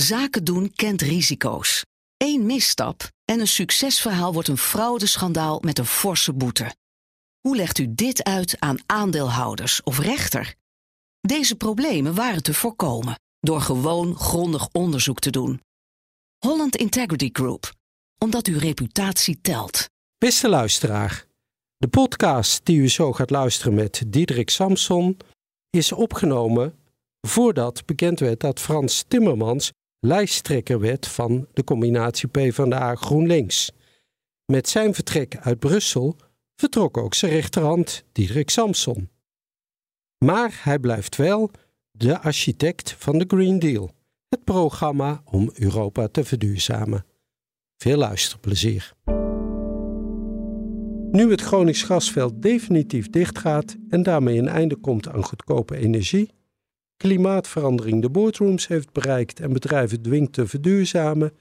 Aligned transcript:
Zaken 0.00 0.44
doen 0.44 0.72
kent 0.74 1.02
risico's. 1.02 1.84
Eén 2.16 2.46
misstap 2.46 3.10
en 3.24 3.40
een 3.40 3.48
succesverhaal 3.48 4.32
wordt 4.32 4.48
een 4.48 4.58
fraudeschandaal 4.58 5.60
met 5.60 5.78
een 5.78 5.86
forse 5.86 6.32
boete. 6.32 6.74
Hoe 7.40 7.56
legt 7.56 7.78
u 7.78 7.94
dit 7.94 8.24
uit 8.24 8.56
aan 8.60 8.78
aandeelhouders 8.86 9.82
of 9.82 9.98
rechter? 9.98 10.54
Deze 11.20 11.56
problemen 11.56 12.14
waren 12.14 12.42
te 12.42 12.54
voorkomen 12.54 13.20
door 13.40 13.60
gewoon 13.60 14.16
grondig 14.16 14.68
onderzoek 14.72 15.18
te 15.18 15.30
doen. 15.30 15.60
Holland 16.38 16.76
Integrity 16.76 17.28
Group, 17.32 17.72
omdat 18.18 18.46
uw 18.46 18.58
reputatie 18.58 19.40
telt. 19.40 19.88
Beste 20.18 20.48
luisteraar, 20.48 21.26
de 21.76 21.88
podcast 21.88 22.64
die 22.64 22.78
u 22.78 22.88
zo 22.88 23.12
gaat 23.12 23.30
luisteren 23.30 23.74
met 23.74 24.02
Diederik 24.06 24.50
Samson 24.50 25.16
is 25.70 25.92
opgenomen 25.92 26.78
voordat 27.26 27.86
bekend 27.86 28.20
werd 28.20 28.40
dat 28.40 28.60
Frans 28.60 29.04
Timmermans 29.08 29.72
lijsttrekker 30.00 30.80
werd 30.80 31.06
van 31.06 31.46
de 31.52 31.64
combinatie 31.64 32.28
PvdA 32.28 32.94
GroenLinks. 32.94 33.72
Met 34.44 34.68
zijn 34.68 34.94
vertrek 34.94 35.36
uit 35.36 35.58
Brussel 35.58 36.16
vertrok 36.56 36.96
ook 36.96 37.14
zijn 37.14 37.32
rechterhand 37.32 38.04
Diederik 38.12 38.50
Samson. 38.50 39.10
Maar 40.24 40.60
hij 40.62 40.78
blijft 40.78 41.16
wel 41.16 41.50
de 41.90 42.20
architect 42.20 42.94
van 42.98 43.18
de 43.18 43.24
Green 43.28 43.58
Deal, 43.58 43.90
het 44.28 44.44
programma 44.44 45.22
om 45.24 45.50
Europa 45.54 46.08
te 46.08 46.24
verduurzamen. 46.24 47.04
Veel 47.76 47.96
luisterplezier. 47.96 48.92
Nu 51.10 51.30
het 51.30 51.40
Gronings 51.40 51.82
gasveld 51.82 52.42
definitief 52.42 53.10
dichtgaat 53.10 53.76
en 53.88 54.02
daarmee 54.02 54.38
een 54.38 54.48
einde 54.48 54.76
komt 54.76 55.08
aan 55.08 55.24
goedkope 55.24 55.76
energie, 55.76 56.30
klimaatverandering 56.98 58.02
de 58.02 58.10
boardrooms 58.10 58.68
heeft 58.68 58.92
bereikt 58.92 59.40
en 59.40 59.52
bedrijven 59.52 60.02
dwingt 60.02 60.32
te 60.32 60.46
verduurzamen, 60.46 61.32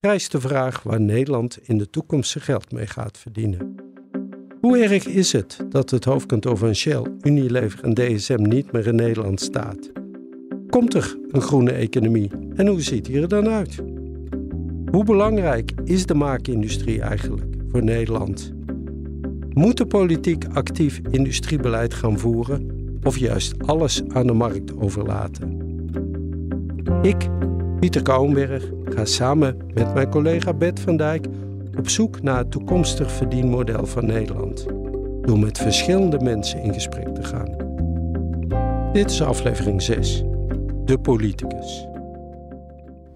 rijst 0.00 0.32
de 0.32 0.40
vraag 0.40 0.82
waar 0.82 1.00
Nederland 1.00 1.58
in 1.62 1.78
de 1.78 1.90
toekomst 1.90 2.30
zijn 2.30 2.44
geld 2.44 2.72
mee 2.72 2.86
gaat 2.86 3.18
verdienen. 3.18 3.74
Hoe 4.60 4.78
erg 4.78 5.06
is 5.06 5.32
het 5.32 5.64
dat 5.68 5.90
het 5.90 6.04
hoofdkantoor 6.04 6.56
van 6.56 6.74
Shell, 6.74 7.02
Unilever 7.20 7.84
en 7.84 7.94
DSM 7.94 8.42
niet 8.42 8.72
meer 8.72 8.86
in 8.86 8.94
Nederland 8.94 9.40
staat? 9.40 9.90
Komt 10.68 10.94
er 10.94 11.18
een 11.28 11.40
groene 11.40 11.72
economie 11.72 12.30
en 12.54 12.66
hoe 12.66 12.82
ziet 12.82 13.04
die 13.04 13.20
er 13.20 13.28
dan 13.28 13.48
uit? 13.48 13.76
Hoe 14.90 15.04
belangrijk 15.04 15.72
is 15.84 16.06
de 16.06 16.14
maakindustrie 16.14 17.00
eigenlijk 17.00 17.46
voor 17.68 17.84
Nederland? 17.84 18.52
Moet 19.48 19.76
de 19.76 19.86
politiek 19.86 20.44
actief 20.52 21.00
industriebeleid 21.10 21.94
gaan 21.94 22.18
voeren 22.18 22.77
of 23.02 23.18
juist 23.18 23.66
alles 23.66 24.02
aan 24.08 24.26
de 24.26 24.32
markt 24.32 24.78
overlaten? 24.78 25.66
Ik, 27.02 27.28
Pieter 27.80 28.02
Kouwenberg, 28.02 28.70
ga 28.84 29.04
samen 29.04 29.56
met 29.74 29.94
mijn 29.94 30.10
collega 30.10 30.54
Bert 30.54 30.80
van 30.80 30.96
Dijk 30.96 31.26
op 31.78 31.88
zoek 31.88 32.22
naar 32.22 32.38
het 32.38 32.50
toekomstig 32.50 33.10
verdienmodel 33.10 33.86
van 33.86 34.06
Nederland. 34.06 34.66
Door 35.20 35.38
met 35.38 35.58
verschillende 35.58 36.18
mensen 36.20 36.62
in 36.62 36.72
gesprek 36.72 37.14
te 37.14 37.24
gaan. 37.24 37.56
Dit 38.92 39.10
is 39.10 39.22
aflevering 39.22 39.82
6. 39.82 40.24
De 40.84 40.98
politicus. 40.98 41.86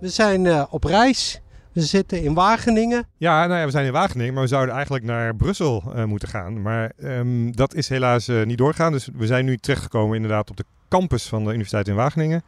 We 0.01 0.09
zijn 0.09 0.45
uh, 0.45 0.65
op 0.71 0.85
reis. 0.85 1.42
We 1.73 1.81
zitten 1.81 2.23
in 2.23 2.35
Wageningen. 2.35 3.07
Ja, 3.17 3.47
nou 3.47 3.59
ja, 3.59 3.65
we 3.65 3.71
zijn 3.71 3.87
in 3.87 3.93
Wageningen, 3.93 4.33
maar 4.33 4.43
we 4.43 4.49
zouden 4.49 4.75
eigenlijk 4.75 5.05
naar 5.05 5.37
Brussel 5.37 5.93
uh, 5.97 6.05
moeten 6.05 6.29
gaan. 6.29 6.63
Maar 6.63 6.93
um, 7.03 7.57
dat 7.57 7.75
is 7.75 7.89
helaas 7.89 8.29
uh, 8.29 8.45
niet 8.45 8.59
doorgaan. 8.59 8.93
Dus 8.93 9.09
we 9.15 9.27
zijn 9.27 9.45
nu 9.45 9.57
terechtgekomen 9.57 10.17
inderdaad 10.17 10.51
op 10.51 10.57
de 10.57 10.65
campus 10.89 11.27
van 11.27 11.45
de 11.45 11.49
Universiteit 11.49 11.89
in 11.89 11.95
Wageningen. 11.95 12.43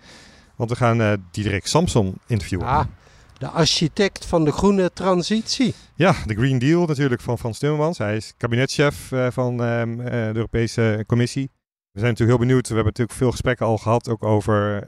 Want 0.56 0.70
we 0.70 0.76
gaan 0.76 1.00
uh, 1.00 1.12
Diederik 1.30 1.66
Samson 1.66 2.18
interviewen. 2.26 2.66
Ah, 2.66 2.84
de 3.38 3.48
architect 3.48 4.26
van 4.26 4.44
de 4.44 4.52
groene 4.52 4.90
transitie. 4.92 5.74
Ja, 5.94 6.14
de 6.26 6.34
Green 6.34 6.58
Deal 6.58 6.86
natuurlijk 6.86 7.20
van 7.20 7.38
Frans 7.38 7.58
Timmermans. 7.58 7.98
Hij 7.98 8.16
is 8.16 8.34
kabinetchef 8.36 9.12
van 9.28 9.60
um, 9.60 10.00
uh, 10.00 10.06
de 10.06 10.32
Europese 10.34 11.04
Commissie. 11.06 11.50
We 11.92 12.00
zijn 12.00 12.10
natuurlijk 12.10 12.38
heel 12.38 12.46
benieuwd. 12.46 12.68
We 12.68 12.74
hebben 12.74 12.92
natuurlijk 12.92 13.18
veel 13.18 13.30
gesprekken 13.30 13.66
al 13.66 13.78
gehad 13.78 14.08
ook 14.08 14.24
over 14.24 14.86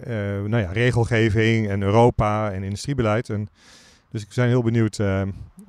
nou 0.48 0.58
ja, 0.62 0.72
regelgeving 0.72 1.68
en 1.68 1.82
Europa 1.82 2.52
en 2.52 2.62
industriebeleid. 2.62 3.30
En 3.30 3.48
dus 4.16 4.26
we 4.26 4.34
zijn 4.34 4.48
heel 4.48 4.62
benieuwd 4.62 5.00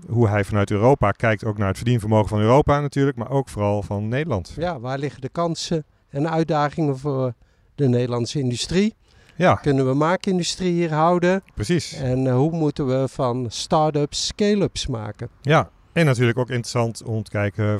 hoe 0.09 0.27
hij 0.27 0.43
vanuit 0.43 0.71
Europa 0.71 1.11
kijkt 1.11 1.43
ook 1.43 1.57
naar 1.57 1.67
het 1.67 1.77
verdienvermogen 1.77 2.29
van 2.29 2.39
Europa 2.39 2.79
natuurlijk, 2.79 3.17
maar 3.17 3.29
ook 3.29 3.49
vooral 3.49 3.83
van 3.83 4.07
Nederland. 4.07 4.53
Ja, 4.57 4.79
waar 4.79 4.97
liggen 4.97 5.21
de 5.21 5.29
kansen 5.29 5.85
en 6.09 6.29
uitdagingen 6.29 6.97
voor 6.97 7.33
de 7.75 7.87
Nederlandse 7.87 8.39
industrie? 8.39 8.95
Ja. 9.35 9.55
Kunnen 9.55 9.87
we 9.87 9.93
maakindustrie 9.93 10.71
hier 10.71 10.93
houden? 10.93 11.43
Precies. 11.53 11.93
En 11.93 12.25
uh, 12.25 12.35
hoe 12.35 12.51
moeten 12.51 12.87
we 12.87 13.07
van 13.07 13.45
start-ups 13.49 14.27
scale-ups 14.27 14.87
maken? 14.87 15.29
Ja, 15.41 15.69
en 15.93 16.05
natuurlijk 16.05 16.37
ook 16.37 16.49
interessant 16.49 17.03
om 17.03 17.23
te 17.23 17.31
kijken 17.31 17.79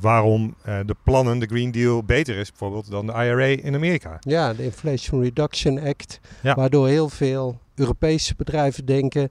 waarom 0.00 0.54
uh, 0.66 0.78
de 0.86 0.96
plannen, 1.04 1.38
de 1.38 1.46
Green 1.46 1.70
Deal, 1.70 2.04
beter 2.04 2.36
is 2.36 2.50
bijvoorbeeld 2.50 2.90
dan 2.90 3.06
de 3.06 3.12
IRA 3.12 3.44
in 3.44 3.74
Amerika. 3.74 4.16
Ja, 4.20 4.54
de 4.54 4.64
Inflation 4.64 5.22
Reduction 5.22 5.80
Act, 5.80 6.20
ja. 6.42 6.54
waardoor 6.54 6.88
heel 6.88 7.08
veel 7.08 7.58
Europese 7.74 8.34
bedrijven 8.36 8.84
denken... 8.84 9.30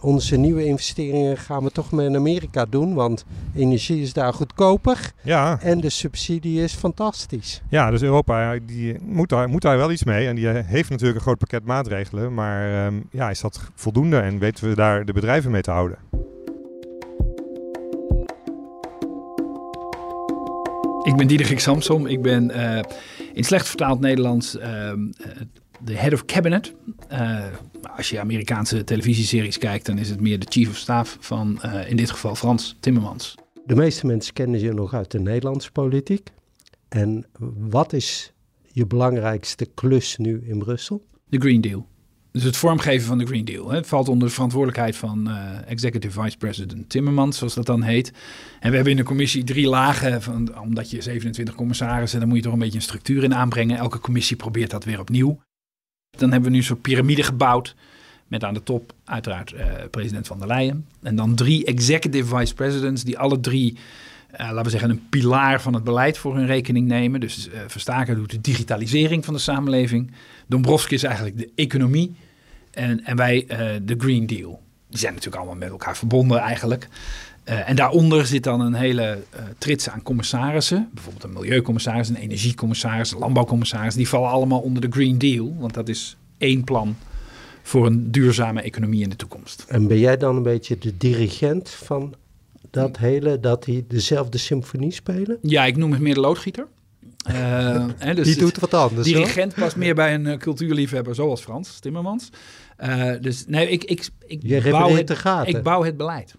Onze 0.00 0.36
nieuwe 0.36 0.64
investeringen 0.64 1.36
gaan 1.36 1.62
we 1.62 1.70
toch 1.70 1.90
maar 1.90 2.04
in 2.04 2.16
Amerika 2.16 2.64
doen, 2.64 2.94
want 2.94 3.24
energie 3.54 4.02
is 4.02 4.12
daar 4.12 4.32
goedkoper 4.32 5.12
ja. 5.22 5.58
en 5.60 5.80
de 5.80 5.90
subsidie 5.90 6.62
is 6.62 6.72
fantastisch. 6.72 7.62
Ja, 7.68 7.90
dus 7.90 8.02
Europa 8.02 8.58
die 8.66 8.96
moet, 9.00 9.28
daar, 9.28 9.48
moet 9.48 9.62
daar 9.62 9.76
wel 9.76 9.90
iets 9.90 10.04
mee 10.04 10.26
en 10.26 10.34
die 10.34 10.48
heeft 10.48 10.90
natuurlijk 10.90 11.16
een 11.16 11.24
groot 11.24 11.38
pakket 11.38 11.64
maatregelen, 11.64 12.34
maar 12.34 12.86
um, 12.86 13.08
ja, 13.10 13.30
is 13.30 13.40
dat 13.40 13.70
voldoende 13.74 14.18
en 14.18 14.38
weten 14.38 14.68
we 14.68 14.74
daar 14.74 15.04
de 15.04 15.12
bedrijven 15.12 15.50
mee 15.50 15.62
te 15.62 15.70
houden? 15.70 15.98
Ik 21.02 21.16
ben 21.16 21.26
Diederik 21.26 21.60
Samsom, 21.60 22.06
ik 22.06 22.22
ben 22.22 22.50
uh, 22.56 22.80
in 23.32 23.44
slecht 23.44 23.68
vertaald 23.68 24.00
Nederlands 24.00 24.56
uh, 24.56 24.92
de 25.84 25.94
head 25.94 26.12
of 26.12 26.24
cabinet. 26.24 26.74
Uh, 27.12 27.44
als 27.96 28.10
je 28.10 28.20
Amerikaanse 28.20 28.84
televisieseries 28.84 29.58
kijkt, 29.58 29.86
dan 29.86 29.98
is 29.98 30.10
het 30.10 30.20
meer 30.20 30.38
de 30.38 30.46
chief 30.48 30.68
of 30.68 30.76
staff 30.76 31.16
van 31.20 31.60
uh, 31.64 31.90
in 31.90 31.96
dit 31.96 32.10
geval 32.10 32.34
Frans 32.34 32.76
Timmermans. 32.80 33.34
De 33.66 33.74
meeste 33.74 34.06
mensen 34.06 34.34
kennen 34.34 34.60
je 34.60 34.72
nog 34.72 34.94
uit 34.94 35.10
de 35.10 35.20
Nederlandse 35.20 35.72
politiek. 35.72 36.30
En 36.88 37.26
wat 37.58 37.92
is 37.92 38.32
je 38.62 38.86
belangrijkste 38.86 39.66
klus 39.74 40.16
nu 40.16 40.42
in 40.46 40.58
Brussel? 40.58 41.06
De 41.28 41.38
Green 41.38 41.60
Deal. 41.60 41.86
Dus 42.36 42.44
het 42.44 42.56
vormgeven 42.56 43.06
van 43.06 43.18
de 43.18 43.26
Green 43.26 43.44
Deal. 43.44 43.70
Het 43.70 43.86
valt 43.86 44.08
onder 44.08 44.28
de 44.28 44.34
verantwoordelijkheid 44.34 44.96
van 44.96 45.28
uh, 45.28 45.70
Executive 45.70 46.22
Vice 46.22 46.36
President 46.36 46.88
Timmermans, 46.88 47.38
zoals 47.38 47.54
dat 47.54 47.66
dan 47.66 47.82
heet. 47.82 48.12
En 48.60 48.68
we 48.68 48.74
hebben 48.74 48.92
in 48.92 48.98
de 48.98 49.04
commissie 49.04 49.44
drie 49.44 49.68
lagen, 49.68 50.22
van, 50.22 50.60
omdat 50.60 50.90
je 50.90 51.02
27 51.02 51.54
commissarissen, 51.54 52.18
dan 52.18 52.28
moet 52.28 52.36
je 52.36 52.42
toch 52.42 52.52
een 52.52 52.58
beetje 52.58 52.76
een 52.76 52.82
structuur 52.82 53.24
in 53.24 53.34
aanbrengen. 53.34 53.78
Elke 53.78 53.98
commissie 53.98 54.36
probeert 54.36 54.70
dat 54.70 54.84
weer 54.84 55.00
opnieuw. 55.00 55.40
Dan 56.18 56.32
hebben 56.32 56.50
we 56.50 56.56
nu 56.56 56.62
zo'n 56.62 56.80
piramide 56.80 57.22
gebouwd. 57.22 57.74
Met 58.26 58.44
aan 58.44 58.54
de 58.54 58.62
top 58.62 58.92
uiteraard 59.04 59.52
uh, 59.52 59.60
president 59.90 60.26
van 60.26 60.38
der 60.38 60.48
Leyen. 60.48 60.86
En 61.02 61.16
dan 61.16 61.34
drie 61.34 61.64
executive 61.64 62.36
vice 62.36 62.54
presidents 62.54 63.04
die 63.04 63.18
alle 63.18 63.40
drie, 63.40 63.72
uh, 63.72 64.38
laten 64.38 64.62
we 64.62 64.70
zeggen, 64.70 64.90
een 64.90 65.08
pilaar 65.08 65.60
van 65.60 65.74
het 65.74 65.84
beleid 65.84 66.18
voor 66.18 66.36
hun 66.36 66.46
rekening 66.46 66.86
nemen. 66.88 67.20
Dus 67.20 67.48
uh, 67.48 67.60
Verstaken 67.66 68.16
doet 68.16 68.30
de 68.30 68.40
digitalisering 68.40 69.24
van 69.24 69.34
de 69.34 69.40
samenleving. 69.40 70.10
Dombrovskis 70.46 71.02
is 71.02 71.02
eigenlijk 71.02 71.38
de 71.38 71.50
economie. 71.54 72.14
En, 72.70 73.04
en 73.04 73.16
wij 73.16 73.46
de 73.82 73.94
Green 73.98 74.26
Deal. 74.26 74.62
Die 74.88 74.98
zijn 74.98 75.12
natuurlijk 75.12 75.42
allemaal 75.42 75.60
met 75.60 75.70
elkaar 75.70 75.96
verbonden 75.96 76.38
eigenlijk. 76.38 76.88
Uh, 77.48 77.68
en 77.68 77.76
daaronder 77.76 78.26
zit 78.26 78.42
dan 78.42 78.60
een 78.60 78.74
hele 78.74 79.18
uh, 79.34 79.40
trits 79.58 79.88
aan 79.88 80.02
commissarissen. 80.02 80.88
Bijvoorbeeld 80.94 81.24
een 81.24 81.32
milieucommissaris, 81.32 82.08
een 82.08 82.16
energiecommissaris, 82.16 83.12
een 83.12 83.18
landbouwcommissaris. 83.18 83.94
Die 83.94 84.08
vallen 84.08 84.30
allemaal 84.30 84.60
onder 84.60 84.82
de 84.82 84.88
Green 84.90 85.18
Deal. 85.18 85.56
Want 85.58 85.74
dat 85.74 85.88
is 85.88 86.16
één 86.38 86.64
plan 86.64 86.96
voor 87.62 87.86
een 87.86 88.10
duurzame 88.10 88.62
economie 88.62 89.02
in 89.02 89.08
de 89.10 89.16
toekomst. 89.16 89.64
En 89.68 89.86
ben 89.86 89.98
jij 89.98 90.16
dan 90.16 90.36
een 90.36 90.42
beetje 90.42 90.78
de 90.78 90.96
dirigent 90.96 91.70
van 91.70 92.14
dat 92.70 92.96
hele, 92.96 93.40
dat 93.40 93.64
die 93.64 93.84
dezelfde 93.88 94.38
symfonie 94.38 94.92
spelen? 94.92 95.38
Ja, 95.42 95.64
ik 95.64 95.76
noem 95.76 95.92
het 95.92 96.00
meer 96.00 96.14
de 96.14 96.20
loodgieter. 96.20 96.66
Uh, 97.30 97.34
hè, 97.96 98.14
dus 98.14 98.26
die 98.26 98.36
doet 98.36 98.58
wat 98.58 98.74
anders. 98.74 99.06
Dirigent 99.06 99.54
past 99.54 99.76
meer 99.76 99.94
bij 99.94 100.14
een 100.14 100.38
cultuurliefhebber 100.38 101.14
zoals 101.14 101.40
Frans 101.40 101.78
Timmermans. 101.78 102.30
dus 103.20 103.44
nee, 103.46 103.68
ik, 103.68 103.84
ik, 103.84 104.08
ik, 104.26 104.70
bouw 104.70 104.94
het, 104.94 105.22
het, 105.22 105.48
ik 105.48 105.62
bouw 105.62 105.82
het 105.82 105.96
beleid. 105.96 106.34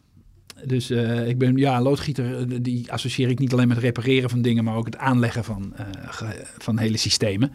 Dus 0.65 0.91
uh, 0.91 1.27
ik 1.27 1.37
ben 1.37 1.57
ja, 1.57 1.81
loodgieter, 1.81 2.61
die 2.63 2.91
associeer 2.91 3.29
ik 3.29 3.39
niet 3.39 3.53
alleen 3.53 3.67
met 3.67 3.77
repareren 3.77 4.29
van 4.29 4.41
dingen, 4.41 4.63
maar 4.63 4.75
ook 4.75 4.85
het 4.85 4.97
aanleggen 4.97 5.43
van, 5.43 5.73
uh, 5.79 6.29
van 6.57 6.77
hele 6.77 6.97
systemen. 6.97 7.51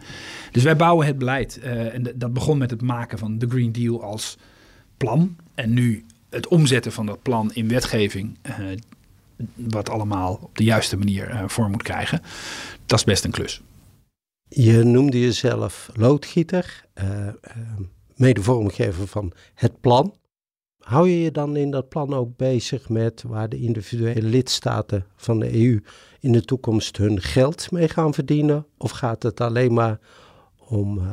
Dus 0.51 0.63
wij 0.63 0.75
bouwen 0.75 1.07
het 1.07 1.17
beleid. 1.17 1.59
En 1.59 2.13
dat 2.15 2.33
begon 2.33 2.57
met 2.57 2.69
het 2.71 2.81
maken 2.81 3.17
van 3.17 3.37
de 3.37 3.47
Green 3.49 3.71
Deal 3.71 4.03
als 4.03 4.37
plan. 4.97 5.35
En 5.55 5.73
nu 5.73 6.05
het 6.29 6.47
omzetten 6.47 6.91
van 6.91 7.05
dat 7.05 7.21
plan 7.21 7.53
in 7.53 7.67
wetgeving, 7.67 8.37
wat 9.53 9.89
allemaal 9.89 10.39
op 10.41 10.57
de 10.57 10.63
juiste 10.63 10.97
manier 10.97 11.43
vorm 11.47 11.71
moet 11.71 11.83
krijgen. 11.83 12.21
Dat 12.85 12.99
is 12.99 13.05
best 13.05 13.23
een 13.23 13.31
klus. 13.31 13.61
Je 14.47 14.83
noemde 14.83 15.19
jezelf 15.19 15.89
loodgieter 15.93 16.85
mede 18.15 18.41
vormgever 18.41 19.07
van 19.07 19.31
het 19.53 19.81
plan. 19.81 20.15
Hou 20.83 21.09
je 21.09 21.21
je 21.21 21.31
dan 21.31 21.55
in 21.55 21.71
dat 21.71 21.89
plan 21.89 22.13
ook 22.13 22.37
bezig 22.37 22.89
met 22.89 23.23
waar 23.27 23.49
de 23.49 23.59
individuele 23.59 24.21
lidstaten 24.21 25.05
van 25.15 25.39
de 25.39 25.65
EU 25.65 25.83
in 26.19 26.31
de 26.31 26.45
toekomst 26.45 26.97
hun 26.97 27.21
geld 27.21 27.71
mee 27.71 27.89
gaan 27.89 28.13
verdienen? 28.13 28.65
Of 28.77 28.91
gaat 28.91 29.23
het 29.23 29.41
alleen 29.41 29.73
maar 29.73 29.99
om 30.67 30.97
uh, 30.97 31.05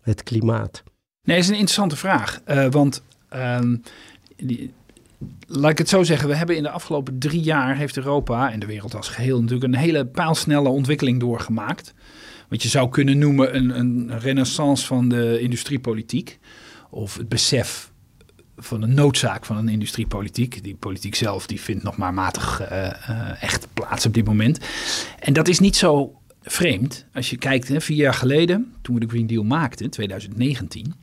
het 0.00 0.22
klimaat? 0.22 0.82
Nee, 1.22 1.36
dat 1.36 1.44
is 1.44 1.48
een 1.48 1.54
interessante 1.54 1.96
vraag. 1.96 2.40
Uh, 2.46 2.66
want 2.70 3.02
die, 4.36 4.72
laat 5.46 5.70
ik 5.70 5.78
het 5.78 5.88
zo 5.88 6.02
zeggen, 6.02 6.28
we 6.28 6.36
hebben 6.36 6.56
in 6.56 6.62
de 6.62 6.70
afgelopen 6.70 7.18
drie 7.18 7.40
jaar 7.40 7.76
heeft 7.76 7.96
Europa 7.96 8.52
en 8.52 8.60
de 8.60 8.66
wereld 8.66 8.94
als 8.94 9.08
geheel 9.08 9.40
natuurlijk 9.40 9.72
een 9.72 9.80
hele 9.80 10.06
paalsnelle 10.06 10.68
ontwikkeling 10.68 11.20
doorgemaakt. 11.20 11.94
Wat 12.48 12.62
je 12.62 12.68
zou 12.68 12.88
kunnen 12.88 13.18
noemen 13.18 13.56
een, 13.56 13.78
een 13.78 14.18
renaissance 14.18 14.86
van 14.86 15.08
de 15.08 15.40
industriepolitiek. 15.40 16.38
Of 16.90 17.16
het 17.16 17.28
besef 17.28 17.94
van 18.56 18.80
de 18.80 18.86
noodzaak 18.86 19.44
van 19.44 19.56
een 19.56 19.68
industriepolitiek. 19.68 20.62
Die 20.62 20.74
politiek 20.74 21.14
zelf 21.14 21.46
die 21.46 21.60
vindt 21.60 21.82
nog 21.82 21.96
maar 21.96 22.14
matig 22.14 22.60
uh, 22.60 22.68
uh, 23.10 23.42
echt 23.42 23.68
plaats 23.74 24.06
op 24.06 24.14
dit 24.14 24.24
moment. 24.24 24.60
En 25.18 25.32
dat 25.32 25.48
is 25.48 25.58
niet 25.58 25.76
zo 25.76 26.20
vreemd. 26.42 27.06
Als 27.14 27.30
je 27.30 27.36
kijkt, 27.36 27.68
hè, 27.68 27.80
vier 27.80 27.96
jaar 27.96 28.14
geleden, 28.14 28.74
toen 28.82 28.94
we 28.94 29.00
de 29.00 29.08
Green 29.08 29.26
Deal 29.26 29.44
maakten, 29.44 29.90
2019. 29.90 30.94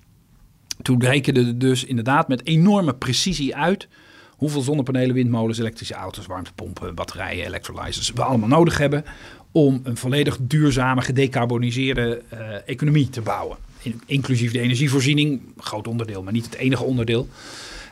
Toen 0.82 1.04
rekende 1.04 1.58
dus 1.58 1.84
inderdaad 1.84 2.28
met 2.28 2.46
enorme 2.46 2.94
precisie 2.94 3.56
uit 3.56 3.88
hoeveel 4.30 4.62
zonnepanelen, 4.62 5.16
windmolens, 5.16 5.60
elektrische 5.60 5.94
auto's, 5.94 6.26
warmtepompen, 6.26 6.96
batterijen, 6.96 7.46
electrolyzers 7.46 8.12
we 8.12 8.24
allemaal 8.24 8.50
nodig 8.50 8.78
hebben 8.78 9.04
om 9.52 9.80
een 9.84 9.98
volledig 9.98 10.38
duurzame, 10.42 11.02
gedecarboniseerde 11.02 12.22
uh, 12.34 12.40
economie 12.66 13.10
te 13.10 13.22
bouwen. 13.22 13.58
Inclusief 14.06 14.52
de 14.52 14.60
energievoorziening, 14.60 15.42
groot 15.58 15.88
onderdeel, 15.88 16.24
maar 16.24 16.34
niet 16.34 16.46
het 16.46 16.56
enige 16.56 16.84
onderdeel, 16.84 17.28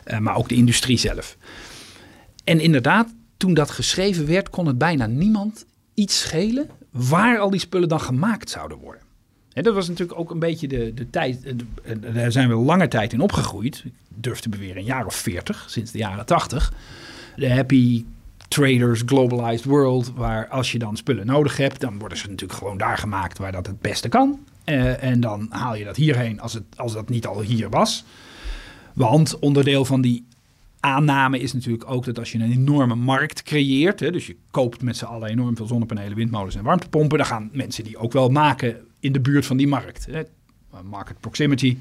uh, 0.07 0.17
maar 0.17 0.35
ook 0.35 0.49
de 0.49 0.55
industrie 0.55 0.97
zelf. 0.97 1.37
En 2.43 2.59
inderdaad, 2.59 3.13
toen 3.37 3.53
dat 3.53 3.69
geschreven 3.69 4.27
werd, 4.27 4.49
kon 4.49 4.67
het 4.67 4.77
bijna 4.77 5.05
niemand 5.05 5.65
iets 5.93 6.19
schelen 6.19 6.69
waar 6.91 7.39
al 7.39 7.49
die 7.49 7.59
spullen 7.59 7.89
dan 7.89 8.01
gemaakt 8.01 8.49
zouden 8.49 8.77
worden. 8.77 9.01
En 9.53 9.63
dat 9.63 9.73
was 9.73 9.87
natuurlijk 9.87 10.19
ook 10.19 10.31
een 10.31 10.39
beetje 10.39 10.67
de, 10.67 10.93
de 10.93 11.09
tijd. 11.09 11.43
De, 11.43 12.13
daar 12.13 12.31
zijn 12.31 12.49
we 12.49 12.55
lange 12.55 12.87
tijd 12.87 13.13
in 13.13 13.21
opgegroeid. 13.21 13.83
Ik 13.85 13.93
durf 14.07 14.39
te 14.39 14.49
beweren 14.49 14.77
een 14.77 14.83
jaar 14.83 15.05
of 15.05 15.15
veertig, 15.15 15.65
sinds 15.69 15.91
de 15.91 15.97
jaren 15.97 16.25
tachtig. 16.25 16.73
De 17.35 17.53
happy 17.53 18.05
traders, 18.47 19.01
globalized 19.05 19.65
world, 19.65 20.11
waar 20.15 20.47
als 20.47 20.71
je 20.71 20.79
dan 20.79 20.97
spullen 20.97 21.25
nodig 21.25 21.57
hebt, 21.57 21.79
dan 21.79 21.99
worden 21.99 22.17
ze 22.17 22.29
natuurlijk 22.29 22.59
gewoon 22.59 22.77
daar 22.77 22.97
gemaakt 22.97 23.37
waar 23.37 23.51
dat 23.51 23.67
het 23.67 23.81
beste 23.81 24.09
kan. 24.09 24.39
Uh, 24.65 25.03
en 25.03 25.19
dan 25.19 25.47
haal 25.49 25.75
je 25.75 25.83
dat 25.83 25.95
hierheen 25.95 26.39
als, 26.39 26.53
het, 26.53 26.63
als 26.75 26.93
dat 26.93 27.09
niet 27.09 27.25
al 27.25 27.41
hier 27.41 27.69
was. 27.69 28.03
Want 28.93 29.39
onderdeel 29.39 29.85
van 29.85 30.01
die 30.01 30.25
aanname 30.79 31.39
is 31.39 31.53
natuurlijk 31.53 31.89
ook 31.89 32.05
dat 32.05 32.19
als 32.19 32.31
je 32.31 32.37
een 32.37 32.51
enorme 32.51 32.95
markt 32.95 33.43
creëert, 33.43 33.99
hè, 33.99 34.11
dus 34.11 34.27
je 34.27 34.35
koopt 34.51 34.81
met 34.81 34.97
z'n 34.97 35.05
allen 35.05 35.29
enorm 35.29 35.55
veel 35.55 35.67
zonnepanelen, 35.67 36.15
windmolens 36.15 36.55
en 36.55 36.63
warmtepompen, 36.63 37.17
dan 37.17 37.27
gaan 37.27 37.49
mensen 37.51 37.83
die 37.83 37.97
ook 37.97 38.11
wel 38.11 38.29
maken 38.29 38.77
in 38.99 39.11
de 39.11 39.19
buurt 39.19 39.45
van 39.45 39.57
die 39.57 39.67
markt. 39.67 40.05
Hè. 40.05 40.21
Market 40.83 41.19
proximity 41.19 41.77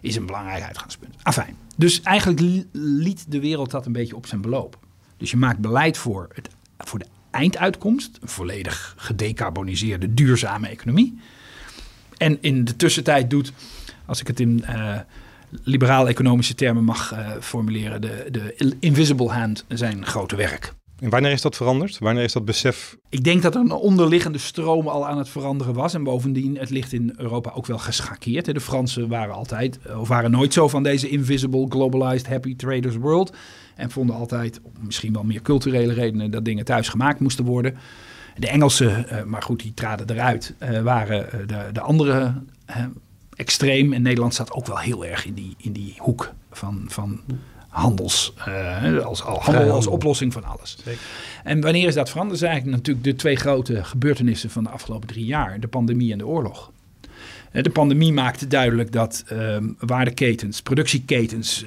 is 0.00 0.16
een 0.16 0.26
belangrijk 0.26 0.62
uitgangspunt. 0.62 1.14
Afijn. 1.22 1.56
Dus 1.76 2.02
eigenlijk 2.02 2.66
liet 2.72 3.24
de 3.28 3.40
wereld 3.40 3.70
dat 3.70 3.86
een 3.86 3.92
beetje 3.92 4.16
op 4.16 4.26
zijn 4.26 4.40
beloop. 4.40 4.78
Dus 5.16 5.30
je 5.30 5.36
maakt 5.36 5.58
beleid 5.58 5.98
voor, 5.98 6.28
het, 6.34 6.48
voor 6.78 6.98
de 6.98 7.06
einduitkomst, 7.30 8.18
een 8.20 8.28
volledig 8.28 8.94
gedecarboniseerde, 8.96 10.14
duurzame 10.14 10.68
economie. 10.68 11.18
En 12.16 12.38
in 12.40 12.64
de 12.64 12.76
tussentijd 12.76 13.30
doet, 13.30 13.52
als 14.06 14.20
ik 14.20 14.26
het 14.26 14.40
in 14.40 14.64
uh, 14.68 14.98
liberaal-economische 15.62 16.54
termen 16.54 16.84
mag 16.84 17.12
uh, 17.12 17.30
formuleren, 17.40 18.00
de, 18.00 18.26
de 18.30 18.76
invisible 18.80 19.30
hand 19.30 19.64
zijn 19.68 20.06
grote 20.06 20.36
werk. 20.36 20.74
En 21.00 21.10
wanneer 21.10 21.30
is 21.30 21.42
dat 21.42 21.56
veranderd? 21.56 21.98
Wanneer 21.98 22.22
is 22.24 22.32
dat 22.32 22.44
besef? 22.44 22.96
Ik 23.08 23.24
denk 23.24 23.42
dat 23.42 23.54
er 23.54 23.60
een 23.60 23.70
onderliggende 23.70 24.38
stroom 24.38 24.88
al 24.88 25.06
aan 25.06 25.18
het 25.18 25.28
veranderen 25.28 25.74
was. 25.74 25.94
En 25.94 26.04
bovendien, 26.04 26.58
het 26.58 26.70
ligt 26.70 26.92
in 26.92 27.14
Europa 27.16 27.52
ook 27.54 27.66
wel 27.66 27.78
geschakeerd. 27.78 28.44
De 28.44 28.60
Fransen 28.60 29.08
waren 29.08 29.34
altijd, 29.34 29.78
of 29.98 30.08
waren 30.08 30.30
nooit 30.30 30.52
zo 30.52 30.68
van 30.68 30.82
deze 30.82 31.08
invisible, 31.08 31.66
globalized, 31.68 32.26
happy 32.26 32.56
traders 32.56 32.96
world. 32.96 33.36
En 33.74 33.90
vonden 33.90 34.16
altijd, 34.16 34.60
misschien 34.80 35.12
wel 35.12 35.24
meer 35.24 35.42
culturele 35.42 35.92
redenen, 35.92 36.30
dat 36.30 36.44
dingen 36.44 36.64
thuis 36.64 36.88
gemaakt 36.88 37.20
moesten 37.20 37.44
worden. 37.44 37.76
De 38.38 38.48
Engelsen, 38.48 39.06
uh, 39.12 39.22
maar 39.22 39.42
goed, 39.42 39.62
die 39.62 39.74
traden 39.74 40.10
eruit, 40.10 40.54
uh, 40.62 40.80
waren 40.80 41.48
de, 41.48 41.68
de 41.72 41.80
andere 41.80 42.34
extreem. 43.36 43.92
En 43.92 44.02
Nederland 44.02 44.34
staat 44.34 44.52
ook 44.52 44.66
wel 44.66 44.78
heel 44.78 45.06
erg 45.06 45.26
in 45.26 45.34
die, 45.34 45.54
in 45.56 45.72
die 45.72 45.94
hoek 45.98 46.32
van, 46.50 46.84
van 46.88 47.20
handels, 47.68 48.34
als, 49.04 49.20
handel 49.20 49.70
als 49.70 49.86
oplossing 49.86 50.32
van 50.32 50.44
alles. 50.44 50.76
Zeker. 50.84 51.00
En 51.44 51.60
wanneer 51.60 51.86
is 51.86 51.94
dat 51.94 52.10
veranderd? 52.10 52.38
Zijn 52.38 52.50
eigenlijk 52.50 52.80
natuurlijk 52.80 53.06
de 53.06 53.16
twee 53.16 53.36
grote 53.36 53.84
gebeurtenissen 53.84 54.50
van 54.50 54.64
de 54.64 54.70
afgelopen 54.70 55.08
drie 55.08 55.24
jaar. 55.24 55.60
De 55.60 55.68
pandemie 55.68 56.12
en 56.12 56.18
de 56.18 56.26
oorlog. 56.26 56.70
De 57.52 57.70
pandemie 57.70 58.12
maakte 58.12 58.46
duidelijk 58.46 58.92
dat 58.92 59.24
waardeketens, 59.78 60.62
productieketens 60.62 61.64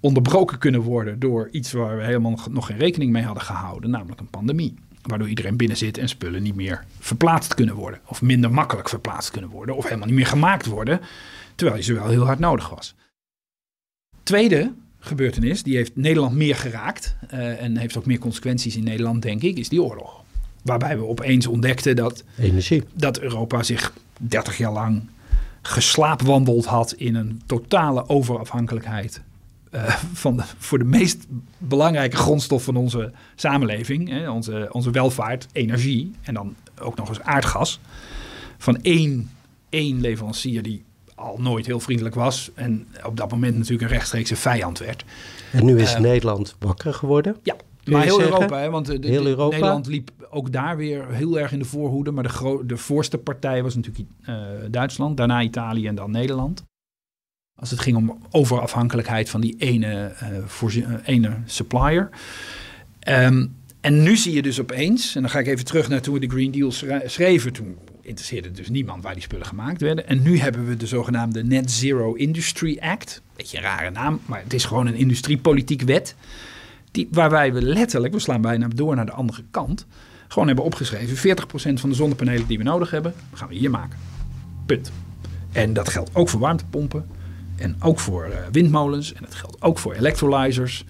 onderbroken 0.00 0.58
kunnen 0.58 0.80
worden 0.80 1.18
door 1.18 1.48
iets 1.52 1.72
waar 1.72 1.96
we 1.96 2.04
helemaal 2.04 2.38
nog 2.50 2.66
geen 2.66 2.78
rekening 2.78 3.12
mee 3.12 3.22
hadden 3.22 3.42
gehouden, 3.42 3.90
namelijk 3.90 4.20
een 4.20 4.30
pandemie. 4.30 4.74
Waardoor 5.02 5.28
iedereen 5.28 5.56
binnen 5.56 5.76
zit 5.76 5.98
en 5.98 6.08
spullen 6.08 6.42
niet 6.42 6.54
meer 6.54 6.84
verplaatst 6.98 7.54
kunnen 7.54 7.74
worden. 7.74 8.00
Of 8.06 8.22
minder 8.22 8.50
makkelijk 8.50 8.88
verplaatst 8.88 9.30
kunnen 9.30 9.50
worden. 9.50 9.76
Of 9.76 9.84
helemaal 9.84 10.06
niet 10.06 10.16
meer 10.16 10.26
gemaakt 10.26 10.66
worden. 10.66 11.00
Terwijl 11.54 11.78
je 11.78 11.84
ze 11.84 11.94
wel 11.94 12.08
heel 12.08 12.24
hard 12.24 12.38
nodig 12.38 12.68
was. 12.68 12.94
Tweede 14.22 14.72
gebeurtenis, 14.98 15.62
die 15.62 15.76
heeft 15.76 15.96
Nederland 15.96 16.34
meer 16.34 16.56
geraakt. 16.56 17.16
Uh, 17.34 17.62
en 17.62 17.76
heeft 17.76 17.96
ook 17.96 18.06
meer 18.06 18.18
consequenties 18.18 18.76
in 18.76 18.84
Nederland, 18.84 19.22
denk 19.22 19.42
ik, 19.42 19.58
is 19.58 19.68
die 19.68 19.82
oorlog. 19.82 20.22
Waarbij 20.62 20.98
we 20.98 21.04
opeens 21.04 21.46
ontdekten 21.46 21.96
dat, 21.96 22.24
Energie. 22.38 22.82
dat 22.92 23.20
Europa 23.20 23.62
zich 23.62 23.92
30 24.18 24.58
jaar 24.58 24.72
lang 24.72 25.02
geslaapwandeld 25.62 26.64
had 26.64 26.92
in 26.92 27.14
een 27.14 27.42
totale 27.46 28.08
overafhankelijkheid 28.08 29.22
uh, 29.74 29.96
van 30.12 30.36
de, 30.36 30.42
voor 30.58 30.78
de 30.78 30.84
meest 30.84 31.26
belangrijke 31.58 32.16
grondstof 32.16 32.64
van 32.64 32.76
onze 32.76 33.12
samenleving, 33.34 34.08
hè, 34.08 34.30
onze, 34.30 34.68
onze 34.72 34.90
welvaart, 34.90 35.46
energie 35.52 36.12
en 36.22 36.34
dan 36.34 36.54
ook 36.80 36.96
nog 36.96 37.08
eens 37.08 37.20
aardgas, 37.20 37.80
van 38.58 38.82
één, 38.82 39.30
één 39.68 40.00
leverancier 40.00 40.62
die 40.62 40.84
al 41.14 41.36
nooit 41.38 41.66
heel 41.66 41.80
vriendelijk 41.80 42.14
was 42.14 42.50
en 42.54 42.86
op 43.04 43.16
dat 43.16 43.30
moment 43.30 43.56
natuurlijk 43.56 43.82
een 43.82 43.96
rechtstreekse 43.96 44.36
vijand 44.36 44.78
werd. 44.78 45.04
En 45.52 45.64
nu 45.64 45.78
is 45.78 45.94
uh, 45.94 46.00
Nederland 46.00 46.56
wakker 46.58 46.94
geworden? 46.94 47.36
Ja, 47.42 47.56
maar 47.84 48.02
heel 48.02 48.14
zeggen? 48.14 48.34
Europa, 48.34 48.58
hè, 48.58 48.70
want 48.70 48.86
de, 48.86 48.98
de, 48.98 49.08
heel 49.08 49.26
Europa? 49.26 49.56
Nederland 49.56 49.86
liep 49.86 50.10
ook 50.30 50.52
daar 50.52 50.76
weer 50.76 51.06
heel 51.10 51.38
erg 51.38 51.52
in 51.52 51.58
de 51.58 51.64
voorhoede, 51.64 52.10
maar 52.10 52.22
de, 52.22 52.62
de 52.66 52.76
voorste 52.76 53.18
partij 53.18 53.62
was 53.62 53.74
natuurlijk 53.74 54.08
uh, 54.28 54.36
Duitsland, 54.70 55.16
daarna 55.16 55.42
Italië 55.42 55.86
en 55.86 55.94
dan 55.94 56.10
Nederland. 56.10 56.64
Als 57.60 57.70
het 57.70 57.80
ging 57.80 57.96
om 57.96 58.18
overafhankelijkheid 58.30 59.30
van 59.30 59.40
die 59.40 59.54
ene, 59.58 60.12
uh, 60.62 60.94
ene 61.04 61.36
supplier. 61.44 62.08
Um, 63.08 63.54
en 63.80 64.02
nu 64.02 64.16
zie 64.16 64.34
je 64.34 64.42
dus 64.42 64.60
opeens, 64.60 65.14
en 65.14 65.20
dan 65.20 65.30
ga 65.30 65.38
ik 65.38 65.46
even 65.46 65.64
terug 65.64 65.88
naar 65.88 66.00
toen 66.00 66.14
we 66.14 66.20
de 66.20 66.28
Green 66.28 66.50
Deal 66.50 66.72
schreven. 67.06 67.52
Toen 67.52 67.76
interesseerde 68.02 68.50
dus 68.50 68.68
niemand 68.68 69.02
waar 69.02 69.12
die 69.12 69.22
spullen 69.22 69.46
gemaakt 69.46 69.80
werden. 69.80 70.06
En 70.06 70.22
nu 70.22 70.38
hebben 70.38 70.66
we 70.66 70.76
de 70.76 70.86
zogenaamde 70.86 71.44
Net 71.44 71.70
Zero 71.70 72.14
Industry 72.14 72.78
Act. 72.80 73.22
Beetje 73.36 73.56
een 73.56 73.62
rare 73.62 73.90
naam, 73.90 74.20
maar 74.26 74.42
het 74.42 74.52
is 74.52 74.64
gewoon 74.64 74.86
een 74.86 74.94
industriepolitiek 74.94 75.82
wet. 75.82 76.14
Die, 76.90 77.08
waarbij 77.10 77.52
we 77.52 77.62
letterlijk, 77.62 78.12
we 78.12 78.20
slaan 78.20 78.40
bijna 78.40 78.68
door 78.68 78.96
naar 78.96 79.06
de 79.06 79.12
andere 79.12 79.42
kant, 79.50 79.86
gewoon 80.28 80.46
hebben 80.46 80.64
opgeschreven: 80.64 81.36
40% 81.36 81.80
van 81.80 81.88
de 81.88 81.94
zonnepanelen 81.94 82.46
die 82.46 82.58
we 82.58 82.64
nodig 82.64 82.90
hebben, 82.90 83.14
gaan 83.32 83.48
we 83.48 83.54
hier 83.54 83.70
maken. 83.70 83.98
Punt. 84.66 84.92
En 85.52 85.72
dat 85.72 85.88
geldt 85.88 86.10
ook 86.14 86.28
voor 86.28 86.40
warmtepompen. 86.40 87.06
En 87.60 87.76
ook 87.80 88.00
voor 88.00 88.28
uh, 88.28 88.34
windmolens. 88.52 89.12
En 89.12 89.22
dat 89.22 89.34
geldt 89.34 89.62
ook 89.62 89.78
voor 89.78 89.94
electrolyzers. 89.94 90.84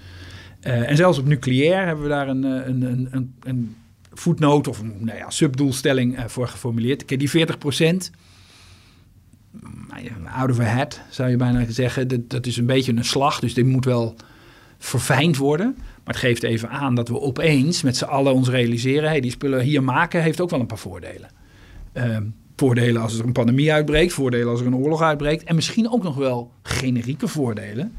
Uh, 0.62 0.88
en 0.90 0.96
zelfs 0.96 1.18
op 1.18 1.26
nucleair 1.26 1.86
hebben 1.86 2.04
we 2.04 2.10
daar 2.10 2.28
een, 2.28 2.42
een, 2.42 2.82
een, 2.82 3.08
een, 3.10 3.34
een 3.42 3.76
voetnoot 4.12 4.68
of 4.68 4.78
een 4.78 4.96
nou 5.00 5.18
ja, 5.18 5.30
subdoelstelling 5.30 6.18
voor 6.26 6.48
geformuleerd. 6.48 7.04
Kijk, 7.04 7.20
die 7.20 7.30
40 7.30 7.58
procent, 7.58 8.10
out 10.34 10.50
of 10.50 10.60
a 10.60 10.64
hat 10.64 11.00
zou 11.10 11.30
je 11.30 11.36
bijna 11.36 11.64
zeggen, 11.68 12.08
dat, 12.08 12.30
dat 12.30 12.46
is 12.46 12.56
een 12.56 12.66
beetje 12.66 12.92
een 12.92 13.04
slag. 13.04 13.40
Dus 13.40 13.54
die 13.54 13.64
moet 13.64 13.84
wel 13.84 14.16
verfijnd 14.78 15.36
worden. 15.36 15.74
Maar 15.76 16.14
het 16.14 16.16
geeft 16.16 16.42
even 16.42 16.70
aan 16.70 16.94
dat 16.94 17.08
we 17.08 17.20
opeens 17.20 17.82
met 17.82 17.96
z'n 17.96 18.04
allen 18.04 18.34
ons 18.34 18.48
realiseren... 18.48 19.08
Hey, 19.08 19.20
die 19.20 19.30
spullen 19.30 19.60
hier 19.60 19.82
maken 19.82 20.22
heeft 20.22 20.40
ook 20.40 20.50
wel 20.50 20.60
een 20.60 20.66
paar 20.66 20.78
voordelen. 20.78 21.30
Uh, 21.94 22.16
Voordelen 22.60 23.02
als 23.02 23.18
er 23.18 23.24
een 23.24 23.32
pandemie 23.32 23.72
uitbreekt, 23.72 24.12
voordelen 24.12 24.48
als 24.48 24.60
er 24.60 24.66
een 24.66 24.76
oorlog 24.76 25.02
uitbreekt. 25.02 25.44
En 25.44 25.54
misschien 25.54 25.90
ook 25.90 26.02
nog 26.02 26.16
wel 26.16 26.50
generieke 26.62 27.28
voordelen. 27.28 27.96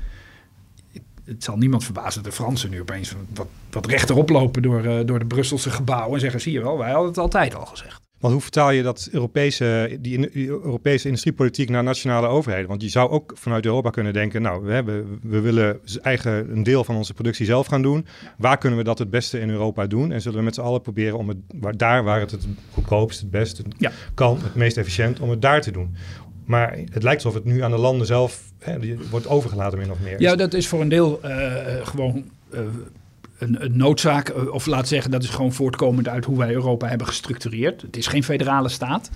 Het 1.24 1.44
zal 1.44 1.58
niemand 1.58 1.84
verbazen 1.84 2.24
dat 2.24 2.32
de 2.32 2.38
Fransen 2.38 2.70
nu 2.70 2.82
opeens 2.82 3.16
wat, 3.34 3.48
wat 3.72 3.86
rechterop 3.86 4.30
lopen 4.30 4.62
door, 4.62 4.86
uh, 4.86 5.00
door 5.06 5.20
de 5.20 5.26
Brusselse 5.26 5.70
gebouwen. 5.70 6.14
En 6.14 6.20
zeggen, 6.20 6.42
zie 6.42 6.52
je 6.52 6.62
wel, 6.62 6.78
wij 6.78 6.92
hadden 6.92 7.08
het 7.10 7.18
altijd 7.18 7.56
al 7.56 7.66
gezegd. 7.66 8.02
Want 8.22 8.34
hoe 8.34 8.42
vertaal 8.42 8.72
je 8.72 8.84
dat 8.84 9.10
Europese, 9.12 9.98
die, 10.00 10.30
die, 10.32 10.48
Europese 10.48 11.06
industriepolitiek 11.06 11.70
naar 11.70 11.84
nationale 11.84 12.28
overheden? 12.28 12.68
Want 12.68 12.82
je 12.82 12.90
zou 12.90 13.10
ook 13.10 13.32
vanuit 13.36 13.66
Europa 13.66 13.90
kunnen 13.90 14.14
denken, 14.14 14.42
nou, 14.42 14.64
we, 14.64 14.72
hebben, 14.72 15.20
we 15.22 15.40
willen 15.40 15.80
eigen 16.02 16.52
een 16.52 16.64
deel 16.64 16.84
van 16.84 16.96
onze 16.96 17.14
productie 17.14 17.46
zelf 17.46 17.68
gaan 17.68 17.82
doen. 17.82 18.06
Waar 18.38 18.58
kunnen 18.58 18.80
we 18.80 18.86
dat 18.86 19.00
het 19.00 19.10
beste 19.10 19.40
in 19.40 19.50
Europa 19.50 19.88
doen? 19.88 20.12
En 20.12 20.22
zullen 20.22 20.38
we 20.38 20.44
met 20.44 20.56
z'n 20.56 20.62
allen 20.62 20.82
proberen 20.82 21.18
om 21.18 21.28
het 21.28 21.38
waar, 21.56 21.78
daar 21.78 22.04
waar 22.04 22.20
het 22.20 22.32
het 22.32 22.48
goedkoopst, 22.74 23.20
het 23.20 23.32
best 23.32 23.62
ja. 23.78 23.92
kan, 24.14 24.40
het 24.44 24.56
meest 24.56 24.78
efficiënt, 24.78 25.20
om 25.20 25.30
het 25.30 25.42
daar 25.42 25.62
te 25.62 25.72
doen. 25.72 25.96
Maar 26.46 26.78
het 26.92 27.04
lijkt 27.04 27.26
alsof 27.26 27.44
het 27.44 27.54
nu 27.54 27.62
aan 27.62 27.72
de 27.72 27.78
landen 27.78 28.08
zelf 28.08 28.44
hè, 28.60 28.78
wordt 29.10 29.28
overgelaten, 29.28 29.78
min 29.78 29.92
of 29.92 30.00
meer. 30.00 30.22
Ja, 30.22 30.36
dat 30.36 30.54
is 30.54 30.68
voor 30.68 30.82
een 30.82 30.90
deel 30.90 31.20
uh, 31.26 31.56
gewoon 31.84 32.26
uh, 32.54 32.60
een, 33.42 33.64
een, 33.64 33.78
noodzaak. 33.78 34.30
Eh, 34.30 34.54
of 34.54 34.66
laat 34.66 34.88
zeggen, 34.88 35.12
dat 35.12 35.24
is 35.24 35.30
gewoon 35.30 35.54
voortkomend 35.54 36.08
uit 36.08 36.26
hoe 36.26 36.38
wij 36.38 36.54
Europa 36.54 36.88
hebben 36.88 37.08
gestructureerd. 37.08 37.82
Het 37.82 37.98
is 37.98 38.08
geen 38.08 38.24
federale 38.24 38.70
staat. 38.70 39.10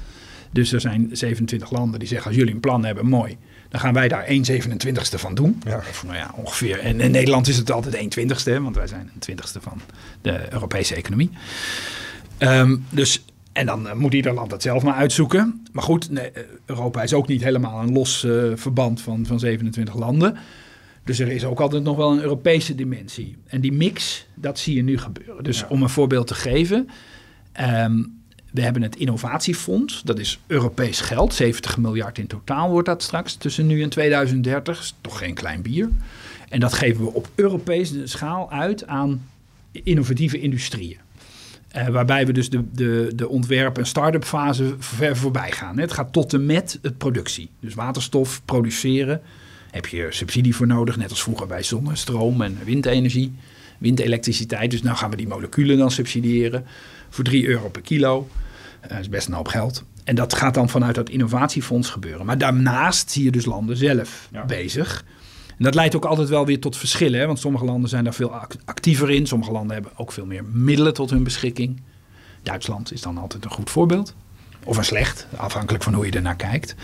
Dus 0.52 0.72
er 0.72 0.82
zijn 0.82 1.10
27 1.12 1.72
landen 1.72 2.00
die 2.00 2.08
zeggen: 2.08 2.28
als 2.28 2.36
jullie 2.36 2.54
een 2.54 2.60
plan 2.60 2.86
hebben, 2.86 3.06
mooi. 3.06 3.38
Dan 3.70 3.80
gaan 3.80 3.94
wij 3.94 4.08
daar 4.08 4.24
1 4.24 4.44
27ste 4.52 5.20
van 5.20 5.36
doen. 5.36 5.62
Ja. 5.66 5.78
Of, 5.78 6.04
nou 6.04 6.16
ja, 6.16 6.34
ongeveer. 6.36 6.80
En 6.80 7.00
in 7.00 7.12
Nederland 7.12 7.48
is 7.48 7.58
het 7.58 7.72
altijd 7.72 7.96
1 7.96 8.30
20ste, 8.30 8.62
want 8.62 8.76
wij 8.76 8.88
zijn 8.88 9.12
een 9.14 9.36
20ste 9.36 9.62
van 9.62 9.82
de 10.22 10.54
Europese 10.54 10.96
economie. 10.96 11.30
Um, 12.40 12.86
dus 12.90 13.24
en 13.56 13.66
dan 13.66 13.86
uh, 13.86 13.94
moet 13.94 14.14
ieder 14.14 14.34
land 14.34 14.50
dat 14.50 14.62
zelf 14.62 14.84
maar 14.84 14.94
uitzoeken. 14.94 15.66
Maar 15.72 15.84
goed, 15.84 16.10
nee, 16.10 16.32
Europa 16.66 17.04
is 17.04 17.14
ook 17.14 17.28
niet 17.28 17.44
helemaal 17.44 17.82
een 17.82 17.92
los 17.92 18.24
uh, 18.24 18.52
verband 18.56 19.02
van, 19.02 19.26
van 19.26 19.40
27 19.40 19.96
landen. 19.96 20.38
Dus 21.06 21.20
er 21.20 21.28
is 21.28 21.46
ook 21.46 21.60
altijd 21.60 21.84
nog 21.84 21.98
wel 21.98 22.12
een 22.12 22.22
Europese 22.22 22.76
dimensie. 22.76 23.38
En 23.48 23.62
die 23.62 23.74
mix, 23.74 24.26
dat 24.36 24.60
zie 24.60 24.76
je 24.76 24.84
nu 24.84 24.98
gebeuren. 24.98 25.44
Dus 25.44 25.68
om 25.68 25.82
een 25.82 25.90
voorbeeld 25.90 26.28
te 26.28 26.36
geven. 26.36 26.90
Um, 27.62 28.24
we 28.52 28.62
hebben 28.62 28.82
het 28.82 28.96
innovatiefonds, 28.96 30.02
dat 30.04 30.20
is 30.20 30.40
Europees 30.48 31.02
geld. 31.02 31.34
70 31.34 31.78
miljard 31.78 32.18
in 32.18 32.28
totaal 32.28 32.70
wordt 32.70 32.88
dat 32.88 33.04
straks 33.04 33.36
tussen 33.36 33.68
nu 33.68 33.82
en 33.82 33.90
2030. 33.90 34.80
Is 34.80 34.96
toch 35.02 35.18
geen 35.18 35.34
klein 35.34 35.62
bier. 35.62 35.90
En 36.50 36.60
dat 36.60 36.74
geven 36.74 37.04
we 37.04 37.14
op 37.14 37.30
Europese 37.36 38.08
schaal 38.08 38.52
uit 38.52 38.88
aan 38.88 39.28
innovatieve 39.72 40.40
industrieën. 40.40 40.98
Uh, 41.76 41.88
waarbij 41.88 42.26
we 42.26 42.34
dus 42.34 42.50
de, 42.50 42.64
de, 42.72 43.12
de 43.16 43.30
ontwerp- 43.30 43.78
en 43.78 43.86
start-up 43.86 44.24
fase 44.24 44.76
ver 44.78 45.18
voorbij 45.18 45.52
gaan. 45.52 45.78
Het 45.78 45.92
gaat 45.92 46.14
tot 46.14 46.34
en 46.34 46.46
met 46.46 46.80
het 46.82 46.98
productie. 46.98 47.50
Dus 47.60 47.74
waterstof 47.74 48.42
produceren 48.46 49.22
heb 49.76 49.86
je 49.86 50.08
subsidie 50.10 50.56
voor 50.56 50.68
nodig. 50.68 50.98
Net 50.98 51.10
als 51.10 51.24
vroeger 51.24 51.48
bij 51.48 51.64
zonnestroom 51.64 52.42
en 52.42 52.58
windenergie, 52.64 53.34
windelektriciteit. 53.78 54.72
Dus 54.72 54.82
nou 54.82 54.98
gaan 54.98 55.10
we 55.10 55.16
die 55.16 55.28
moleculen 55.28 55.78
dan 55.78 55.92
subsidiëren 55.92 56.66
voor 57.10 57.24
3 57.24 57.48
euro 57.48 57.70
per 57.70 57.82
kilo. 57.82 58.28
Uh, 58.84 58.90
dat 58.90 59.00
is 59.00 59.10
best 59.10 59.28
een 59.28 59.34
hoop 59.34 59.48
geld. 59.48 59.84
En 60.04 60.16
dat 60.16 60.34
gaat 60.34 60.54
dan 60.54 60.70
vanuit 60.70 60.96
dat 60.96 61.10
innovatiefonds 61.10 61.90
gebeuren. 61.90 62.26
Maar 62.26 62.38
daarnaast 62.38 63.12
zie 63.12 63.24
je 63.24 63.32
dus 63.32 63.46
landen 63.46 63.78
zelf 63.78 64.30
bezig. 64.48 65.06
En 65.58 65.64
dat 65.64 65.76
leidt 65.76 65.96
ook 65.96 66.06
altijd 66.06 66.30
wel 66.30 66.46
weer 66.46 66.60
tot 66.60 66.78
verschillen. 66.78 67.20
Hè? 67.20 67.26
Want 67.26 67.40
sommige 67.40 67.66
landen 67.66 67.90
zijn 67.90 68.04
daar 68.04 68.14
veel 68.14 68.34
actiever 68.66 69.12
in. 69.12 69.28
Sommige 69.28 69.52
landen 69.52 69.74
hebben 69.74 69.92
ook 69.96 70.12
veel 70.12 70.26
meer 70.26 70.44
middelen 70.46 70.94
tot 70.94 71.10
hun 71.10 71.24
beschikking. 71.24 71.82
Duitsland 72.44 72.92
is 72.92 73.02
dan 73.02 73.18
altijd 73.18 73.46
een 73.46 73.52
goed 73.52 73.70
voorbeeld. 73.70 74.16
Of 74.66 74.78
een 74.78 74.86
slecht, 74.86 75.28
afhankelijk 75.36 75.84
van 75.84 75.94
hoe 75.94 76.06
je 76.06 76.12
ernaar 76.12 76.36
kijkt. 76.36 76.76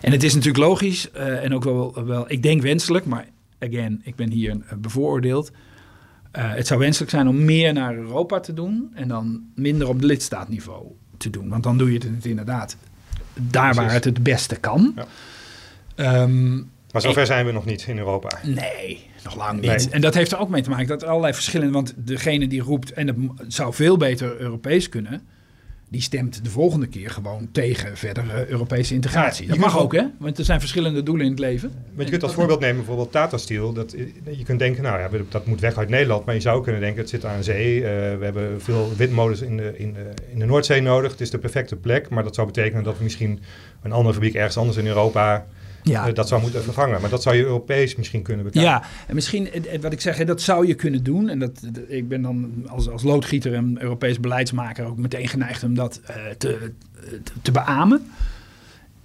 En 0.00 0.12
het 0.12 0.22
is 0.22 0.34
natuurlijk 0.34 0.64
logisch 0.64 1.08
uh, 1.16 1.44
en 1.44 1.54
ook 1.54 1.64
wel, 1.64 2.04
wel, 2.04 2.30
ik 2.30 2.42
denk 2.42 2.62
wenselijk, 2.62 3.04
maar 3.04 3.26
again, 3.58 4.00
ik 4.04 4.16
ben 4.16 4.30
hier 4.30 4.56
bevooroordeeld. 4.76 5.50
Uh, 5.50 6.54
het 6.54 6.66
zou 6.66 6.80
wenselijk 6.80 7.10
zijn 7.10 7.28
om 7.28 7.44
meer 7.44 7.72
naar 7.72 7.94
Europa 7.94 8.40
te 8.40 8.54
doen 8.54 8.90
en 8.94 9.08
dan 9.08 9.42
minder 9.54 9.88
op 9.88 10.00
lidstaatniveau 10.00 10.86
te 11.16 11.30
doen. 11.30 11.48
Want 11.48 11.62
dan 11.62 11.78
doe 11.78 11.92
je 11.92 11.98
het 12.16 12.26
inderdaad 12.26 12.76
daar 13.34 13.74
waar 13.74 13.92
het 13.92 14.04
het 14.04 14.22
beste 14.22 14.56
kan. 14.56 14.94
Ja. 15.96 16.22
Um, 16.22 16.70
maar 16.92 17.02
zover 17.02 17.26
zijn 17.26 17.46
we 17.46 17.52
nog 17.52 17.64
niet 17.64 17.86
in 17.86 17.98
Europa. 17.98 18.38
Nee, 18.42 19.06
nog 19.24 19.36
lang 19.36 19.60
niet. 19.60 19.88
En 19.88 20.00
dat 20.00 20.14
heeft 20.14 20.32
er 20.32 20.38
ook 20.38 20.48
mee 20.48 20.62
te 20.62 20.70
maken 20.70 20.86
dat 20.86 21.02
er 21.02 21.08
allerlei 21.08 21.34
verschillen... 21.34 21.70
want 21.70 21.94
degene 21.96 22.46
die 22.46 22.62
roept, 22.62 22.92
en 22.92 23.06
het 23.36 23.54
zou 23.54 23.74
veel 23.74 23.96
beter 23.96 24.40
Europees 24.40 24.88
kunnen 24.88 25.22
die 25.90 26.00
stemt 26.00 26.44
de 26.44 26.50
volgende 26.50 26.86
keer 26.86 27.10
gewoon 27.10 27.48
tegen 27.52 27.96
verdere 27.96 28.48
Europese 28.48 28.94
integratie. 28.94 29.46
dat 29.46 29.58
mag 29.58 29.78
ook, 29.78 29.92
hè? 29.92 30.04
Want 30.18 30.38
er 30.38 30.44
zijn 30.44 30.60
verschillende 30.60 31.02
doelen 31.02 31.24
in 31.24 31.30
het 31.30 31.40
leven. 31.40 31.72
Maar 31.94 32.04
je 32.04 32.10
kunt 32.10 32.22
als 32.22 32.34
voorbeeld 32.34 32.60
nemen 32.60 32.76
bijvoorbeeld 32.76 33.12
Tata 33.12 33.36
Steel. 33.36 33.72
Dat, 33.72 33.94
je 34.30 34.44
kunt 34.44 34.58
denken, 34.58 34.82
nou 34.82 34.98
ja, 34.98 35.24
dat 35.28 35.46
moet 35.46 35.60
weg 35.60 35.76
uit 35.76 35.88
Nederland. 35.88 36.24
Maar 36.24 36.34
je 36.34 36.40
zou 36.40 36.62
kunnen 36.62 36.80
denken, 36.80 37.00
het 37.00 37.10
zit 37.10 37.24
aan 37.24 37.42
zee. 37.42 37.76
Uh, 37.76 37.82
we 37.82 38.18
hebben 38.20 38.62
veel 38.62 38.92
windmolens 38.96 39.40
in 39.40 39.56
de, 39.56 39.72
in, 39.76 39.92
de, 39.92 40.10
in 40.32 40.38
de 40.38 40.44
Noordzee 40.44 40.80
nodig. 40.80 41.10
Het 41.10 41.20
is 41.20 41.30
de 41.30 41.38
perfecte 41.38 41.76
plek. 41.76 42.08
Maar 42.08 42.22
dat 42.22 42.34
zou 42.34 42.46
betekenen 42.46 42.84
dat 42.84 42.98
we 42.98 43.04
misschien 43.04 43.40
een 43.82 43.92
andere 43.92 44.14
fabriek 44.14 44.34
ergens 44.34 44.56
anders 44.56 44.76
in 44.76 44.86
Europa 44.86 45.46
ja. 45.88 46.08
Uh, 46.08 46.14
dat 46.14 46.28
zou 46.28 46.40
moeten 46.40 46.62
vervangen. 46.62 47.00
Maar 47.00 47.10
dat 47.10 47.22
zou 47.22 47.36
je 47.36 47.42
Europees 47.42 47.96
misschien 47.96 48.22
kunnen 48.22 48.44
bekijken. 48.44 48.70
Ja, 48.70 48.82
en 49.06 49.14
misschien, 49.14 49.52
eh, 49.52 49.74
eh, 49.74 49.80
wat 49.80 49.92
ik 49.92 50.00
zeg, 50.00 50.24
dat 50.24 50.40
zou 50.40 50.66
je 50.66 50.74
kunnen 50.74 51.02
doen. 51.02 51.28
En 51.28 51.38
dat, 51.38 51.62
ik 51.88 52.08
ben 52.08 52.22
dan 52.22 52.64
als, 52.66 52.88
als 52.88 53.02
loodgieter 53.02 53.54
en 53.54 53.76
Europees 53.80 54.20
beleidsmaker 54.20 54.86
ook 54.86 54.98
meteen 54.98 55.28
geneigd 55.28 55.62
om 55.62 55.74
dat 55.74 56.00
uh, 56.10 56.16
te, 56.38 56.72
te 57.42 57.52
beamen. 57.52 58.10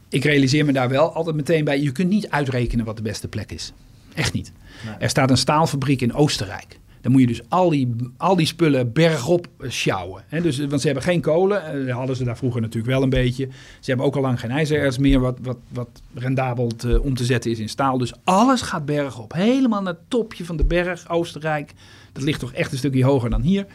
Ik 0.10 0.24
realiseer 0.24 0.66
me 0.66 0.72
daar 0.72 0.90
wel 0.90 1.14
altijd 1.14 1.36
meteen 1.36 1.64
bij, 1.64 1.82
je 1.82 1.92
kunt 1.92 2.10
niet 2.10 2.30
uitrekenen 2.30 2.86
wat 2.86 2.98
de 2.98 3.04
beste 3.04 3.28
plek 3.28 3.52
is. 3.52 3.74
Echt 4.14 4.34
niet. 4.34 4.52
Nee. 4.86 4.96
Er 5.00 5.10
staat 5.10 5.30
een 5.30 5.38
staalfabriek 5.38 6.02
in 6.02 6.14
Oostenrijk. 6.14 6.80
Dan 7.04 7.12
moet 7.12 7.22
je 7.22 7.28
dus 7.28 7.42
al 7.50 7.70
die, 7.70 7.96
al 8.18 8.36
die 8.36 8.46
spullen 8.46 8.92
bergop 8.92 9.48
sjouwen. 9.68 10.24
Dus, 10.30 10.58
want 10.58 10.82
ze 10.82 10.86
hebben 10.86 11.04
geen 11.04 11.22
kolen. 11.22 11.86
Uh, 11.86 11.96
hadden 11.96 12.16
ze 12.16 12.24
daar 12.24 12.38
vroeger 12.38 12.62
natuurlijk 12.62 12.94
wel 12.94 13.04
een 13.04 13.10
beetje. 13.10 13.48
Ze 13.80 13.90
hebben 13.90 14.06
ook 14.06 14.16
al 14.16 14.22
lang 14.22 14.40
geen 14.40 14.52
ijzererts 14.52 14.98
meer, 14.98 15.20
wat, 15.20 15.38
wat, 15.42 15.58
wat 15.70 16.02
rendabel 16.14 16.72
om 17.02 17.14
te 17.16 17.26
zetten 17.26 17.52
is 17.52 17.60
in 17.60 17.70
staal. 17.70 17.98
Dus 17.98 18.14
alles 18.24 18.62
gaat 18.62 18.86
bergop. 18.86 19.34
Helemaal 19.34 19.82
naar 19.82 19.94
het 19.94 20.10
topje 20.10 20.46
van 20.46 20.58
de 20.58 20.66
berg, 20.66 21.10
Oostenrijk. 21.10 21.74
Dat 22.12 22.24
ligt 22.24 22.40
toch 22.40 22.54
echt 22.54 22.72
een 22.72 22.78
stukje 22.78 23.04
hoger 23.04 23.30
dan 23.30 23.42
hier. 23.42 23.66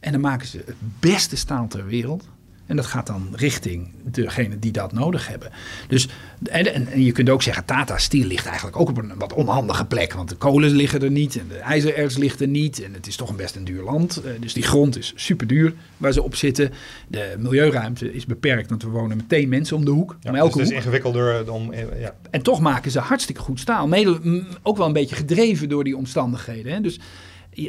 En 0.00 0.12
dan 0.12 0.20
maken 0.20 0.46
ze 0.46 0.62
het 0.66 0.76
beste 1.00 1.36
staal 1.36 1.68
ter 1.68 1.86
wereld. 1.86 2.28
En 2.66 2.76
dat 2.76 2.86
gaat 2.86 3.06
dan 3.06 3.28
richting 3.32 3.88
degene 4.04 4.58
die 4.58 4.72
dat 4.72 4.92
nodig 4.92 5.28
hebben. 5.28 5.50
Dus, 5.88 6.08
en, 6.42 6.74
en, 6.74 7.02
je 7.02 7.12
kunt 7.12 7.30
ook 7.30 7.42
zeggen, 7.42 7.64
Tata 7.64 7.98
Steel 7.98 8.26
ligt 8.26 8.46
eigenlijk 8.46 8.76
ook 8.76 8.88
op 8.88 8.96
een 8.96 9.12
wat 9.18 9.32
onhandige 9.32 9.84
plek. 9.84 10.12
Want 10.12 10.28
de 10.28 10.34
kolen 10.34 10.70
liggen 10.70 11.02
er 11.02 11.10
niet 11.10 11.36
en 11.36 11.48
de 11.48 11.58
ijzererts 11.58 12.16
ligt 12.16 12.40
er 12.40 12.48
niet. 12.48 12.82
En 12.82 12.92
het 12.92 13.06
is 13.06 13.16
toch 13.16 13.28
een 13.28 13.36
best 13.36 13.56
een 13.56 13.64
duur 13.64 13.82
land. 13.82 14.16
Eh, 14.16 14.30
dus 14.40 14.52
die 14.52 14.62
grond 14.62 14.98
is 14.98 15.12
super 15.16 15.46
duur 15.46 15.74
waar 15.96 16.12
ze 16.12 16.22
op 16.22 16.34
zitten. 16.34 16.70
De 17.08 17.34
milieuruimte 17.38 18.12
is 18.12 18.26
beperkt, 18.26 18.68
want 18.68 18.82
we 18.82 18.88
wonen 18.88 19.16
meteen 19.16 19.48
mensen 19.48 19.76
om 19.76 19.84
de 19.84 19.90
hoek. 19.90 20.16
Ja, 20.20 20.30
om 20.30 20.36
elke 20.36 20.58
dus 20.58 20.68
het 20.68 20.70
is 20.70 20.76
ingewikkelder 20.76 21.44
dan... 21.44 21.72
Eh, 21.72 22.00
ja. 22.00 22.14
En 22.30 22.42
toch 22.42 22.60
maken 22.60 22.90
ze 22.90 22.98
hartstikke 22.98 23.40
goed 23.40 23.60
staal. 23.60 23.88
Mede, 23.88 24.44
ook 24.62 24.76
wel 24.76 24.86
een 24.86 24.92
beetje 24.92 25.16
gedreven 25.16 25.68
door 25.68 25.84
die 25.84 25.96
omstandigheden. 25.96 26.72
Hè? 26.72 26.80
Dus 26.80 27.00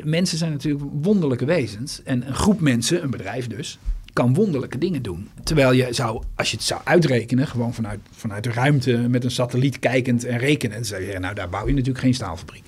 mensen 0.04 0.38
zijn 0.38 0.52
natuurlijk 0.52 0.84
wonderlijke 1.02 1.46
wezens. 1.46 2.04
En 2.04 2.28
een 2.28 2.36
groep 2.36 2.60
mensen, 2.62 3.04
een 3.04 3.10
bedrijf 3.10 3.48
dus, 3.48 3.80
kan 4.16 4.34
wonderlijke 4.34 4.78
dingen 4.78 5.02
doen. 5.02 5.30
Terwijl 5.44 5.72
je 5.72 5.88
zou, 5.90 6.24
als 6.36 6.52
je 6.52 6.58
het 6.58 6.66
zou 6.66 6.82
uitrekenen, 6.84 7.48
gewoon 7.48 7.74
vanuit, 7.74 8.00
vanuit 8.12 8.44
de 8.44 8.52
ruimte 8.52 8.98
met 8.98 9.24
een 9.24 9.32
satelliet 9.32 9.80
kijkend 9.80 10.26
en 10.26 10.38
rekenen, 10.38 10.86
zou 10.86 11.02
je 11.02 11.20
nou 11.20 11.36
daar 11.36 11.50
bouw 11.50 11.68
je 11.68 11.74
natuurlijk 11.74 12.00
geen 12.00 12.14
staalfabriek. 12.14 12.64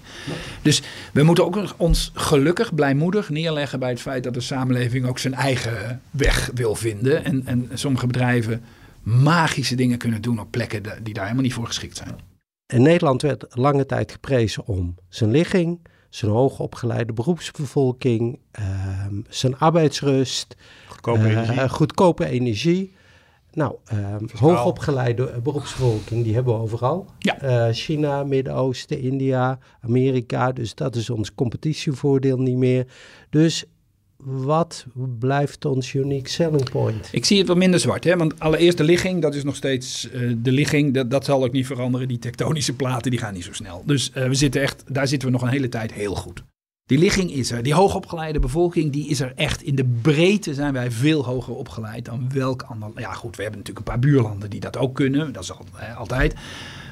Dus 0.61 0.81
we 1.13 1.23
moeten 1.23 1.45
ook 1.45 1.73
ons 1.77 2.11
gelukkig, 2.13 2.75
blijmoedig 2.75 3.29
neerleggen 3.29 3.79
bij 3.79 3.89
het 3.89 4.01
feit 4.01 4.23
dat 4.23 4.33
de 4.33 4.39
samenleving 4.39 5.05
ook 5.05 5.19
zijn 5.19 5.33
eigen 5.33 6.01
weg 6.11 6.51
wil 6.53 6.75
vinden. 6.75 7.25
En, 7.25 7.41
en 7.45 7.69
sommige 7.73 8.07
bedrijven 8.07 8.61
magische 9.03 9.75
dingen 9.75 9.97
kunnen 9.97 10.21
doen 10.21 10.39
op 10.39 10.51
plekken 10.51 10.83
die 11.03 11.13
daar 11.13 11.23
helemaal 11.23 11.43
niet 11.43 11.53
voor 11.53 11.67
geschikt 11.67 11.97
zijn. 11.97 12.15
En 12.65 12.81
Nederland 12.81 13.21
werd 13.21 13.45
lange 13.49 13.85
tijd 13.85 14.11
geprezen 14.11 14.65
om 14.65 14.95
zijn 15.09 15.31
ligging, 15.31 15.79
zijn 16.09 16.31
hoogopgeleide 16.31 17.13
beroepsbevolking, 17.13 18.39
ehm, 18.51 19.21
zijn 19.29 19.57
arbeidsrust, 19.57 20.55
goedkope 20.87 21.19
eh, 21.19 21.31
energie. 21.31 21.69
goedkope 21.69 22.25
energie. 22.25 22.95
Nou, 23.51 23.75
ehm, 23.85 24.25
hoogopgeleide 24.37 25.39
beroepsbevolking, 25.43 26.23
die 26.23 26.33
hebben 26.33 26.53
we 26.53 26.59
overal. 26.59 27.05
Ja. 27.19 27.43
Uh, 27.43 27.73
China, 27.73 28.23
Midden-Oosten, 28.23 28.99
India, 28.99 29.59
Amerika. 29.81 30.51
Dus 30.51 30.75
dat 30.75 30.95
is 30.95 31.09
ons 31.09 31.35
competitievoordeel 31.35 32.37
niet 32.37 32.57
meer. 32.57 32.87
Dus 33.29 33.65
wat 34.23 34.85
blijft 35.19 35.65
ons 35.65 35.93
unique 35.93 36.29
selling 36.29 36.69
point? 36.69 37.09
Ik 37.11 37.25
zie 37.25 37.37
het 37.37 37.47
wat 37.47 37.57
minder 37.57 37.79
zwart. 37.79 38.03
Hè? 38.03 38.17
Want 38.17 38.39
allereerst 38.39 38.77
de 38.77 38.83
ligging, 38.83 39.21
dat 39.21 39.35
is 39.35 39.43
nog 39.43 39.55
steeds 39.55 40.09
uh, 40.13 40.33
de 40.37 40.51
ligging. 40.51 40.93
Dat, 40.93 41.11
dat 41.11 41.25
zal 41.25 41.43
ook 41.43 41.51
niet 41.51 41.65
veranderen. 41.65 42.07
Die 42.07 42.19
tektonische 42.19 42.73
platen, 42.73 43.11
die 43.11 43.19
gaan 43.19 43.33
niet 43.33 43.43
zo 43.43 43.53
snel. 43.53 43.83
Dus 43.85 44.11
uh, 44.15 44.27
we 44.27 44.33
zitten 44.33 44.61
echt, 44.61 44.83
daar 44.87 45.07
zitten 45.07 45.27
we 45.27 45.33
nog 45.33 45.43
een 45.43 45.49
hele 45.49 45.69
tijd 45.69 45.93
heel 45.93 46.15
goed. 46.15 46.43
Die 46.85 46.97
ligging 46.97 47.31
is 47.31 47.51
er. 47.51 47.63
Die 47.63 47.73
hoogopgeleide 47.73 48.39
bevolking, 48.39 48.91
die 48.91 49.07
is 49.07 49.19
er 49.19 49.33
echt. 49.35 49.61
In 49.61 49.75
de 49.75 49.85
breedte 50.01 50.53
zijn 50.53 50.73
wij 50.73 50.91
veel 50.91 51.25
hoger 51.25 51.55
opgeleid 51.55 52.05
dan 52.05 52.29
welk 52.33 52.61
ander... 52.61 52.91
Ja 52.95 53.13
goed, 53.13 53.35
we 53.35 53.41
hebben 53.41 53.59
natuurlijk 53.59 53.87
een 53.87 53.93
paar 53.93 54.09
buurlanden 54.09 54.49
die 54.49 54.59
dat 54.59 54.77
ook 54.77 54.95
kunnen. 54.95 55.33
Dat 55.33 55.43
is 55.43 55.51
altijd. 55.97 56.35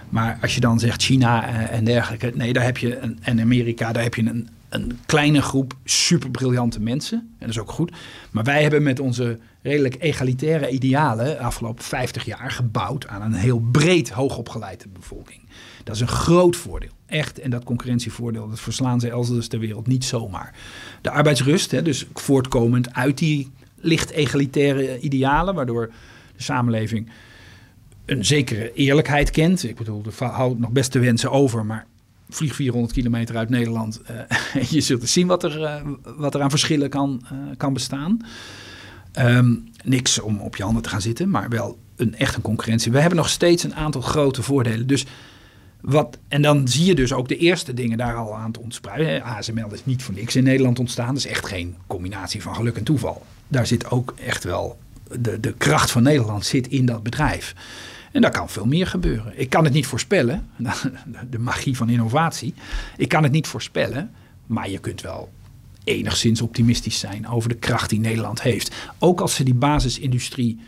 Maar 0.10 0.38
als 0.42 0.56
je 0.56 0.60
dan 0.60 0.80
zegt 0.80 1.04
China 1.04 1.48
en 1.70 1.84
dergelijke... 1.84 2.32
Nee, 2.36 2.54
daar 2.54 2.64
heb 2.64 2.78
je... 2.78 2.98
Een, 2.98 3.20
en 3.22 3.42
Amerika, 3.42 3.92
daar 3.92 4.04
heb 4.04 4.16
je 4.16 4.22
een, 4.22 4.50
een 4.76 5.00
kleine 5.06 5.42
groep 5.42 5.74
superbriljante 5.84 6.80
mensen. 6.80 7.18
En 7.18 7.36
dat 7.40 7.50
is 7.50 7.60
ook 7.60 7.72
goed. 7.72 7.92
Maar 8.32 8.44
wij 8.44 8.62
hebben 8.62 8.84
met 8.84 9.00
onze 9.00 9.40
redelijk 9.62 9.96
egalitaire 10.00 10.70
idealen 10.70 11.26
de 11.26 11.40
afgelopen 11.40 11.84
50 11.84 12.26
jaar 12.26 12.52
gebouwd 12.52 13.08
aan 13.08 13.22
een 13.22 13.34
heel 13.34 13.60
breed 13.72 14.10
hoogopgeleide 14.10 14.88
bevolking. 14.88 15.42
Dat 15.84 15.96
is 15.96 16.02
een 16.02 16.08
groot 16.08 16.56
voordeel. 16.56 16.92
Echt. 17.06 17.40
En 17.40 17.50
dat 17.50 17.64
concurrentievoordeel, 17.64 18.50
dat 18.50 18.60
verslaan 18.60 19.00
ze 19.00 19.10
elders 19.10 19.48
ter 19.48 19.60
wereld 19.60 19.88
niet 19.88 20.06
zomaar. 20.06 20.54
De 21.02 21.10
arbeidsrust, 21.10 21.72
hè, 21.72 21.82
dus 21.82 22.06
voortkomend 22.14 22.94
uit 22.94 23.18
die 23.18 23.52
licht 23.76 24.10
egalitaire 24.10 25.00
idealen, 25.00 25.56
waardoor 25.56 25.92
de 26.36 26.44
samenleving 26.44 27.10
een 28.06 28.26
zekere 28.26 28.74
eerlijkheid 28.74 29.32
kent. 29.32 29.64
Ik 29.64 29.76
bedoel, 29.76 30.04
er 30.20 30.26
houdt 30.26 30.60
nog 30.60 30.70
best 30.70 30.92
te 30.92 31.00
wensen 31.00 31.32
over, 31.32 31.66
maar 31.66 31.86
vlieg 32.30 32.56
400 32.56 32.94
kilometer 32.94 33.38
uit 33.38 33.50
Nederland. 33.50 34.02
Uh, 34.56 34.64
je 34.64 34.82
zult 34.82 35.10
zien 35.10 35.28
wat 35.28 35.44
er, 35.44 35.62
uh, 35.62 35.76
wat 36.18 36.36
er 36.36 36.42
aan 36.42 36.50
verschillen 36.50 36.90
kan, 36.90 37.22
uh, 37.24 37.40
kan 37.58 37.74
bestaan. 37.74 38.20
Um, 39.20 39.64
niks 39.84 40.20
om 40.20 40.40
op 40.40 40.56
je 40.56 40.64
handen 40.64 40.84
te 40.84 40.90
gaan 40.90 41.02
zitten, 41.02 41.30
maar 41.30 41.50
wel 41.50 41.78
een 41.96 42.16
echt 42.16 42.36
een 42.36 42.42
concurrentie. 42.42 42.92
We 42.92 43.00
hebben 43.00 43.18
nog 43.18 43.30
steeds 43.30 43.64
een 43.64 43.76
aantal 43.76 44.02
grote 44.02 44.44
voordelen. 44.44 44.88
Dus 44.88 45.06
wat, 45.82 46.18
en 46.28 46.42
dan 46.42 46.68
zie 46.68 46.86
je 46.86 46.96
dus 46.96 47.14
ook 47.14 47.28
de 47.28 47.38
eerste 47.38 47.74
dingen 47.74 47.98
daar 47.98 48.16
al 48.16 48.36
aan 48.36 48.52
te 48.52 48.60
ontspreiden. 48.60 49.24
ASML 49.24 49.74
is 49.74 49.86
niet 49.86 50.04
voor 50.04 50.14
niks 50.14 50.36
in 50.36 50.44
Nederland 50.44 50.80
ontstaan. 50.80 51.08
Dat 51.08 51.18
is 51.18 51.28
echt 51.28 51.46
geen 51.46 51.76
combinatie 51.88 52.42
van 52.42 52.56
geluk 52.56 52.78
en 52.78 52.84
toeval. 52.84 53.26
Daar 53.48 53.68
zit 53.68 53.90
ook 53.90 54.14
echt 54.26 54.44
wel 54.44 54.78
de, 55.20 55.40
de 55.40 55.54
kracht 55.54 55.92
van 55.92 56.04
Nederland 56.04 56.46
zit 56.46 56.68
in 56.68 56.86
dat 56.86 57.04
bedrijf. 57.04 57.56
En 58.16 58.22
daar 58.22 58.32
kan 58.32 58.50
veel 58.50 58.66
meer 58.66 58.88
gebeuren. 58.88 59.40
Ik 59.40 59.50
kan 59.50 59.64
het 59.64 59.74
niet 59.74 59.86
voorspellen, 59.86 60.50
de 61.30 61.40
magie 61.40 61.78
van 61.78 61.90
innovatie. 61.90 62.54
Ik 62.98 63.10
kan 63.10 63.24
het 63.24 63.32
niet 63.32 63.48
voorspellen, 63.48 64.12
maar 64.46 64.70
je 64.70 64.80
kunt 64.80 65.02
wel 65.02 65.30
enigszins 65.84 66.42
optimistisch 66.42 67.00
zijn 67.00 67.28
over 67.28 67.50
de 67.50 67.56
kracht 67.56 67.90
die 67.90 68.00
Nederland 68.00 68.42
heeft. 68.42 68.76
Ook 69.00 69.22
als 69.22 69.36
ze 69.36 69.44
die 69.44 69.54
basisindustrie 69.54 70.60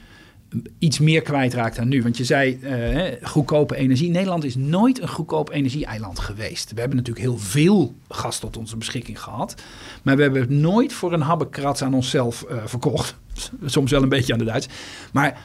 iets 0.80 1.00
meer 1.00 1.22
kwijtraakt 1.22 1.76
dan 1.76 1.88
nu. 1.88 2.04
Want 2.04 2.18
je 2.18 2.24
zei 2.24 2.60
uh, 2.62 3.28
goedkope 3.28 3.76
energie. 3.76 4.10
Nederland 4.10 4.44
is 4.44 4.56
nooit 4.56 5.02
een 5.02 5.08
goedkoop 5.08 5.50
energie-eiland 5.50 6.20
geweest. 6.20 6.74
We 6.74 6.80
hebben 6.80 6.98
natuurlijk 6.98 7.26
heel 7.26 7.38
veel 7.38 7.96
gas 8.10 8.40
tot 8.40 8.58
onze 8.58 8.78
beschikking 8.78 9.22
gehad. 9.22 9.56
Maar 10.04 10.16
we 10.16 10.22
hebben 10.22 10.42
het 10.42 10.50
nooit 10.50 10.94
voor 10.94 11.14
een 11.14 11.22
habbekrats 11.22 11.82
aan 11.82 11.94
onszelf 11.94 12.46
uh, 12.52 12.58
verkocht. 12.66 13.16
Soms 13.66 13.92
wel 13.92 14.04
een 14.04 14.10
beetje 14.10 14.34
aan 14.34 14.40
de 14.40 14.46
Duits. 14.46 14.68
Maar 15.12 15.42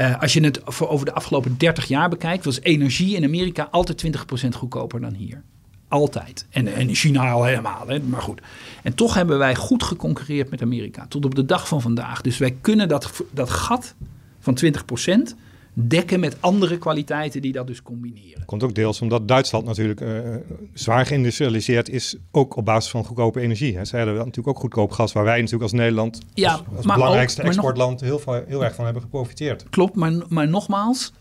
uh, 0.00 0.20
als 0.20 0.32
je 0.32 0.40
het 0.40 0.80
over 0.80 1.06
de 1.06 1.12
afgelopen 1.12 1.58
30 1.58 1.88
jaar 1.88 2.08
bekijkt, 2.08 2.44
was 2.44 2.60
energie 2.60 3.16
in 3.16 3.24
Amerika 3.24 3.68
altijd 3.70 4.16
20% 4.44 4.48
goedkoper 4.56 5.00
dan 5.00 5.14
hier. 5.14 5.42
Altijd. 5.88 6.46
En, 6.50 6.74
en 6.74 6.88
in 6.88 6.94
China 6.94 7.30
al 7.30 7.44
helemaal. 7.44 7.88
Hè? 7.88 8.00
Maar 8.00 8.22
goed. 8.22 8.40
En 8.82 8.94
toch 8.94 9.14
hebben 9.14 9.38
wij 9.38 9.54
goed 9.54 9.82
geconcurreerd 9.82 10.50
met 10.50 10.62
Amerika. 10.62 11.06
Tot 11.08 11.24
op 11.24 11.34
de 11.34 11.44
dag 11.44 11.68
van 11.68 11.80
vandaag. 11.80 12.20
Dus 12.20 12.38
wij 12.38 12.56
kunnen 12.60 12.88
dat, 12.88 13.10
dat 13.30 13.50
gat 13.50 13.94
van 14.40 14.58
20% 14.64 15.34
dekken 15.72 16.20
met 16.20 16.36
andere 16.40 16.78
kwaliteiten 16.78 17.42
die 17.42 17.52
dat 17.52 17.66
dus 17.66 17.82
combineren. 17.82 18.44
Komt 18.44 18.62
ook 18.62 18.74
deels 18.74 19.00
omdat 19.00 19.28
Duitsland 19.28 19.66
natuurlijk 19.66 20.00
uh, 20.00 20.34
zwaar 20.72 21.06
geïndustrialiseerd 21.06 21.88
is, 21.88 22.16
ook 22.30 22.56
op 22.56 22.64
basis 22.64 22.90
van 22.90 23.04
goedkope 23.04 23.40
energie. 23.40 23.76
Hè. 23.76 23.84
Zij 23.84 23.98
hebben 23.98 24.16
natuurlijk 24.16 24.48
ook 24.48 24.58
goedkoop 24.58 24.90
gas, 24.90 25.12
waar 25.12 25.24
wij 25.24 25.36
natuurlijk 25.36 25.62
als 25.62 25.72
Nederland 25.72 26.20
ja, 26.34 26.52
als, 26.52 26.62
als 26.76 26.86
belangrijkste 26.86 27.40
ook, 27.40 27.46
exportland 27.46 28.00
nog, 28.00 28.24
heel, 28.24 28.42
heel 28.46 28.64
erg 28.64 28.74
van 28.74 28.84
hebben 28.84 29.02
geprofiteerd. 29.02 29.64
Klopt, 29.70 29.94
maar, 29.96 30.12
maar 30.28 30.48
nogmaals, 30.48 31.12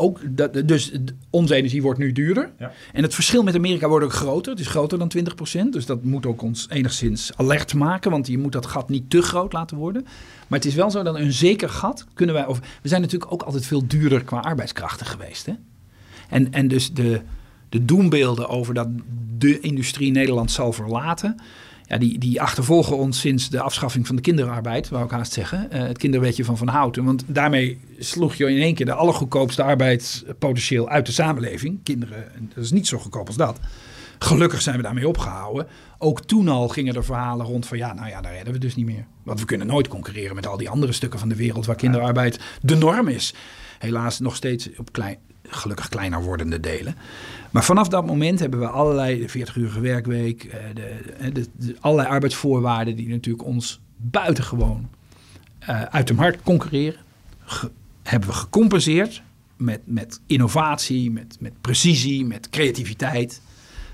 ook 0.00 0.20
dat, 0.28 0.68
dus 0.68 0.92
onze 1.30 1.54
energie 1.54 1.82
wordt 1.82 1.98
nu 1.98 2.12
duurder. 2.12 2.50
Ja. 2.58 2.72
En 2.92 3.02
het 3.02 3.14
verschil 3.14 3.42
met 3.42 3.54
Amerika 3.54 3.88
wordt 3.88 4.04
ook 4.04 4.12
groter. 4.12 4.52
Het 4.52 4.60
is 4.60 4.66
groter 4.66 4.98
dan 4.98 5.12
20%. 5.66 5.68
Dus 5.70 5.86
dat 5.86 6.04
moet 6.04 6.26
ook 6.26 6.42
ons 6.42 6.66
enigszins 6.70 7.32
alert 7.36 7.74
maken. 7.74 8.10
Want 8.10 8.26
je 8.26 8.38
moet 8.38 8.52
dat 8.52 8.66
gat 8.66 8.88
niet 8.88 9.10
te 9.10 9.22
groot 9.22 9.52
laten 9.52 9.76
worden. 9.76 10.02
Maar 10.48 10.58
het 10.58 10.68
is 10.68 10.74
wel 10.74 10.90
zo 10.90 11.02
dat 11.02 11.14
een 11.14 11.32
zeker 11.32 11.68
gat 11.68 12.06
kunnen 12.14 12.34
wij. 12.34 12.46
Of, 12.46 12.60
we 12.82 12.88
zijn 12.88 13.00
natuurlijk 13.00 13.32
ook 13.32 13.42
altijd 13.42 13.66
veel 13.66 13.86
duurder 13.86 14.24
qua 14.24 14.38
arbeidskrachten 14.38 15.06
geweest. 15.06 15.46
Hè? 15.46 15.52
En, 16.28 16.52
en 16.52 16.68
dus 16.68 16.92
de, 16.92 17.20
de 17.68 17.84
doembeelden 17.84 18.48
over 18.48 18.74
dat 18.74 18.88
de 19.38 19.60
industrie 19.60 20.10
Nederland 20.10 20.50
zal 20.50 20.72
verlaten 20.72 21.36
ja, 21.90 21.98
die, 21.98 22.18
die 22.18 22.40
achtervolgen 22.40 22.96
ons 22.96 23.20
sinds 23.20 23.48
de 23.48 23.60
afschaffing 23.60 24.06
van 24.06 24.16
de 24.16 24.22
kinderarbeid, 24.22 24.88
wou 24.88 25.04
ik 25.04 25.10
haast 25.10 25.32
zeggen. 25.32 25.68
Uh, 25.72 25.78
het 25.78 25.98
kinderwetje 25.98 26.44
van 26.44 26.56
Van 26.56 26.68
Houten. 26.68 27.04
Want 27.04 27.24
daarmee 27.26 27.80
sloeg 27.98 28.34
je 28.34 28.50
in 28.50 28.62
één 28.62 28.74
keer 28.74 28.86
de 28.86 28.92
allergoedkoopste 28.92 29.62
arbeidspotentieel 29.62 30.88
uit 30.88 31.06
de 31.06 31.12
samenleving. 31.12 31.82
Kinderen, 31.82 32.24
dat 32.54 32.64
is 32.64 32.70
niet 32.70 32.86
zo 32.86 32.98
goedkoop 32.98 33.26
als 33.26 33.36
dat. 33.36 33.58
Gelukkig 34.18 34.62
zijn 34.62 34.76
we 34.76 34.82
daarmee 34.82 35.08
opgehouden. 35.08 35.66
Ook 35.98 36.20
toen 36.20 36.48
al 36.48 36.68
gingen 36.68 36.94
er 36.94 37.04
verhalen 37.04 37.46
rond 37.46 37.66
van 37.66 37.78
ja, 37.78 37.92
nou 37.94 38.08
ja, 38.08 38.20
daar 38.20 38.32
redden 38.32 38.52
we 38.52 38.58
dus 38.58 38.76
niet 38.76 38.86
meer. 38.86 39.06
Want 39.22 39.40
we 39.40 39.46
kunnen 39.46 39.66
nooit 39.66 39.88
concurreren 39.88 40.34
met 40.34 40.46
al 40.46 40.56
die 40.56 40.70
andere 40.70 40.92
stukken 40.92 41.18
van 41.18 41.28
de 41.28 41.36
wereld 41.36 41.66
waar 41.66 41.76
kinderarbeid 41.76 42.40
de 42.62 42.76
norm 42.76 43.08
is. 43.08 43.34
Helaas 43.78 44.18
nog 44.18 44.36
steeds 44.36 44.68
op 44.76 44.92
klein, 44.92 45.18
gelukkig 45.50 45.88
kleiner 45.88 46.22
wordende 46.22 46.60
delen. 46.60 46.94
Maar 47.50 47.64
vanaf 47.64 47.88
dat 47.88 48.06
moment 48.06 48.38
hebben 48.38 48.60
we 48.60 48.66
allerlei, 48.66 49.26
de 49.26 49.28
40-urige 49.28 49.80
werkweek, 49.80 50.44
eh, 50.44 50.58
de, 50.74 51.32
de, 51.32 51.46
de, 51.56 51.76
allerlei 51.80 52.08
arbeidsvoorwaarden 52.08 52.96
die 52.96 53.08
natuurlijk 53.08 53.44
ons 53.44 53.80
buitengewoon 53.96 54.88
uh, 55.62 55.82
uit 55.82 56.06
de 56.06 56.14
markt 56.14 56.42
concurreren, 56.42 57.00
hebben 58.02 58.28
we 58.28 58.34
gecompenseerd 58.34 59.22
met, 59.56 59.80
met 59.84 60.20
innovatie, 60.26 61.10
met, 61.10 61.36
met 61.40 61.52
precisie, 61.60 62.24
met 62.24 62.48
creativiteit 62.50 63.40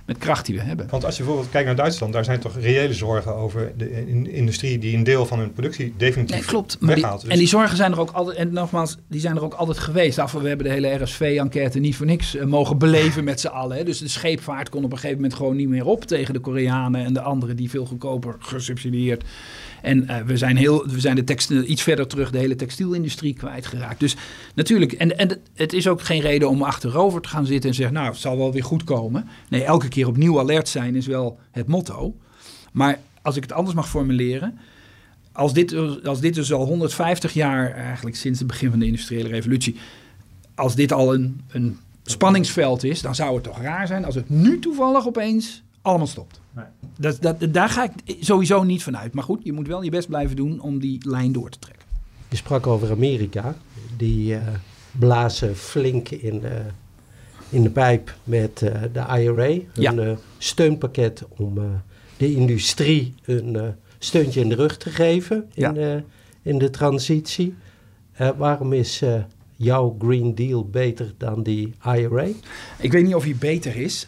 met 0.07 0.19
kracht 0.19 0.47
die 0.47 0.55
we 0.55 0.61
hebben. 0.61 0.87
Want 0.90 1.05
als 1.05 1.16
je 1.16 1.23
bijvoorbeeld 1.23 1.53
kijkt 1.53 1.66
naar 1.66 1.77
Duitsland, 1.77 2.12
daar 2.12 2.25
zijn 2.25 2.40
toch 2.40 2.59
reële 2.61 2.95
zorgen 2.95 3.35
over 3.35 3.73
de 3.77 4.31
industrie 4.33 4.79
die 4.79 4.97
een 4.97 5.05
deel 5.05 5.27
van 5.27 5.38
hun 5.38 5.53
productie 5.53 5.95
definitief 5.97 6.37
nee, 6.37 6.45
klopt. 6.45 6.77
weghaalt. 6.81 7.21
Die, 7.21 7.31
En 7.31 7.38
die 7.38 7.49
zorgen 7.49 7.77
zijn 7.77 7.92
er 7.92 8.01
ook 8.01 8.11
altijd, 8.11 8.37
en 8.37 8.53
nogmaals, 8.53 8.97
die 9.09 9.21
zijn 9.21 9.37
er 9.37 9.45
ook 9.45 9.55
altijd 9.55 9.79
geweest. 9.79 10.19
Af, 10.19 10.33
we 10.33 10.49
hebben 10.49 10.66
de 10.66 10.73
hele 10.73 11.03
RSV-enquête 11.03 11.79
niet 11.79 11.97
voor 11.97 12.07
niks 12.07 12.35
uh, 12.35 12.45
mogen 12.45 12.79
beleven 12.79 13.25
met 13.25 13.40
z'n 13.40 13.47
allen. 13.47 13.77
Hè. 13.77 13.85
Dus 13.85 13.99
de 13.99 14.09
scheepvaart 14.09 14.69
kon 14.69 14.85
op 14.85 14.92
een 14.92 14.99
gegeven 14.99 15.16
moment 15.16 15.35
gewoon 15.35 15.57
niet 15.57 15.69
meer 15.69 15.87
op 15.87 16.05
tegen 16.05 16.35
de 16.35 16.40
Koreanen 16.40 17.05
en 17.05 17.12
de 17.12 17.21
anderen 17.21 17.57
die 17.57 17.71
veel 17.71 17.87
goedkoper 17.87 18.37
gesubsidieerd 18.38 19.25
en 19.83 20.03
uh, 20.03 20.17
we 20.21 20.37
zijn, 20.37 20.57
heel, 20.57 20.87
we 20.87 21.01
zijn 21.01 21.17
de 21.17 21.25
textiel, 21.25 21.62
iets 21.62 21.83
verder 21.83 22.07
terug 22.07 22.31
de 22.31 22.39
hele 22.39 22.57
textielindustrie 22.57 23.35
kwijtgeraakt. 23.35 24.01
Dus 24.01 24.17
natuurlijk, 24.55 24.93
en, 24.93 25.19
en 25.19 25.41
het 25.55 25.73
is 25.73 25.89
ook 25.89 26.03
geen 26.03 26.21
reden 26.21 26.49
om 26.49 26.62
achterover 26.62 27.21
te 27.21 27.29
gaan 27.29 27.47
zitten 27.47 27.71
en 27.71 27.77
zeggen, 27.77 27.95
nou, 27.95 28.09
het 28.09 28.17
zal 28.17 28.37
wel 28.37 28.53
weer 28.53 28.65
goed 28.65 28.85
komen. 28.85 29.29
Nee, 29.49 29.65
elke 29.65 29.89
keer 29.89 30.07
opnieuw 30.07 30.39
alert 30.39 30.69
zijn 30.69 30.97
is 30.97 31.07
wel 31.07 31.39
het 31.51 31.67
motto. 31.67 32.17
Maar 32.73 32.99
als 33.23 33.37
ik 33.37 33.43
het 33.43 33.53
anders 33.53 33.77
mag 33.77 33.89
formuleren, 33.89 34.59
als 35.33 35.53
dit, 35.53 35.75
als 36.05 36.21
dit 36.21 36.35
dus 36.35 36.53
al 36.53 36.67
150 36.67 37.33
jaar, 37.33 37.71
eigenlijk 37.71 38.17
sinds 38.17 38.39
het 38.39 38.49
begin 38.49 38.71
van 38.71 38.79
de 38.79 38.87
industriële 38.87 39.29
revolutie, 39.29 39.77
als 40.55 40.75
dit 40.75 40.93
al 40.93 41.15
een, 41.15 41.41
een 41.49 41.79
spanningsveld 42.03 42.85
is, 42.85 43.03
dan 43.03 43.15
zou 43.15 43.35
het 43.35 43.45
toch 43.45 43.61
raar 43.61 43.87
zijn 43.87 44.05
als 44.05 44.15
het 44.15 44.29
nu 44.29 44.59
toevallig 44.59 45.07
opeens 45.07 45.62
allemaal 45.83 46.07
stopt. 46.07 46.41
Nee. 46.57 46.64
Dat, 46.99 47.19
dat, 47.21 47.53
daar 47.55 47.69
ga 47.69 47.85
ik 47.85 48.16
sowieso 48.21 48.62
niet 48.62 48.83
van 48.83 48.97
uit. 48.97 49.14
Maar 49.14 49.25
goed, 49.25 49.40
je 49.45 49.53
moet 49.53 49.66
wel 49.66 49.83
je 49.83 49.90
best 49.90 50.09
blijven 50.09 50.37
doen 50.37 50.61
om 50.61 50.79
die 50.79 51.09
lijn 51.09 51.33
door 51.33 51.51
te 51.51 51.59
trekken. 51.59 51.87
Je 52.29 52.37
sprak 52.37 52.66
over 52.66 52.90
Amerika. 52.90 53.57
Die 53.97 54.33
uh, 54.33 54.40
blazen 54.99 55.57
flink 55.57 56.09
in 56.09 56.40
de, 56.40 56.62
in 57.49 57.62
de 57.62 57.71
pijp 57.71 58.14
met 58.25 58.61
uh, 58.61 58.71
de 58.92 59.21
IRA. 59.21 59.45
Een 59.45 59.66
ja. 59.75 59.92
uh, 59.92 60.16
steunpakket 60.38 61.25
om 61.29 61.59
de 62.16 62.35
industrie 62.35 63.14
een 63.25 63.75
steuntje 63.99 64.40
in 64.40 64.49
de 64.49 64.55
rug 64.55 64.77
te 64.77 64.90
geven 64.90 65.51
in, 65.55 65.75
ja. 65.75 66.03
in 66.42 66.59
de 66.59 66.71
transitie. 66.71 67.55
waarom 68.37 68.73
is 68.73 69.03
jouw 69.57 69.97
Green 69.99 70.35
Deal 70.35 70.69
beter 70.69 71.14
dan 71.16 71.42
die 71.42 71.75
IRA? 71.85 72.27
Ik 72.79 72.92
weet 72.92 73.05
niet 73.05 73.14
of 73.14 73.25
hij 73.25 73.37
beter 73.38 73.77
is. 73.77 74.07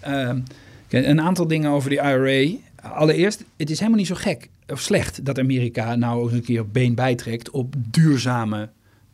Ehm, 0.89 1.05
een 1.05 1.21
aantal 1.21 1.47
dingen 1.47 1.71
over 1.71 1.91
die 1.91 1.99
IRA. 1.99 2.57
Allereerst, 2.83 3.45
het 3.57 3.71
is 3.71 3.79
helemaal 3.79 3.99
niet 3.99 4.09
zo 4.09 4.15
gek 4.15 4.49
of 4.67 4.81
slecht 4.81 5.25
dat 5.25 5.39
Amerika 5.39 5.95
nou 5.95 6.23
eens 6.25 6.33
een 6.33 6.43
keer 6.43 6.69
been 6.69 6.95
bijtrekt 6.95 7.51
op 7.51 7.75
duurzame 7.77 8.69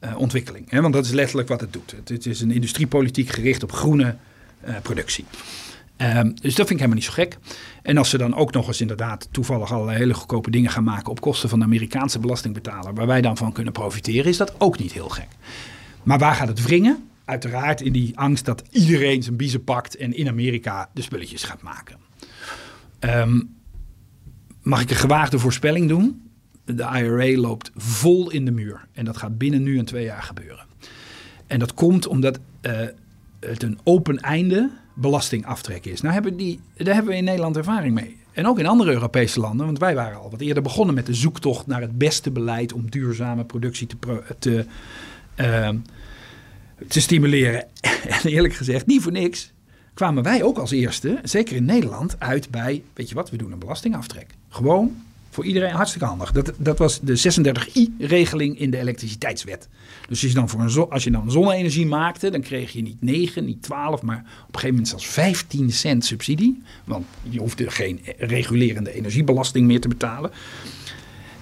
uh, 0.05 0.19
ontwikkeling. 0.19 0.71
Hè? 0.71 0.81
Want 0.81 0.95
dat 0.95 1.05
is 1.05 1.11
letterlijk 1.11 1.49
wat 1.49 1.61
het 1.61 1.73
doet. 1.73 1.95
Het, 2.05 2.27
is 2.27 2.41
een 2.41 2.51
industriepolitiek 2.51 3.29
gericht 3.29 3.63
op 3.63 3.73
groene 3.73 4.17
uh, 4.65 4.75
productie. 4.83 5.25
Um, 5.97 6.35
dus 6.35 6.55
dat 6.55 6.67
vind 6.67 6.71
ik 6.71 6.77
helemaal 6.77 6.95
niet 6.95 7.05
zo 7.05 7.13
gek. 7.13 7.39
En 7.83 7.97
als 7.97 8.11
ze 8.11 8.19
dan 8.19 8.35
ook 8.35 8.53
nog 8.53 8.67
eens 8.67 8.81
inderdaad 8.81 9.29
toevallig 9.31 9.73
allerlei 9.73 9.99
hele 9.99 10.15
goedkope 10.15 10.51
dingen 10.51 10.71
gaan 10.71 10.85
maken 10.85 11.11
op 11.11 11.21
kosten 11.21 11.49
van 11.49 11.59
de 11.59 11.65
Amerikaanse 11.65 12.19
belastingbetaler, 12.19 12.95
waar 12.95 13.07
wij 13.07 13.21
dan 13.21 13.37
van 13.37 13.53
kunnen 13.53 13.73
profiteren, 13.73 14.31
is 14.31 14.37
dat 14.37 14.55
ook 14.59 14.79
niet 14.79 14.93
heel 14.93 15.09
gek. 15.09 15.29
Maar 16.03 16.19
waar 16.19 16.35
gaat 16.35 16.49
het 16.49 16.63
wringen? 16.63 17.09
Uiteraard 17.25 17.81
in 17.81 17.93
die 17.93 18.19
angst 18.19 18.45
dat 18.45 18.63
iedereen 18.71 19.23
zijn 19.23 19.37
biezen 19.37 19.65
pakt 19.65 19.97
en 19.97 20.17
in 20.17 20.29
Amerika 20.29 20.91
de 20.95 21.03
spulletjes 21.03 21.43
gaat 21.43 21.63
maken. 21.63 21.97
Um, 23.01 23.55
mag 24.63 24.83
ik 24.83 24.91
een 24.91 24.97
gewaagde 24.97 25.39
voorspelling 25.39 25.89
doen? 25.89 26.23
De 26.65 26.89
IRA 26.95 27.41
loopt 27.41 27.71
vol 27.77 28.31
in 28.31 28.45
de 28.45 28.51
muur. 28.51 28.87
En 28.93 29.05
dat 29.05 29.17
gaat 29.17 29.39
binnen 29.39 29.63
nu 29.63 29.79
en 29.79 29.85
twee 29.85 30.05
jaar 30.05 30.23
gebeuren. 30.23 30.67
En 31.47 31.59
dat 31.59 31.75
komt 31.75 32.07
omdat 32.07 32.39
uh, 32.63 32.73
het 33.41 33.63
een 33.63 33.79
open 33.83 34.19
einde 34.21 34.71
belastingaftrek 34.95 35.85
is. 35.85 36.01
Nou 36.01 36.15
hebben 36.15 36.37
die, 36.37 36.61
daar 36.77 36.95
hebben 36.95 37.13
we 37.13 37.19
in 37.19 37.25
Nederland 37.25 37.57
ervaring 37.57 37.95
mee. 37.95 38.17
en 38.33 38.47
ook 38.47 38.59
in 38.59 38.67
andere 38.67 38.93
Europese 38.93 39.41
landen, 39.41 39.67
want 39.67 39.79
wij 39.79 39.95
waren 39.95 40.19
al 40.19 40.31
wat 40.31 40.41
eerder 40.41 40.63
begonnen 40.63 40.95
met 40.95 41.07
de 41.07 41.15
zoektocht 41.15 41.67
naar 41.67 41.81
het 41.81 41.99
beste 41.99 42.31
beleid 42.31 42.73
om 42.73 42.91
duurzame 42.91 43.45
productie 43.45 43.87
te, 43.87 43.97
te, 44.39 44.67
ehm, 45.35 45.77
te 46.89 47.01
stimuleren. 47.01 47.67
En 48.09 48.31
eerlijk 48.31 48.55
gezegd, 48.55 48.87
niet 48.87 49.03
voor 49.03 49.13
niks 49.13 49.53
kwamen 49.95 50.23
wij 50.23 50.43
ook 50.43 50.59
als 50.59 50.71
eerste, 50.71 51.19
zeker 51.23 51.57
in 51.57 51.65
Nederland, 51.65 52.17
uit 52.19 52.51
bij, 52.51 52.83
weet 52.95 53.09
je 53.09 53.15
wat, 53.15 53.31
we 53.31 53.37
doen 53.37 53.53
een 53.53 53.59
belastingaftrek. 53.59 54.27
Gewoon 54.49 54.97
voor 55.31 55.45
iedereen 55.45 55.73
hartstikke 55.73 56.07
handig. 56.07 56.33
Dat, 56.33 56.53
dat 56.59 56.79
was 56.79 57.01
de 57.01 57.19
36i-regeling 57.19 58.59
in 58.59 58.71
de 58.71 58.79
elektriciteitswet. 58.79 59.69
Dus 60.09 60.23
als 60.23 60.31
je, 60.31 60.37
dan 60.37 60.49
voor 60.49 60.61
een 60.61 60.91
als 60.91 61.05
je 61.05 61.11
dan 61.11 61.31
zonne-energie 61.31 61.87
maakte, 61.87 62.31
dan 62.31 62.41
kreeg 62.41 62.73
je 62.73 62.83
niet 62.83 63.03
9, 63.03 63.45
niet 63.45 63.63
12, 63.63 64.03
maar 64.03 64.17
op 64.17 64.25
een 64.25 64.45
gegeven 64.47 64.69
moment 64.69 64.89
zelfs 64.89 65.07
15 65.07 65.73
cent 65.73 66.05
subsidie. 66.05 66.63
Want 66.85 67.07
je 67.23 67.39
hoefde 67.39 67.71
geen 67.71 68.01
regulerende 68.19 68.93
energiebelasting 68.93 69.67
meer 69.67 69.81
te 69.81 69.89
betalen. 69.89 70.31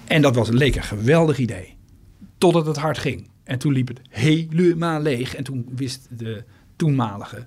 En 0.07 0.23
dat 0.23 0.35
was, 0.35 0.49
leek 0.49 0.77
een 0.77 0.83
geweldig 0.83 1.39
idee. 1.39 1.75
Totdat 2.39 2.67
het 2.67 2.77
hard 2.77 2.99
ging. 2.99 3.31
En 3.53 3.59
toen 3.59 3.73
liep 3.73 3.89
het 3.89 4.01
helemaal 4.09 5.01
leeg. 5.01 5.35
En 5.35 5.45
toen 5.45 5.67
wist 5.75 6.07
de 6.11 6.45
toenmalige 6.77 7.47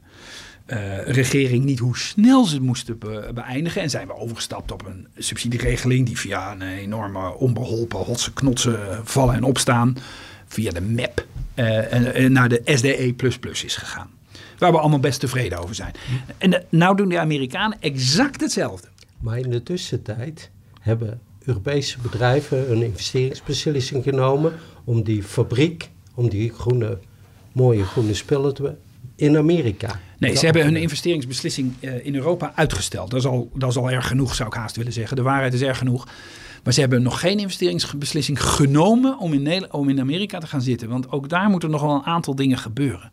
uh, 0.67 1.07
regering 1.07 1.63
niet 1.63 1.79
hoe 1.79 1.97
snel 1.97 2.45
ze 2.45 2.61
moesten 2.61 2.97
beëindigen. 3.33 3.81
En 3.81 3.89
zijn 3.89 4.07
we 4.07 4.15
overgestapt 4.15 4.71
op 4.71 4.85
een 4.85 5.07
subsidieregeling 5.17 6.05
die 6.05 6.17
via 6.17 6.51
een 6.51 6.61
enorme 6.61 7.33
onbeholpen 7.33 7.99
hotse 7.99 8.33
knotsen 8.33 9.01
vallen 9.03 9.35
en 9.35 9.43
opstaan. 9.43 9.97
Via 10.47 10.71
de 10.71 10.81
MEP 10.81 11.25
en, 11.53 12.31
naar 12.31 12.49
de 12.49 12.61
SDE 12.65 13.13
is 13.63 13.75
gegaan. 13.75 14.09
Waar 14.57 14.71
we 14.71 14.79
allemaal 14.79 14.99
best 14.99 15.19
tevreden 15.19 15.59
over 15.59 15.75
zijn. 15.75 15.93
En 16.37 16.49
de, 16.49 16.65
nou 16.69 16.95
doen 16.95 17.09
de 17.09 17.19
Amerikanen 17.19 17.77
exact 17.81 18.41
hetzelfde. 18.41 18.87
Maar 19.19 19.37
in 19.37 19.49
de 19.49 19.63
tussentijd 19.63 20.49
hebben 20.79 21.21
Europese 21.45 21.97
bedrijven 22.01 22.71
een 22.71 22.83
investeringsbeslissing 22.83 24.03
genomen 24.03 24.53
om 24.83 25.03
die 25.03 25.23
fabriek, 25.23 25.89
om 26.15 26.29
die 26.29 26.49
groene, 26.53 26.97
mooie 27.51 27.83
groene 27.83 28.13
spullen 28.13 28.53
te 28.53 28.75
in 29.15 29.37
Amerika. 29.37 29.99
Nee, 30.17 30.35
ze 30.35 30.45
hebben 30.45 30.63
hun 30.63 30.75
investeringsbeslissing 30.75 31.73
uh, 31.79 32.05
in 32.05 32.15
Europa 32.15 32.51
uitgesteld. 32.55 33.09
Dat 33.09 33.19
is, 33.19 33.25
al, 33.25 33.49
dat 33.53 33.69
is 33.69 33.77
al 33.77 33.91
erg 33.91 34.07
genoeg, 34.07 34.35
zou 34.35 34.49
ik 34.49 34.55
haast 34.55 34.75
willen 34.75 34.93
zeggen. 34.93 35.15
De 35.15 35.23
waarheid 35.23 35.53
is 35.53 35.61
erg 35.61 35.77
genoeg. 35.77 36.07
Maar 36.63 36.73
ze 36.73 36.79
hebben 36.79 37.01
nog 37.01 37.19
geen 37.19 37.39
investeringsbeslissing 37.39 38.43
genomen 38.43 39.19
om 39.19 39.33
in, 39.33 39.73
om 39.73 39.89
in 39.89 39.99
Amerika 39.99 40.39
te 40.39 40.47
gaan 40.47 40.61
zitten. 40.61 40.89
Want 40.89 41.11
ook 41.11 41.29
daar 41.29 41.49
moeten 41.49 41.69
nog 41.69 41.81
wel 41.81 41.95
een 41.95 42.05
aantal 42.05 42.35
dingen 42.35 42.57
gebeuren. 42.57 43.11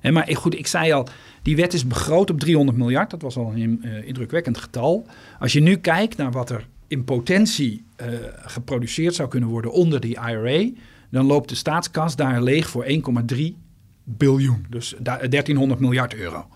En 0.00 0.12
maar 0.12 0.28
goed, 0.36 0.58
ik 0.58 0.66
zei 0.66 0.92
al, 0.92 1.08
die 1.42 1.56
wet 1.56 1.74
is 1.74 1.86
begroot 1.86 2.30
op 2.30 2.40
300 2.40 2.78
miljard. 2.78 3.10
Dat 3.10 3.22
was 3.22 3.36
al 3.36 3.52
een 3.54 3.82
uh, 3.84 4.06
indrukwekkend 4.06 4.58
getal. 4.58 5.06
Als 5.38 5.52
je 5.52 5.60
nu 5.60 5.76
kijkt 5.76 6.16
naar 6.16 6.32
wat 6.32 6.50
er 6.50 6.66
in 6.86 7.04
potentie 7.04 7.84
uh, 8.00 8.06
geproduceerd 8.36 9.14
zou 9.14 9.28
kunnen 9.28 9.48
worden 9.48 9.72
onder 9.72 10.00
die 10.00 10.18
IRA, 10.28 10.70
dan 11.10 11.26
loopt 11.26 11.48
de 11.48 11.54
staatskas 11.54 12.16
daar 12.16 12.42
leeg 12.42 12.68
voor 12.68 12.84
1,3 12.84 13.36
biljoen. 14.04 14.66
Dus 14.68 14.94
1300 15.00 15.80
miljard 15.80 16.14
euro. 16.14 16.46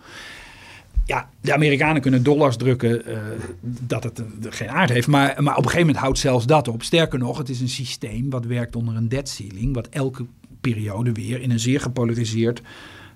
Ja, 1.04 1.28
de 1.40 1.54
Amerikanen 1.54 2.02
kunnen 2.02 2.22
dollars 2.22 2.56
drukken 2.56 3.10
uh, 3.10 3.18
dat 3.60 4.04
het 4.04 4.22
geen 4.42 4.70
aard 4.70 4.90
heeft. 4.90 5.06
Maar, 5.06 5.42
maar 5.42 5.56
op 5.56 5.64
een 5.64 5.70
gegeven 5.70 5.86
moment 5.86 5.96
houdt 5.96 6.18
zelfs 6.18 6.46
dat 6.46 6.68
op. 6.68 6.82
Sterker 6.82 7.18
nog, 7.18 7.38
het 7.38 7.48
is 7.48 7.60
een 7.60 7.68
systeem 7.68 8.30
wat 8.30 8.44
werkt 8.44 8.76
onder 8.76 8.96
een 8.96 9.08
debt 9.08 9.28
ceiling. 9.28 9.74
Wat 9.74 9.88
elke 9.88 10.26
periode 10.60 11.12
weer 11.12 11.40
in 11.40 11.50
een 11.50 11.60
zeer 11.60 11.80
gepolariseerd 11.80 12.62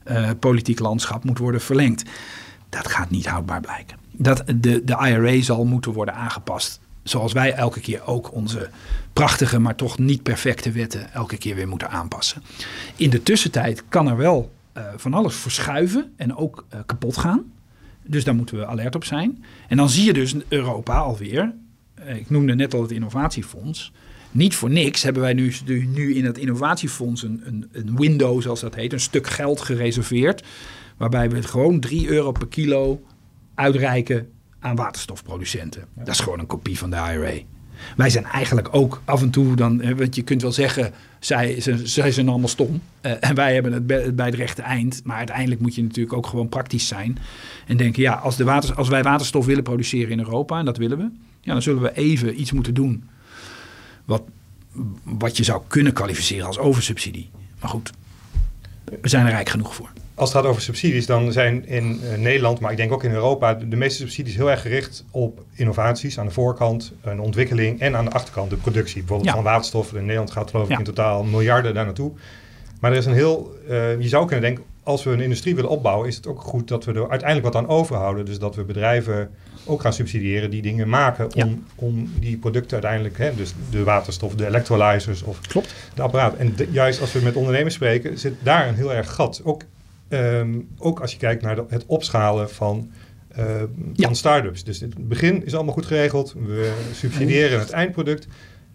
uh, 0.06 0.30
politiek 0.38 0.78
landschap 0.78 1.24
moet 1.24 1.38
worden 1.38 1.60
verlengd. 1.60 2.02
Dat 2.68 2.88
gaat 2.88 3.10
niet 3.10 3.26
houdbaar 3.26 3.60
blijken. 3.60 3.96
Dat, 4.10 4.42
de, 4.56 4.84
de 4.84 4.96
IRA 5.06 5.42
zal 5.42 5.64
moeten 5.64 5.92
worden 5.92 6.14
aangepast 6.14 6.80
zoals 7.04 7.32
wij 7.32 7.52
elke 7.52 7.80
keer 7.80 8.06
ook 8.06 8.32
onze 8.32 8.68
prachtige, 9.12 9.58
maar 9.58 9.74
toch 9.74 9.98
niet 9.98 10.22
perfecte 10.22 10.70
wetten 10.70 11.12
elke 11.12 11.36
keer 11.36 11.54
weer 11.54 11.68
moeten 11.68 11.90
aanpassen. 11.90 12.42
In 12.96 13.10
de 13.10 13.22
tussentijd 13.22 13.84
kan 13.88 14.08
er 14.08 14.16
wel 14.16 14.52
uh, 14.76 14.84
van 14.96 15.14
alles 15.14 15.34
verschuiven 15.34 16.12
en 16.16 16.36
ook 16.36 16.66
uh, 16.74 16.80
kapot 16.86 17.16
gaan. 17.16 17.52
Dus 18.06 18.24
daar 18.24 18.34
moeten 18.34 18.58
we 18.58 18.66
alert 18.66 18.94
op 18.94 19.04
zijn. 19.04 19.44
En 19.68 19.76
dan 19.76 19.88
zie 19.88 20.04
je 20.04 20.12
dus 20.12 20.34
Europa 20.48 20.98
alweer. 20.98 21.54
Uh, 21.98 22.16
ik 22.16 22.30
noemde 22.30 22.54
net 22.54 22.74
al 22.74 22.82
het 22.82 22.90
innovatiefonds. 22.90 23.92
Niet 24.30 24.54
voor 24.54 24.70
niks 24.70 25.02
hebben 25.02 25.22
wij 25.22 25.32
nu, 25.32 25.52
nu 25.66 26.14
in 26.14 26.24
het 26.24 26.38
innovatiefonds 26.38 27.22
een, 27.22 27.42
een, 27.44 27.68
een 27.72 27.96
window, 27.96 28.42
zoals 28.42 28.60
dat 28.60 28.74
heet, 28.74 28.92
een 28.92 29.00
stuk 29.00 29.26
geld 29.26 29.60
gereserveerd. 29.60 30.44
Waarbij 30.96 31.30
we 31.30 31.42
gewoon 31.42 31.80
3 31.80 32.08
euro 32.08 32.32
per 32.32 32.48
kilo 32.48 33.02
uitreiken 33.54 34.28
aan 34.64 34.76
waterstofproducenten. 34.76 35.84
Dat 35.94 36.08
is 36.08 36.20
gewoon 36.20 36.38
een 36.38 36.46
kopie 36.46 36.78
van 36.78 36.90
de 36.90 36.96
IRA. 36.96 37.42
Wij 37.96 38.10
zijn 38.10 38.24
eigenlijk 38.24 38.68
ook 38.70 39.02
af 39.04 39.22
en 39.22 39.30
toe 39.30 39.56
dan, 39.56 39.96
want 39.96 40.14
je 40.14 40.22
kunt 40.22 40.42
wel 40.42 40.52
zeggen, 40.52 40.92
zij, 41.18 41.60
zij 41.82 42.12
zijn 42.12 42.28
allemaal 42.28 42.48
stom. 42.48 42.80
Uh, 43.02 43.12
en 43.20 43.34
wij 43.34 43.54
hebben 43.54 43.72
het 43.72 43.86
bij, 44.16 44.26
het 44.26 44.34
rechte 44.34 44.62
eind. 44.62 45.00
Maar 45.04 45.16
uiteindelijk 45.16 45.60
moet 45.60 45.74
je 45.74 45.82
natuurlijk 45.82 46.16
ook 46.16 46.26
gewoon 46.26 46.48
praktisch 46.48 46.88
zijn. 46.88 47.18
En 47.66 47.76
denken, 47.76 48.02
ja, 48.02 48.12
als, 48.12 48.36
de 48.36 48.44
water, 48.44 48.74
als 48.74 48.88
wij 48.88 49.02
waterstof 49.02 49.46
willen 49.46 49.62
produceren 49.62 50.10
in 50.10 50.18
Europa, 50.18 50.58
en 50.58 50.64
dat 50.64 50.76
willen 50.76 50.98
we, 50.98 51.10
ja, 51.40 51.52
dan 51.52 51.62
zullen 51.62 51.82
we 51.82 51.96
even 51.96 52.40
iets 52.40 52.52
moeten 52.52 52.74
doen. 52.74 53.04
Wat, 54.04 54.22
wat 55.02 55.36
je 55.36 55.44
zou 55.44 55.62
kunnen 55.66 55.92
kwalificeren 55.92 56.46
als 56.46 56.58
oversubsidie. 56.58 57.30
Maar 57.60 57.70
goed, 57.70 57.90
we 59.00 59.08
zijn 59.08 59.26
er 59.26 59.32
rijk 59.32 59.48
genoeg 59.48 59.74
voor 59.74 59.90
als 60.14 60.32
het 60.32 60.38
gaat 60.38 60.50
over 60.50 60.62
subsidies, 60.62 61.06
dan 61.06 61.32
zijn 61.32 61.66
in 61.66 62.00
uh, 62.02 62.18
Nederland, 62.18 62.60
maar 62.60 62.70
ik 62.70 62.76
denk 62.76 62.92
ook 62.92 63.04
in 63.04 63.12
Europa, 63.12 63.54
de, 63.54 63.76
meeste 63.76 63.98
subsidies 63.98 64.34
heel 64.34 64.50
erg 64.50 64.60
gericht 64.60 65.04
op 65.10 65.44
innovaties 65.54 66.18
aan 66.18 66.26
de 66.26 66.32
voorkant, 66.32 66.92
een 67.02 67.20
ontwikkeling 67.20 67.80
en 67.80 67.96
aan 67.96 68.04
de 68.04 68.10
achterkant 68.10 68.50
de 68.50 68.56
productie. 68.56 68.98
Bijvoorbeeld 68.98 69.30
van 69.30 69.42
waterstof. 69.42 69.92
In 69.92 70.00
Nederland 70.00 70.30
gaat 70.30 70.50
geloof 70.50 70.68
ik 70.68 70.78
in 70.78 70.84
totaal 70.84 71.24
miljarden 71.24 71.74
daar 71.74 71.84
naartoe. 71.84 72.12
Maar 72.80 72.92
er 72.92 72.98
is 72.98 73.06
een 73.06 73.12
heel, 73.12 73.56
uh, 73.68 74.00
je 74.00 74.08
zou 74.08 74.26
kunnen 74.26 74.44
denken, 74.44 74.64
als 74.82 75.04
we 75.04 75.10
een 75.10 75.20
industrie 75.20 75.54
willen 75.54 75.70
opbouwen, 75.70 76.08
is 76.08 76.16
het 76.16 76.26
ook 76.26 76.40
goed 76.40 76.68
dat 76.68 76.84
we 76.84 76.92
er 76.92 77.10
uiteindelijk 77.10 77.52
wat 77.52 77.62
aan 77.62 77.70
overhouden. 77.70 78.24
Dus 78.24 78.38
dat 78.38 78.54
we 78.54 78.64
bedrijven 78.64 79.30
ook 79.64 79.80
gaan 79.80 79.92
subsidiëren 79.92 80.50
die 80.50 80.62
dingen 80.62 80.88
maken 80.88 81.34
om, 81.34 81.64
om 81.74 82.10
die 82.20 82.36
producten 82.36 82.72
uiteindelijk, 82.72 83.18
hè, 83.18 83.34
dus 83.34 83.54
de 83.70 83.84
waterstof, 83.84 84.34
de 84.34 84.46
electrolyzers 84.46 85.22
of 85.22 85.40
Klopt. 85.40 85.74
de 85.94 86.02
apparaat. 86.02 86.36
En 86.36 86.54
juist 86.70 87.00
als 87.00 87.12
we 87.12 87.20
met 87.20 87.36
ondernemers 87.36 87.74
spreken, 87.74 88.18
zit 88.18 88.34
daar 88.42 88.68
een 88.68 88.74
heel 88.74 88.92
erg 88.92 89.14
gat. 89.14 89.40
Ook 89.44 89.62
Ehm, 90.08 90.60
ook 90.78 91.00
als 91.00 91.12
je 91.12 91.18
kijkt 91.18 91.42
naar 91.42 91.56
het 91.68 91.86
opschalen 91.86 92.50
van, 92.50 92.90
uh, 93.38 93.62
van 93.94 94.16
start-ups. 94.16 94.64
Dus 94.64 94.80
het 94.80 95.08
begin 95.08 95.46
is 95.46 95.54
allemaal 95.54 95.74
goed 95.74 95.86
geregeld. 95.86 96.34
We 96.46 96.72
subsidiëren 96.92 97.58
het 97.58 97.70
eindproduct. 97.70 98.26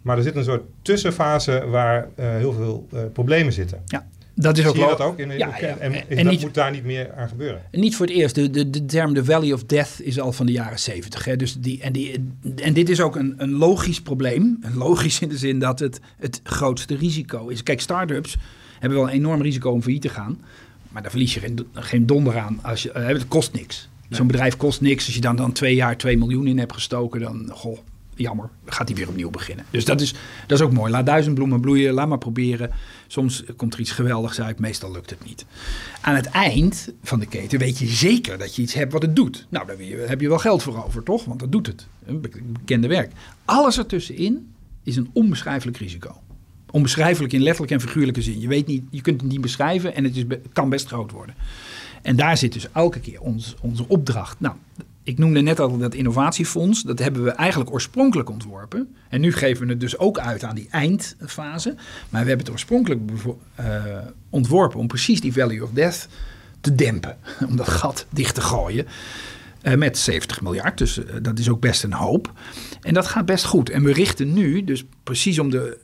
Maar 0.01 0.17
er 0.17 0.23
zit 0.23 0.35
een 0.35 0.43
soort 0.43 0.63
tussenfase 0.81 1.65
waar 1.67 2.07
uh, 2.19 2.29
heel 2.29 2.53
veel 2.53 2.87
uh, 2.93 2.99
problemen 3.13 3.53
zitten. 3.53 3.81
Ja. 3.85 4.07
Dat 4.41 4.57
is 4.57 4.63
Zie 4.63 4.71
ook 4.71 4.77
je 4.77 4.85
dat 4.85 5.01
ook? 5.01 5.19
In, 5.19 5.29
ja, 5.29 5.37
ja. 5.37 5.55
En, 5.57 5.77
en, 5.79 5.93
en 5.93 6.23
dat 6.23 6.33
niet, 6.33 6.41
moet 6.41 6.53
daar 6.53 6.71
niet 6.71 6.83
meer 6.83 7.13
aan 7.13 7.27
gebeuren? 7.27 7.61
Niet 7.71 7.95
voor 7.95 8.05
het 8.05 8.15
eerst. 8.15 8.35
De, 8.35 8.49
de, 8.49 8.69
de 8.69 8.85
term 8.85 9.13
The 9.13 9.25
Valley 9.25 9.53
of 9.53 9.63
Death 9.63 9.99
is 10.01 10.19
al 10.19 10.31
van 10.31 10.45
de 10.45 10.51
jaren 10.51 10.79
zeventig. 10.79 11.35
Dus 11.35 11.55
die, 11.55 11.81
en, 11.81 11.93
die, 11.93 12.33
en 12.55 12.73
dit 12.73 12.89
is 12.89 13.01
ook 13.01 13.15
een, 13.15 13.33
een 13.37 13.51
logisch 13.51 14.01
probleem. 14.01 14.57
Een 14.61 14.77
logisch 14.77 15.19
in 15.19 15.29
de 15.29 15.37
zin 15.37 15.59
dat 15.59 15.79
het 15.79 15.99
het 16.17 16.39
grootste 16.43 16.95
risico 16.95 17.47
is. 17.47 17.63
Kijk, 17.63 17.81
start-ups 17.81 18.37
hebben 18.79 18.99
wel 18.99 19.07
een 19.07 19.13
enorm 19.13 19.41
risico 19.41 19.71
om 19.71 19.81
failliet 19.81 20.01
te 20.01 20.09
gaan. 20.09 20.41
Maar 20.89 21.01
daar 21.01 21.11
verlies 21.11 21.33
je 21.33 21.39
geen, 21.39 21.67
geen 21.73 22.05
donder 22.05 22.37
aan. 22.37 22.59
Als 22.61 22.83
je, 22.83 22.93
uh, 22.97 23.07
het 23.07 23.27
kost 23.27 23.53
niks. 23.53 23.89
Zo'n 24.09 24.27
bedrijf 24.27 24.57
kost 24.57 24.81
niks. 24.81 25.05
Als 25.05 25.15
je 25.15 25.21
dan, 25.21 25.35
dan 25.35 25.51
twee 25.51 25.75
jaar 25.75 25.97
2 25.97 26.17
miljoen 26.17 26.47
in 26.47 26.57
hebt 26.57 26.73
gestoken, 26.73 27.19
dan 27.19 27.49
goh, 27.53 27.77
jammer, 28.15 28.49
gaat 28.65 28.87
hij 28.87 28.97
weer 28.97 29.07
opnieuw 29.07 29.29
beginnen. 29.29 29.65
Dus 29.71 29.85
dat 29.85 30.01
is, 30.01 30.13
dat 30.47 30.59
is 30.59 30.65
ook 30.65 30.73
mooi. 30.73 30.91
Laat 30.91 31.05
duizend 31.05 31.35
bloemen 31.35 31.61
bloeien, 31.61 31.93
laat 31.93 32.07
maar 32.07 32.17
proberen. 32.17 32.71
Soms 33.07 33.43
komt 33.55 33.73
er 33.73 33.79
iets 33.79 33.91
geweldigs 33.91 34.41
uit, 34.41 34.59
meestal 34.59 34.91
lukt 34.91 35.09
het 35.09 35.25
niet. 35.25 35.45
Aan 36.01 36.15
het 36.15 36.25
eind 36.25 36.93
van 37.03 37.19
de 37.19 37.25
keten 37.25 37.59
weet 37.59 37.77
je 37.77 37.87
zeker 37.87 38.37
dat 38.37 38.55
je 38.55 38.61
iets 38.61 38.73
hebt 38.73 38.91
wat 38.91 39.01
het 39.01 39.15
doet. 39.15 39.47
Nou, 39.49 39.67
daar 39.67 39.77
heb 40.07 40.21
je 40.21 40.29
wel 40.29 40.39
geld 40.39 40.63
voor 40.63 40.85
over, 40.85 41.03
toch? 41.03 41.25
Want 41.25 41.39
dat 41.39 41.51
doet 41.51 41.67
het. 41.67 41.87
Een 42.05 42.21
bekende 42.21 42.87
werk. 42.87 43.11
Alles 43.45 43.77
ertussenin 43.77 44.53
is 44.83 44.95
een 44.95 45.09
onbeschrijfelijk 45.13 45.77
risico. 45.77 46.21
Onbeschrijfelijk 46.71 47.33
in 47.33 47.41
letterlijk 47.41 47.71
en 47.71 47.81
figuurlijke 47.81 48.21
zin. 48.21 48.39
Je, 48.39 48.47
weet 48.47 48.67
niet, 48.67 48.83
je 48.89 49.01
kunt 49.01 49.21
het 49.21 49.31
niet 49.31 49.41
beschrijven 49.41 49.95
en 49.95 50.03
het 50.03 50.15
is, 50.15 50.23
kan 50.53 50.69
best 50.69 50.87
groot 50.87 51.11
worden. 51.11 51.35
En 52.01 52.15
daar 52.15 52.37
zit 52.37 52.53
dus 52.53 52.67
elke 52.71 52.99
keer 52.99 53.21
ons, 53.21 53.55
onze 53.61 53.85
opdracht. 53.87 54.39
Nou, 54.39 54.55
ik 55.03 55.17
noemde 55.17 55.41
net 55.41 55.59
al 55.59 55.77
dat 55.77 55.93
innovatiefonds. 55.93 56.83
Dat 56.83 56.99
hebben 56.99 57.23
we 57.23 57.31
eigenlijk 57.31 57.71
oorspronkelijk 57.71 58.29
ontworpen. 58.29 58.95
En 59.09 59.21
nu 59.21 59.33
geven 59.33 59.65
we 59.65 59.71
het 59.71 59.79
dus 59.79 59.97
ook 59.97 60.19
uit 60.19 60.43
aan 60.43 60.55
die 60.55 60.67
eindfase. 60.71 61.73
Maar 62.09 62.21
we 62.21 62.27
hebben 62.27 62.45
het 62.45 62.49
oorspronkelijk 62.49 63.01
uh, 63.59 63.65
ontworpen 64.29 64.79
om 64.79 64.87
precies 64.87 65.21
die 65.21 65.33
value 65.33 65.63
of 65.63 65.69
death 65.71 66.07
te 66.61 66.75
dempen. 66.75 67.17
Om 67.49 67.55
dat 67.55 67.67
gat 67.67 68.05
dicht 68.09 68.35
te 68.35 68.41
gooien. 68.41 68.85
Uh, 69.63 69.73
met 69.73 69.97
70 69.97 70.41
miljard, 70.41 70.77
dus 70.77 70.97
uh, 70.97 71.05
dat 71.21 71.39
is 71.39 71.49
ook 71.49 71.59
best 71.59 71.83
een 71.83 71.93
hoop. 71.93 72.33
En 72.81 72.93
dat 72.93 73.07
gaat 73.07 73.25
best 73.25 73.45
goed. 73.45 73.69
En 73.69 73.83
we 73.83 73.93
richten 73.93 74.33
nu, 74.33 74.63
dus 74.63 74.83
precies 75.03 75.39
om 75.39 75.49
de 75.49 75.77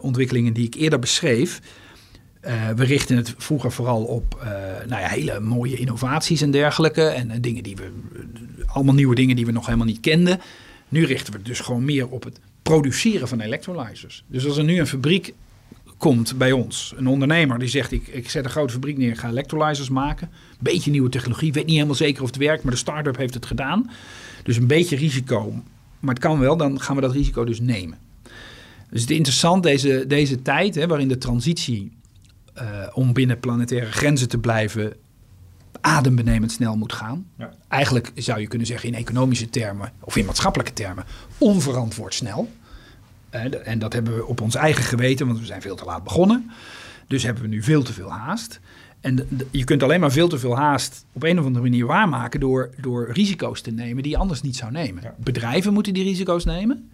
ontwikkelingen 0.00 0.52
die 0.52 0.66
ik 0.66 0.74
eerder 0.74 0.98
beschreef. 0.98 1.60
Uh, 2.42 2.68
we 2.68 2.84
richten 2.84 3.16
het 3.16 3.34
vroeger 3.36 3.72
vooral 3.72 4.02
op 4.04 4.46
nou 4.88 5.00
ja, 5.00 5.08
hele 5.08 5.40
mooie 5.40 5.76
innovaties 5.76 6.40
en 6.40 6.50
dergelijke. 6.50 7.02
En 7.02 7.40
dingen 7.40 7.62
die 7.62 7.76
we, 7.76 7.90
allemaal 8.66 8.94
nieuwe 8.94 9.14
dingen 9.14 9.36
die 9.36 9.46
we 9.46 9.52
nog 9.52 9.66
helemaal 9.66 9.86
niet 9.86 10.00
kenden. 10.00 10.40
Nu 10.88 11.04
richten 11.04 11.32
we 11.32 11.42
dus 11.42 11.60
gewoon 11.60 11.84
meer 11.84 12.08
op 12.08 12.24
het 12.24 12.40
produceren 12.62 13.28
van 13.28 13.40
electrolyzers. 13.40 14.24
Dus 14.26 14.46
als 14.46 14.56
er 14.56 14.64
nu 14.64 14.78
een 14.78 14.86
fabriek 14.86 15.34
komt 15.96 16.38
bij 16.38 16.52
ons, 16.52 16.94
een 16.96 17.06
ondernemer 17.06 17.58
die 17.58 17.68
zegt: 17.68 17.92
ik, 17.92 18.06
ik 18.06 18.30
zet 18.30 18.44
een 18.44 18.50
grote 18.50 18.72
fabriek 18.72 18.98
neer, 18.98 19.16
ga 19.16 19.28
electrolyzers 19.28 19.88
maken. 19.88 20.30
Beetje 20.60 20.90
nieuwe 20.90 21.08
technologie, 21.08 21.52
weet 21.52 21.66
niet 21.66 21.74
helemaal 21.74 21.94
zeker 21.94 22.22
of 22.22 22.28
het 22.28 22.36
werkt, 22.36 22.62
maar 22.62 22.72
de 22.72 22.78
start-up 22.78 23.16
heeft 23.16 23.34
het 23.34 23.46
gedaan. 23.46 23.90
Dus 24.42 24.56
een 24.56 24.66
beetje 24.66 24.96
risico, 24.96 25.62
maar 26.00 26.14
het 26.14 26.22
kan 26.22 26.38
wel, 26.38 26.56
dan 26.56 26.80
gaan 26.80 26.94
we 26.94 27.00
dat 27.00 27.12
risico 27.12 27.44
dus 27.44 27.60
nemen. 27.60 27.98
Dus 28.90 29.00
het 29.00 29.10
is 29.10 29.16
interessant 29.16 29.62
deze, 29.62 30.04
deze 30.06 30.42
tijd, 30.42 30.74
hè, 30.74 30.86
waarin 30.86 31.08
de 31.08 31.18
transitie 31.18 31.92
uh, 32.58 32.62
om 32.92 33.12
binnen 33.12 33.40
planetaire 33.40 33.92
grenzen 33.92 34.28
te 34.28 34.38
blijven 34.38 34.92
adembenemend 35.80 36.52
snel 36.52 36.76
moet 36.76 36.92
gaan. 36.92 37.26
Ja. 37.38 37.52
Eigenlijk 37.68 38.12
zou 38.14 38.40
je 38.40 38.46
kunnen 38.46 38.66
zeggen 38.66 38.88
in 38.88 38.94
economische 38.94 39.50
termen 39.50 39.92
of 40.00 40.16
in 40.16 40.24
maatschappelijke 40.24 40.72
termen 40.72 41.04
onverantwoord 41.38 42.14
snel. 42.14 42.50
En 43.64 43.78
dat 43.78 43.92
hebben 43.92 44.16
we 44.16 44.26
op 44.26 44.40
ons 44.40 44.54
eigen 44.54 44.84
geweten, 44.84 45.26
want 45.26 45.38
we 45.38 45.46
zijn 45.46 45.62
veel 45.62 45.76
te 45.76 45.84
laat 45.84 46.04
begonnen. 46.04 46.50
Dus 47.06 47.22
hebben 47.22 47.42
we 47.42 47.48
nu 47.48 47.62
veel 47.62 47.82
te 47.82 47.92
veel 47.92 48.10
haast. 48.10 48.60
En 49.00 49.28
je 49.50 49.64
kunt 49.64 49.82
alleen 49.82 50.00
maar 50.00 50.12
veel 50.12 50.28
te 50.28 50.38
veel 50.38 50.56
haast 50.56 51.04
op 51.12 51.22
een 51.22 51.38
of 51.38 51.44
andere 51.44 51.64
manier 51.64 51.86
waarmaken 51.86 52.40
door, 52.40 52.70
door 52.80 53.10
risico's 53.12 53.60
te 53.60 53.70
nemen 53.70 54.02
die 54.02 54.12
je 54.12 54.18
anders 54.18 54.42
niet 54.42 54.56
zou 54.56 54.72
nemen. 54.72 55.02
Bedrijven 55.16 55.72
moeten 55.72 55.94
die 55.94 56.04
risico's 56.04 56.44
nemen, 56.44 56.90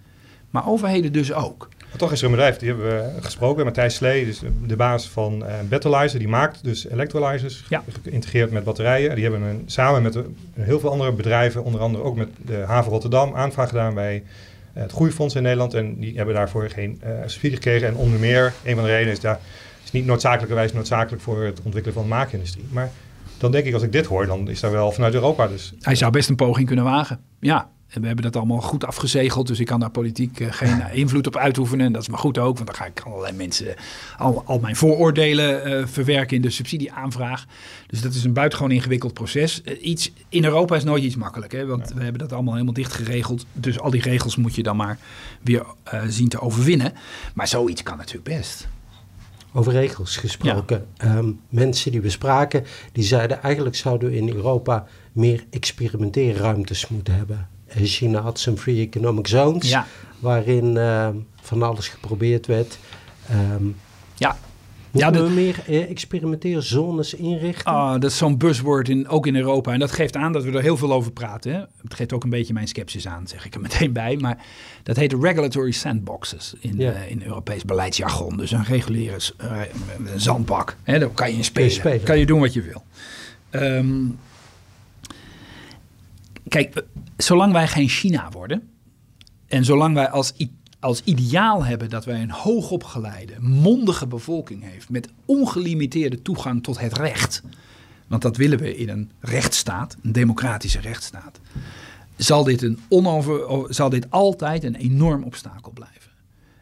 maar 0.51 0.69
overheden 0.69 1.13
dus 1.13 1.33
ook. 1.33 1.69
Maar 1.89 2.01
toch 2.01 2.13
is 2.13 2.19
er 2.19 2.25
een 2.25 2.31
bedrijf, 2.31 2.57
die 2.57 2.69
hebben 2.69 2.87
we 2.87 3.21
gesproken, 3.21 3.65
Matthijs 3.65 3.95
Slee, 3.95 4.25
dus 4.25 4.41
de 4.67 4.77
baas 4.77 5.09
van 5.09 5.43
uh, 5.43 5.55
Battleizer, 5.69 6.19
die 6.19 6.29
maakt 6.29 6.65
dus 6.65 6.89
electrolyzers, 6.89 7.65
ja. 7.69 7.85
geïntegreerd 8.03 8.51
met 8.51 8.65
batterijen. 8.65 9.15
Die 9.15 9.25
hebben 9.25 9.43
een, 9.43 9.63
samen 9.67 10.03
met 10.03 10.19
heel 10.53 10.81
veel 10.81 10.91
andere 10.91 11.13
bedrijven, 11.13 11.65
onder 11.65 11.81
andere 11.81 12.05
ook 12.05 12.17
met 12.17 12.29
de 12.47 12.65
haven 12.67 12.93
Rotterdam, 12.93 13.35
aanvraag 13.35 13.69
gedaan 13.69 13.95
bij 13.95 14.23
het 14.73 14.93
Groeifonds 14.93 15.35
in 15.35 15.43
Nederland. 15.43 15.75
En 15.75 16.01
die 16.01 16.17
hebben 16.17 16.35
daarvoor 16.35 16.71
geen 16.71 17.01
uh, 17.05 17.11
subsidie 17.21 17.57
gekregen. 17.57 17.89
En 17.89 17.95
onder 17.95 18.21
meer, 18.21 18.53
een 18.65 18.75
van 18.75 18.85
de 18.85 18.91
redenen 18.91 19.13
is, 19.13 19.21
dat 19.21 19.39
is 19.85 19.91
niet 19.91 20.07
noodzakelijkerwijs 20.07 20.73
noodzakelijk 20.73 21.23
voor 21.23 21.45
het 21.45 21.61
ontwikkelen 21.63 21.95
van 21.95 22.03
de 22.03 22.09
maakindustrie. 22.09 22.65
Maar 22.71 22.91
dan 23.39 23.53
denk 23.53 23.65
ik, 23.67 23.75
als 23.75 23.83
ik 23.83 23.93
dit 23.93 24.07
hoor, 24.07 24.27
dan 24.27 24.49
is 24.49 24.61
daar 24.61 24.71
wel 24.73 24.93
vanuit 24.93 25.15
Europa 25.15 25.47
dus... 25.47 25.75
Hij 25.81 25.95
zou 25.95 26.13
best 26.13 26.29
een 26.29 26.37
poging 26.37 26.67
kunnen 26.67 26.85
wagen, 26.85 27.21
ja. 27.41 27.71
En 27.93 28.01
we 28.01 28.07
hebben 28.07 28.25
dat 28.25 28.37
allemaal 28.37 28.61
goed 28.61 28.85
afgezegeld, 28.85 29.47
dus 29.47 29.61
ik 29.61 29.67
kan 29.67 29.81
daar 29.81 29.91
politiek 29.91 30.41
uh, 30.41 30.53
geen 30.53 30.77
uh, 30.77 30.95
invloed 30.95 31.27
op 31.27 31.37
uitoefenen. 31.37 31.87
En 31.87 31.93
dat 31.93 32.03
is 32.03 32.09
maar 32.09 32.19
goed 32.19 32.39
ook, 32.39 32.55
want 32.57 32.67
dan 32.67 32.77
ga 32.77 32.87
ik 32.87 33.01
allerlei 33.01 33.37
mensen 33.37 33.75
al, 34.19 34.43
al 34.47 34.59
mijn 34.59 34.77
vooroordelen 34.77 35.69
uh, 35.69 35.87
verwerken 35.87 36.37
in 36.37 36.43
de 36.43 36.51
subsidieaanvraag. 36.51 37.47
Dus 37.87 38.01
dat 38.01 38.15
is 38.15 38.25
een 38.25 38.33
buitengewoon 38.33 38.73
ingewikkeld 38.73 39.15
proces. 39.15 39.63
iets, 39.63 40.13
in 40.29 40.45
Europa 40.45 40.77
is 40.77 40.85
nooit 40.85 41.03
iets 41.03 41.17
makkelijk, 41.17 41.53
hè, 41.53 41.67
want 41.67 41.93
we 41.93 42.03
hebben 42.03 42.21
dat 42.21 42.33
allemaal 42.33 42.53
helemaal 42.53 42.75
dicht 42.75 42.93
geregeld. 42.93 43.47
Dus 43.53 43.79
al 43.79 43.91
die 43.91 44.03
regels 44.03 44.37
moet 44.37 44.55
je 44.55 44.63
dan 44.63 44.77
maar 44.77 44.99
weer 45.43 45.67
zien 46.09 46.29
te 46.29 46.41
overwinnen. 46.41 46.93
Maar 47.35 47.49
zoiets 47.49 47.83
kan 47.83 47.97
natuurlijk 47.97 48.37
best. 48.37 48.69
Over 49.53 49.73
regels 49.73 50.17
gesproken. 50.17 50.87
Ja. 50.97 51.17
Um, 51.17 51.41
mensen 51.49 51.91
die 51.91 52.01
we 52.01 52.11
spraken, 52.11 52.65
die 52.93 53.05
zeiden 53.05 53.43
eigenlijk 53.43 53.77
zouden 53.77 54.11
we 54.11 54.17
in 54.17 54.29
Europa 54.29 54.87
meer 55.13 55.45
experimenteerruimtes 55.51 56.89
moeten 56.89 57.15
hebben. 57.15 57.49
China 57.75 58.21
had 58.21 58.41
zijn 58.41 58.59
Free 58.59 58.81
Economic 58.81 59.27
Zones, 59.27 59.77
waarin 60.19 60.77
uh, 60.77 61.09
van 61.41 61.63
alles 61.63 61.89
geprobeerd 61.89 62.47
werd. 62.47 62.79
Um, 63.31 63.77
ja. 64.15 64.37
Moeten 64.93 65.13
ja, 65.13 65.29
we 65.29 65.31
meer 65.31 65.63
eh, 65.67 65.91
experimenteerzones 65.91 67.15
inrichten? 67.15 67.73
Ah, 67.73 67.93
dat 67.93 68.11
is 68.11 68.17
zo'n 68.17 68.37
buzzword 68.37 68.89
in, 68.89 69.09
ook 69.09 69.27
in 69.27 69.37
Europa. 69.37 69.73
En 69.73 69.79
dat 69.79 69.93
geeft 69.93 70.17
aan 70.17 70.33
dat 70.33 70.45
we 70.45 70.53
er 70.53 70.63
heel 70.63 70.77
veel 70.77 70.93
over 70.93 71.13
praten. 71.13 71.53
Hè? 71.53 71.59
Het 71.59 71.95
geeft 71.95 72.13
ook 72.13 72.25
een 72.25 72.31
beetje 72.31 72.53
mijn 72.53 72.69
sceptisch 72.69 73.07
aan, 73.07 73.27
zeg 73.27 73.47
ik 73.47 73.55
er 73.55 73.61
meteen 73.61 73.93
bij. 73.93 74.17
Maar 74.17 74.45
dat 74.83 74.97
heet 74.97 75.13
regulatory 75.21 75.71
sandboxes 75.71 76.55
in, 76.61 76.75
ja. 76.79 76.93
uh, 76.93 77.11
in 77.11 77.23
Europees 77.23 77.65
beleidsjargon. 77.65 78.37
Dus 78.37 78.51
een 78.51 78.65
reguliere 78.65 79.19
uh, 79.43 79.61
een 80.13 80.21
zandbak. 80.21 80.77
Hè? 80.83 80.99
Daar 80.99 81.09
kan 81.09 81.31
je 81.31 81.37
in 81.37 81.45
spelen. 81.45 81.71
spelen. 81.71 82.03
Kan 82.03 82.19
je 82.19 82.27
doen 82.27 82.41
wat 82.41 82.53
je 82.53 82.63
wil. 82.63 82.83
Um, 83.51 84.19
kijk, 86.53 86.85
zolang 87.17 87.53
wij 87.53 87.69
geen 87.69 87.89
China 87.89 88.31
worden. 88.31 88.69
En 89.47 89.65
zolang 89.65 89.95
wij 89.95 90.09
als, 90.09 90.33
als 90.81 91.03
ideaal 91.05 91.65
hebben 91.65 91.91
dat 91.91 92.05
wij 92.05 92.23
een 92.23 92.31
hoogopgeleide, 92.31 93.35
mondige 93.41 94.07
bevolking 94.07 94.63
heeft. 94.63 94.91
met 94.91 95.09
ongelimiteerde 95.25 96.23
toegang 96.23 96.63
tot 96.63 96.81
het 96.81 96.99
recht. 96.99 97.43
Want 98.07 98.23
dat 98.23 98.37
willen 98.37 98.59
we 98.59 98.77
in 98.77 98.89
een 98.89 99.11
rechtsstaat, 99.21 99.97
een 100.03 100.13
democratische 100.13 100.81
rechtsstaat. 100.81 101.41
Zal 102.17 102.45
dit, 102.45 102.63
een 102.63 102.79
onover, 102.89 103.65
zal 103.75 103.89
dit 103.89 104.11
altijd 104.11 104.65
een 104.65 104.75
enorm 104.75 105.23
obstakel 105.23 105.73
blijven. 105.73 106.11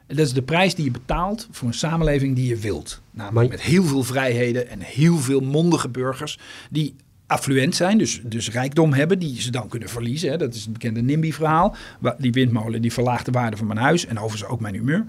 En 0.06 0.16
dat 0.16 0.26
is 0.26 0.32
de 0.32 0.42
prijs 0.42 0.74
die 0.74 0.84
je 0.84 0.90
betaalt 0.90 1.48
voor 1.50 1.68
een 1.68 1.74
samenleving 1.74 2.36
die 2.36 2.46
je 2.46 2.56
wilt. 2.56 3.00
Namelijk 3.10 3.50
met 3.50 3.60
heel 3.60 3.84
veel 3.84 4.02
vrijheden 4.02 4.68
en 4.68 4.80
heel 4.80 5.16
veel 5.16 5.40
mondige 5.40 5.88
burgers 5.88 6.38
die 6.70 6.94
affluent 7.30 7.74
zijn, 7.74 7.98
dus, 7.98 8.20
dus 8.24 8.50
rijkdom 8.50 8.92
hebben, 8.92 9.18
die 9.18 9.40
ze 9.40 9.50
dan 9.50 9.68
kunnen 9.68 9.88
verliezen. 9.88 10.30
Hè. 10.30 10.36
Dat 10.36 10.54
is 10.54 10.62
het 10.62 10.72
bekende 10.72 11.02
NIMBY-verhaal. 11.02 11.76
Die 12.18 12.32
windmolen 12.32 12.82
die 12.82 12.92
verlaagt 12.92 13.24
de 13.24 13.30
waarde 13.30 13.56
van 13.56 13.66
mijn 13.66 13.78
huis 13.78 14.06
en 14.06 14.18
overigens 14.18 14.50
ook 14.50 14.60
mijn 14.60 14.74
humeur. 14.74 15.04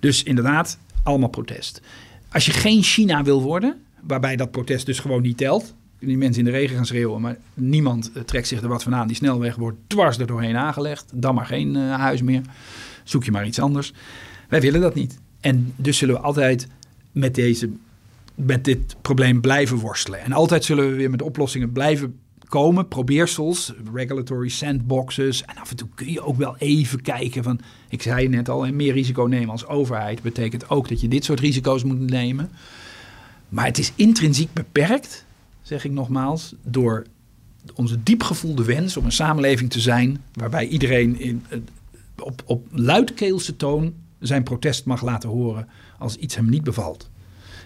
Dus 0.00 0.22
inderdaad, 0.22 0.78
allemaal 1.02 1.28
protest. 1.28 1.80
Als 2.28 2.46
je 2.46 2.52
geen 2.52 2.82
China 2.82 3.22
wil 3.22 3.42
worden, 3.42 3.76
waarbij 4.00 4.36
dat 4.36 4.50
protest 4.50 4.86
dus 4.86 4.98
gewoon 4.98 5.22
niet 5.22 5.36
telt. 5.36 5.74
Die 5.98 6.18
mensen 6.18 6.44
in 6.46 6.52
de 6.52 6.58
regen 6.58 6.76
gaan 6.76 6.86
schreeuwen, 6.86 7.20
maar 7.20 7.36
niemand 7.54 8.12
eh, 8.12 8.22
trekt 8.22 8.48
zich 8.48 8.62
er 8.62 8.68
wat 8.68 8.82
van 8.82 8.94
aan. 8.94 9.06
Die 9.06 9.16
snelweg 9.16 9.56
wordt 9.56 9.78
dwars 9.86 10.18
er 10.18 10.26
doorheen 10.26 10.56
aangelegd. 10.56 11.10
Dan 11.14 11.34
maar 11.34 11.46
geen 11.46 11.76
uh, 11.76 11.94
huis 11.94 12.22
meer. 12.22 12.42
Zoek 13.04 13.24
je 13.24 13.30
maar 13.30 13.46
iets 13.46 13.58
anders. 13.58 13.92
Wij 14.48 14.60
willen 14.60 14.80
dat 14.80 14.94
niet. 14.94 15.18
En 15.40 15.72
dus 15.76 15.98
zullen 15.98 16.14
we 16.14 16.20
altijd 16.20 16.68
met 17.12 17.34
deze 17.34 17.70
met 18.34 18.64
dit 18.64 18.96
probleem 19.02 19.40
blijven 19.40 19.76
worstelen. 19.76 20.20
En 20.20 20.32
altijd 20.32 20.64
zullen 20.64 20.90
we 20.90 20.96
weer 20.96 21.10
met 21.10 21.22
oplossingen 21.22 21.72
blijven 21.72 22.18
komen, 22.48 22.88
probeersels, 22.88 23.72
regulatory 23.92 24.48
sandboxes. 24.48 25.44
En 25.44 25.56
af 25.56 25.70
en 25.70 25.76
toe 25.76 25.88
kun 25.94 26.12
je 26.12 26.20
ook 26.20 26.36
wel 26.36 26.56
even 26.56 27.02
kijken 27.02 27.42
van, 27.42 27.60
ik 27.88 28.02
zei 28.02 28.28
net 28.28 28.48
al, 28.48 28.72
meer 28.72 28.92
risico 28.92 29.22
nemen 29.22 29.48
als 29.48 29.66
overheid 29.66 30.22
betekent 30.22 30.70
ook 30.70 30.88
dat 30.88 31.00
je 31.00 31.08
dit 31.08 31.24
soort 31.24 31.40
risico's 31.40 31.84
moet 31.84 32.10
nemen. 32.10 32.50
Maar 33.48 33.66
het 33.66 33.78
is 33.78 33.92
intrinsiek 33.94 34.52
beperkt, 34.52 35.24
zeg 35.62 35.84
ik 35.84 35.90
nogmaals, 35.90 36.54
door 36.62 37.06
onze 37.74 38.02
diepgevoelde 38.02 38.64
wens 38.64 38.96
om 38.96 39.04
een 39.04 39.12
samenleving 39.12 39.70
te 39.70 39.80
zijn 39.80 40.22
waarbij 40.32 40.66
iedereen 40.66 41.20
in, 41.20 41.44
eh, 41.48 41.58
op, 42.18 42.42
op 42.46 42.66
luidkeelse 42.70 43.56
toon 43.56 43.94
zijn 44.18 44.42
protest 44.42 44.84
mag 44.84 45.02
laten 45.02 45.28
horen 45.28 45.68
als 45.98 46.16
iets 46.16 46.34
hem 46.34 46.48
niet 46.48 46.64
bevalt. 46.64 47.10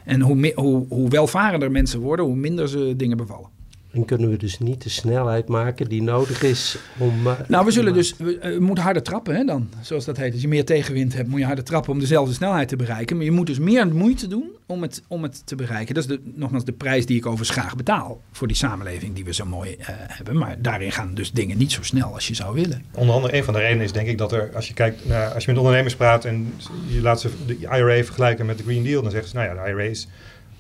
En 0.04 0.20
hoe, 0.20 0.52
hoe, 0.54 0.86
hoe 0.88 1.08
welvarender 1.08 1.70
mensen 1.70 2.00
worden, 2.00 2.24
hoe 2.24 2.36
minder 2.36 2.68
ze 2.68 2.94
dingen 2.96 3.16
bevallen. 3.16 3.57
En 3.98 4.04
kunnen 4.04 4.30
we 4.30 4.36
dus 4.36 4.58
niet 4.58 4.82
de 4.82 4.88
snelheid 4.88 5.48
maken 5.48 5.88
die 5.88 6.02
nodig 6.02 6.42
is 6.42 6.78
om. 6.98 7.26
Uh, 7.26 7.32
nou, 7.48 7.64
we 7.64 7.70
zullen 7.70 7.94
dus. 7.94 8.14
We, 8.16 8.38
uh, 8.42 8.58
moeten 8.58 8.84
harder 8.84 9.02
trappen, 9.02 9.34
hè, 9.36 9.44
dan. 9.44 9.68
Zoals 9.80 10.04
dat 10.04 10.16
heet. 10.16 10.32
Als 10.32 10.42
je 10.42 10.48
meer 10.48 10.64
tegenwind 10.64 11.14
hebt, 11.14 11.28
moet 11.28 11.38
je 11.38 11.46
harder 11.46 11.64
trappen 11.64 11.92
om 11.92 11.98
dezelfde 11.98 12.34
snelheid 12.34 12.68
te 12.68 12.76
bereiken. 12.76 13.16
Maar 13.16 13.24
je 13.24 13.30
moet 13.30 13.46
dus 13.46 13.58
meer 13.58 13.94
moeite 13.94 14.26
doen 14.26 14.50
om 14.66 14.82
het, 14.82 15.02
om 15.08 15.22
het 15.22 15.46
te 15.46 15.54
bereiken. 15.54 15.94
Dat 15.94 16.02
is 16.02 16.08
de, 16.08 16.20
nogmaals 16.34 16.64
de 16.64 16.72
prijs 16.72 17.06
die 17.06 17.16
ik 17.16 17.26
overigens 17.26 17.58
graag 17.58 17.76
betaal. 17.76 18.20
Voor 18.32 18.46
die 18.46 18.56
samenleving 18.56 19.14
die 19.14 19.24
we 19.24 19.34
zo 19.34 19.44
mooi 19.44 19.76
uh, 19.78 19.86
hebben. 19.88 20.38
Maar 20.38 20.56
daarin 20.62 20.92
gaan 20.92 21.14
dus 21.14 21.32
dingen 21.32 21.58
niet 21.58 21.72
zo 21.72 21.82
snel 21.82 22.14
als 22.14 22.28
je 22.28 22.34
zou 22.34 22.54
willen. 22.54 22.84
Onder 22.94 23.14
andere, 23.14 23.36
een 23.36 23.44
van 23.44 23.54
de 23.54 23.60
redenen 23.60 23.84
is 23.84 23.92
denk 23.92 24.08
ik 24.08 24.18
dat 24.18 24.32
er, 24.32 24.50
als 24.54 24.68
je 24.68 24.74
kijkt 24.74 25.06
naar. 25.06 25.34
Als 25.34 25.44
je 25.44 25.50
met 25.50 25.60
ondernemers 25.60 25.96
praat 25.96 26.24
en 26.24 26.54
je 26.86 27.00
laat 27.00 27.20
ze 27.20 27.30
de 27.46 27.56
IRA 27.56 28.04
vergelijken 28.04 28.46
met 28.46 28.58
de 28.58 28.64
Green 28.64 28.82
Deal, 28.82 29.02
dan 29.02 29.10
zeggen 29.10 29.30
ze: 29.30 29.36
nou 29.36 29.48
ja, 29.48 29.64
de 29.64 29.70
IRA 29.70 29.82
is 29.82 30.08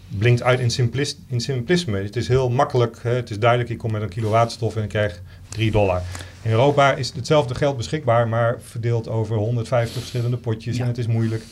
blinkt 0.08 0.42
uit 0.42 0.60
in, 0.60 0.90
in 1.26 1.40
simplisme. 1.40 1.98
Het 1.98 2.16
is 2.16 2.28
heel 2.28 2.50
makkelijk, 2.50 2.98
hè? 3.02 3.14
het 3.14 3.30
is 3.30 3.38
duidelijk, 3.38 3.70
je 3.70 3.76
komt 3.76 3.92
met 3.92 4.02
een 4.02 4.08
kilo 4.08 4.30
waterstof 4.30 4.76
en 4.76 4.82
je 4.82 4.88
krijgt 4.88 5.22
3 5.48 5.70
dollar. 5.70 6.02
In 6.42 6.50
Europa 6.50 6.94
is 6.94 7.12
hetzelfde 7.12 7.54
geld 7.54 7.76
beschikbaar, 7.76 8.28
maar 8.28 8.58
verdeeld 8.62 9.08
over 9.08 9.36
150 9.36 10.00
verschillende 10.00 10.36
potjes 10.36 10.78
en 10.78 10.86
het 10.86 10.98
is 10.98 11.06
moeilijk. 11.06 11.42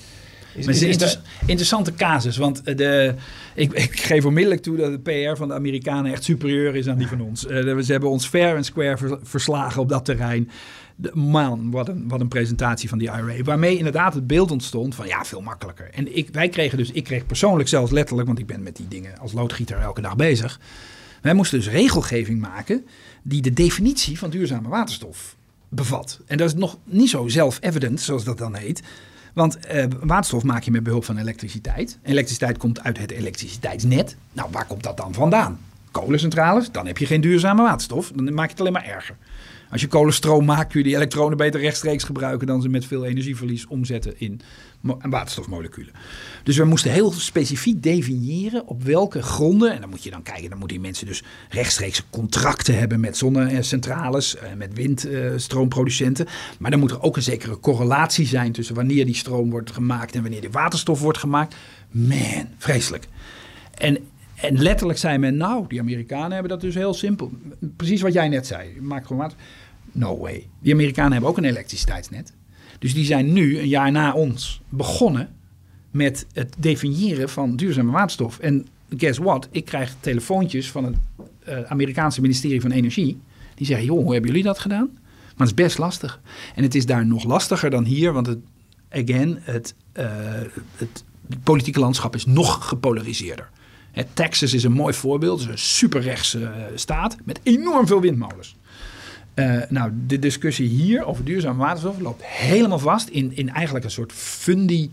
Is, 0.55 0.66
is, 0.66 0.83
is, 0.83 0.97
is 0.97 1.19
interessante 1.40 1.95
casus, 1.95 2.37
want 2.37 2.64
de, 2.64 3.14
ik, 3.55 3.73
ik, 3.73 4.01
geef 4.01 4.25
onmiddellijk 4.25 4.62
toe 4.62 4.77
dat 4.77 4.92
de 4.92 4.99
PR 4.99 5.37
van 5.37 5.49
de 5.49 5.55
Amerikanen 5.55 6.12
echt 6.12 6.25
superieur 6.25 6.77
is 6.77 6.88
aan 6.88 6.99
die 6.99 7.07
van 7.07 7.21
ons. 7.21 7.45
Uh, 7.45 7.79
ze 7.79 7.92
hebben 7.92 8.11
ons 8.11 8.27
fair 8.27 8.57
en 8.57 8.64
square 8.64 9.19
verslagen 9.23 9.81
op 9.81 9.88
dat 9.88 10.05
terrein 10.05 10.51
man, 11.13 11.71
wat 11.71 11.89
een, 11.89 12.09
wat 12.09 12.21
een 12.21 12.29
presentatie 12.29 12.89
van 12.89 12.99
die 12.99 13.09
IRA. 13.09 13.43
Waarmee 13.43 13.77
inderdaad 13.77 14.15
het 14.15 14.27
beeld 14.27 14.51
ontstond 14.51 14.95
van 14.95 15.07
ja, 15.07 15.25
veel 15.25 15.41
makkelijker. 15.41 15.91
En 15.93 16.17
ik, 16.17 16.29
wij 16.33 16.49
kregen 16.49 16.79
dus, 16.79 16.91
ik 16.91 17.05
kreeg 17.05 17.27
persoonlijk 17.27 17.69
zelfs 17.69 17.91
letterlijk, 17.91 18.27
want 18.27 18.39
ik 18.39 18.47
ben 18.47 18.63
met 18.63 18.77
die 18.77 18.89
dingen 18.89 19.19
als 19.19 19.33
loodgieter 19.33 19.79
elke 19.79 20.01
dag 20.01 20.17
bezig. 20.17 20.61
Wij 21.23 21.35
moesten 21.35 21.59
dus 21.59 21.69
regelgeving 21.69 22.41
maken 22.41 22.87
die 23.23 23.43
de 23.43 23.53
definitie 23.53 24.19
van 24.19 24.31
duurzame 24.31 24.69
waterstof 24.69 25.37
bevat. 25.69 26.21
En 26.27 26.37
dat 26.37 26.49
is 26.49 26.55
nog 26.55 26.79
niet 26.85 27.11
zo 27.11 27.29
self-evident, 27.29 28.01
zoals 28.01 28.25
dat 28.25 28.39
dan 28.39 28.55
heet. 28.55 28.83
Want 29.35 29.59
eh, 29.59 29.87
waterstof 30.01 30.43
maak 30.43 30.63
je 30.63 30.71
met 30.71 30.83
behulp 30.83 31.05
van 31.05 31.19
elektriciteit. 31.19 31.99
Elektriciteit 32.03 32.59
komt 32.59 32.83
uit 32.83 32.99
het 32.99 33.11
elektriciteitsnet. 33.11 34.17
Nou, 34.33 34.49
waar 34.53 34.67
komt 34.67 34.83
dat 34.83 34.97
dan 34.97 35.15
vandaan? 35.15 35.59
Kolencentrales, 35.91 36.71
dan 36.71 36.87
heb 36.87 36.99
je 36.99 37.07
geen 37.07 37.21
duurzame 37.21 37.63
waterstof. 37.63 38.13
Dan 38.15 38.35
maak 38.35 38.45
je 38.45 38.51
het 38.51 38.61
alleen 38.61 38.73
maar 38.73 38.85
erger. 38.85 39.17
Als 39.70 39.81
je 39.81 39.87
kolenstroom 39.87 40.44
maakt, 40.44 40.70
kun 40.70 40.81
je 40.81 40.87
die 40.87 40.96
elektronen 40.96 41.37
beter 41.37 41.61
rechtstreeks 41.61 42.05
gebruiken 42.05 42.46
dan 42.46 42.62
ze 42.62 42.68
met 42.68 42.85
veel 42.85 43.05
energieverlies 43.05 43.66
omzetten 43.66 44.20
in 44.20 44.40
waterstofmoleculen. 44.81 45.92
Dus 46.42 46.57
we 46.57 46.64
moesten 46.64 46.90
heel 46.90 47.12
specifiek 47.12 47.83
definiëren 47.83 48.66
op 48.66 48.83
welke 48.83 49.22
gronden. 49.22 49.72
En 49.72 49.81
dan 49.81 49.90
moet 49.90 50.02
je 50.02 50.11
dan 50.11 50.22
kijken, 50.22 50.48
dan 50.48 50.59
moeten 50.59 50.76
die 50.76 50.87
mensen 50.87 51.07
dus 51.07 51.22
rechtstreeks 51.48 52.02
contracten 52.11 52.79
hebben 52.79 53.00
met 53.00 53.16
zonnecentrales, 53.16 54.37
eh, 54.37 54.52
met 54.57 54.74
windstroompproducenten. 54.74 56.26
Maar 56.59 56.70
dan 56.70 56.81
moet 56.81 56.90
er 56.90 57.02
ook 57.02 57.16
een 57.16 57.22
zekere 57.22 57.61
correlatie 57.61 58.26
zijn 58.26 58.52
tussen 58.52 58.74
wanneer 58.74 59.05
die 59.05 59.14
stroom 59.14 59.50
wordt 59.50 59.70
gemaakt 59.70 60.14
en 60.14 60.22
wanneer 60.22 60.40
die 60.40 60.50
waterstof 60.50 61.00
wordt 61.00 61.18
gemaakt. 61.18 61.57
Man, 61.90 62.48
vreselijk. 62.59 63.09
En 63.74 63.98
en 64.37 64.62
letterlijk 64.62 64.99
zei 64.99 65.18
men, 65.18 65.37
nou, 65.37 65.64
die 65.68 65.81
Amerikanen 65.81 66.33
hebben 66.33 66.51
dat 66.51 66.61
dus 66.61 66.75
heel 66.75 66.94
simpel. 66.94 67.31
Precies 67.77 68.01
wat 68.01 68.12
jij 68.12 68.29
net 68.29 68.46
zei. 68.46 68.81
Maak 68.81 69.07
gewoon 69.07 69.22
wat. 69.22 69.35
No 69.92 70.18
way. 70.18 70.49
Die 70.61 70.72
Amerikanen 70.72 71.12
hebben 71.12 71.31
ook 71.31 71.37
een 71.37 71.44
elektriciteitsnet. 71.44 72.33
Dus 72.79 72.94
die 72.94 73.05
zijn 73.05 73.33
nu, 73.33 73.59
een 73.59 73.68
jaar 73.68 73.92
na 73.92 74.12
ons, 74.12 74.61
begonnen 74.68 75.29
met 75.90 76.27
het 76.33 76.55
definiëren 76.59 77.29
van 77.29 77.57
duurzame 77.57 77.92
waterstof. 77.92 78.38
En 78.38 78.66
guess 78.96 79.18
what? 79.18 79.49
Ik 79.51 79.64
krijg 79.64 79.94
telefoontjes 80.01 80.70
van 80.70 80.85
het 80.85 80.96
uh, 81.49 81.61
Amerikaanse 81.62 82.20
ministerie 82.20 82.61
van 82.61 82.70
Energie. 82.70 83.20
Die 83.55 83.66
zeggen, 83.66 83.87
joh, 83.87 84.03
hoe 84.03 84.12
hebben 84.12 84.31
jullie 84.31 84.44
dat 84.44 84.59
gedaan? 84.59 84.90
Maar 85.37 85.46
het 85.46 85.59
is 85.59 85.64
best 85.64 85.79
lastig. 85.79 86.20
En 86.55 86.62
het 86.62 86.75
is 86.75 86.87
daar 86.87 87.07
nog 87.07 87.25
lastiger 87.25 87.70
dan 87.70 87.85
hier, 87.85 88.12
want 88.12 88.27
het, 88.27 88.38
again, 88.90 89.38
het, 89.40 89.75
uh, 89.94 90.05
het 90.77 91.05
politieke 91.42 91.81
landschap 91.81 92.14
is 92.14 92.27
nog 92.27 92.68
gepolariseerder. 92.68 93.51
Texas 94.13 94.55
is 94.55 94.65
een 94.65 94.73
mooi 94.73 94.95
voorbeeld. 94.95 95.41
Het 95.41 95.49
is 95.49 95.55
een 95.55 95.59
superrechtse 95.59 96.41
uh, 96.41 96.49
staat 96.75 97.17
met 97.25 97.41
enorm 97.43 97.87
veel 97.87 98.01
windmolens. 98.01 98.57
Uh, 99.35 99.63
nou, 99.69 99.91
de 100.07 100.19
discussie 100.19 100.69
hier 100.69 101.05
over 101.05 101.25
duurzame 101.25 101.59
waterstof 101.59 102.01
loopt 102.01 102.25
helemaal 102.25 102.79
vast 102.79 103.09
in, 103.09 103.37
in 103.37 103.51
eigenlijk 103.51 103.85
een 103.85 103.91
soort 103.91 104.13
fundi 104.13 104.91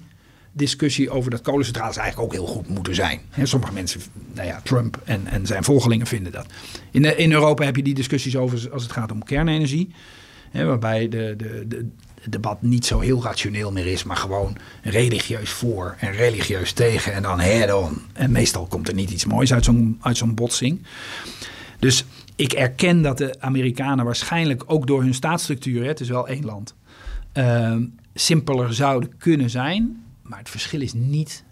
discussie 0.51 1.09
over 1.09 1.31
dat 1.31 1.41
kolencentrales 1.41 1.97
eigenlijk 1.97 2.27
ook 2.27 2.39
heel 2.39 2.53
goed 2.53 2.67
moeten 2.67 2.95
zijn. 2.95 3.21
He, 3.29 3.45
sommige 3.45 3.73
mensen, 3.73 4.01
nou 4.33 4.47
ja, 4.47 4.61
Trump 4.63 5.01
en, 5.03 5.27
en 5.27 5.45
zijn 5.45 5.63
volgelingen 5.63 6.07
vinden 6.07 6.31
dat. 6.31 6.45
In, 6.91 7.17
in 7.17 7.31
Europa 7.31 7.65
heb 7.65 7.75
je 7.75 7.83
die 7.83 7.93
discussies 7.93 8.35
over 8.35 8.71
als 8.71 8.83
het 8.83 8.91
gaat 8.91 9.11
om 9.11 9.23
kernenergie. 9.23 9.93
Waarbij 10.51 11.09
de, 11.09 11.33
de, 11.37 11.65
de, 11.67 11.87
het 12.23 12.31
debat 12.31 12.61
niet 12.61 12.85
zo 12.85 12.99
heel 12.99 13.23
rationeel 13.23 13.71
meer 13.71 13.87
is, 13.87 14.03
maar 14.03 14.17
gewoon 14.17 14.57
religieus 14.81 15.49
voor 15.49 15.95
en 15.99 16.11
religieus 16.11 16.71
tegen 16.71 17.13
en 17.13 17.21
dan 17.21 17.39
head-on. 17.39 18.01
En 18.13 18.31
meestal 18.31 18.65
komt 18.65 18.87
er 18.87 18.93
niet 18.93 19.11
iets 19.11 19.25
moois 19.25 19.53
uit 19.53 19.65
zo'n, 19.65 20.01
zo'n 20.11 20.35
botsing. 20.35 20.81
Dus 21.79 22.05
ik 22.35 22.53
erken 22.53 23.01
dat 23.01 23.17
de 23.17 23.35
Amerikanen 23.39 24.05
waarschijnlijk 24.05 24.63
ook 24.65 24.87
door 24.87 25.01
hun 25.01 25.13
staatsstructuur, 25.13 25.85
het 25.85 25.99
is 25.99 26.09
wel 26.09 26.27
één 26.27 26.45
land, 26.45 26.75
uh, 27.33 27.75
simpeler 28.13 28.73
zouden 28.73 29.17
kunnen 29.17 29.49
zijn. 29.49 30.03
Maar 30.21 30.39
het 30.39 30.49
verschil 30.49 30.81
is 30.81 30.93
niet 30.93 31.43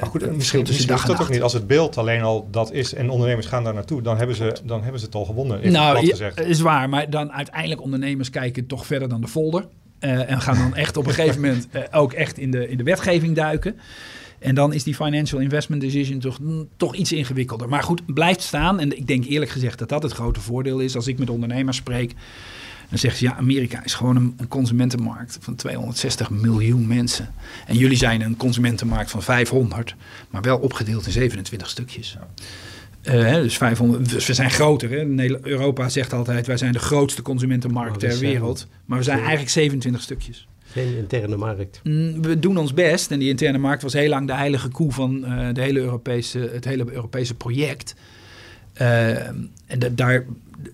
maar 0.00 0.08
goed, 0.08 0.20
het 0.20 0.30
verschil 0.34 0.62
tussen 0.62 0.86
dag 0.86 1.06
dat 1.06 1.20
ook 1.20 1.28
niet. 1.28 1.42
Als 1.42 1.52
het 1.52 1.66
beeld 1.66 1.98
alleen 1.98 2.22
al 2.22 2.48
dat 2.50 2.72
is 2.72 2.94
en 2.94 3.10
ondernemers 3.10 3.46
gaan 3.46 3.64
daar 3.64 3.74
naartoe, 3.74 4.02
dan 4.02 4.16
hebben 4.16 4.36
ze, 4.36 4.56
dan 4.64 4.82
hebben 4.82 5.00
ze 5.00 5.06
het 5.06 5.14
al 5.14 5.24
gewonnen. 5.24 5.72
Nou, 5.72 6.06
ja, 6.06 6.36
is 6.36 6.60
waar. 6.60 6.88
Maar 6.88 7.10
dan 7.10 7.32
uiteindelijk 7.32 7.82
ondernemers 7.82 8.30
kijken 8.30 8.66
toch 8.66 8.86
verder 8.86 9.08
dan 9.08 9.20
de 9.20 9.28
folder. 9.28 9.66
Uh, 10.00 10.30
en 10.30 10.40
gaan 10.40 10.56
dan 10.56 10.74
echt 10.74 10.96
op 10.96 11.06
een 11.06 11.14
gegeven 11.14 11.40
moment 11.40 11.68
uh, 11.72 11.82
ook 11.90 12.12
echt 12.12 12.38
in 12.38 12.50
de, 12.50 12.68
in 12.68 12.76
de 12.76 12.82
wetgeving 12.82 13.36
duiken. 13.36 13.76
En 14.38 14.54
dan 14.54 14.72
is 14.72 14.84
die 14.84 14.94
financial 14.94 15.40
investment 15.40 15.80
decision 15.80 16.18
toch, 16.18 16.38
toch 16.76 16.94
iets 16.94 17.12
ingewikkelder. 17.12 17.68
Maar 17.68 17.82
goed, 17.82 18.14
blijft 18.14 18.42
staan. 18.42 18.80
En 18.80 18.96
ik 18.96 19.06
denk 19.06 19.24
eerlijk 19.24 19.50
gezegd 19.50 19.78
dat 19.78 19.88
dat 19.88 20.02
het 20.02 20.12
grote 20.12 20.40
voordeel 20.40 20.78
is. 20.78 20.96
Als 20.96 21.06
ik 21.06 21.18
met 21.18 21.30
ondernemers 21.30 21.76
spreek, 21.76 22.14
dan 22.90 22.98
zeggen 22.98 23.20
ze 23.20 23.24
ja, 23.26 23.36
Amerika 23.36 23.84
is 23.84 23.94
gewoon 23.94 24.16
een, 24.16 24.34
een, 24.36 24.48
consumentenmarkt 24.48 25.38
van 25.40 25.54
260 25.54 26.30
miljoen 26.30 26.86
mensen. 26.86 27.34
En 27.66 27.76
jullie 27.76 27.96
zijn 27.96 28.20
een 28.20 28.36
consumentenmarkt 28.36 29.10
van 29.10 29.22
500, 29.22 29.94
maar 30.30 30.42
wel 30.42 30.58
opgedeeld 30.58 31.06
in 31.06 31.12
27 31.12 31.68
stukjes. 31.68 32.16
Uh, 33.02 33.34
dus, 33.34 33.56
500, 33.56 34.10
dus 34.10 34.26
we 34.26 34.34
zijn 34.34 34.50
groter. 34.50 34.90
Hè? 34.90 35.28
Europa 35.42 35.88
zegt 35.88 36.12
altijd 36.12 36.46
wij 36.46 36.56
zijn 36.56 36.72
de 36.72 36.78
grootste 36.78 37.22
consumentenmarkt 37.22 38.00
ter 38.00 38.18
wereld. 38.18 38.66
Maar 38.84 38.98
we 38.98 39.04
zijn 39.04 39.18
eigenlijk 39.18 39.50
27 39.50 40.02
stukjes. 40.02 40.48
Geen 40.72 40.96
interne 40.96 41.36
markt. 41.36 41.80
Mm, 41.82 42.22
we 42.22 42.38
doen 42.38 42.56
ons 42.56 42.74
best. 42.74 43.10
En 43.10 43.18
die 43.18 43.28
interne 43.28 43.58
markt 43.58 43.82
was 43.82 43.92
heel 43.92 44.08
lang 44.08 44.26
de 44.26 44.34
heilige 44.34 44.68
koe 44.68 44.92
van 44.92 45.24
uh, 45.24 45.48
de 45.52 45.60
hele 45.60 45.78
Europese, 45.78 46.50
het 46.52 46.64
hele 46.64 46.92
Europese 46.92 47.34
project. 47.34 47.94
Uh, 48.80 49.26
en 49.26 49.78
da 49.78 49.88
daar, 49.88 50.24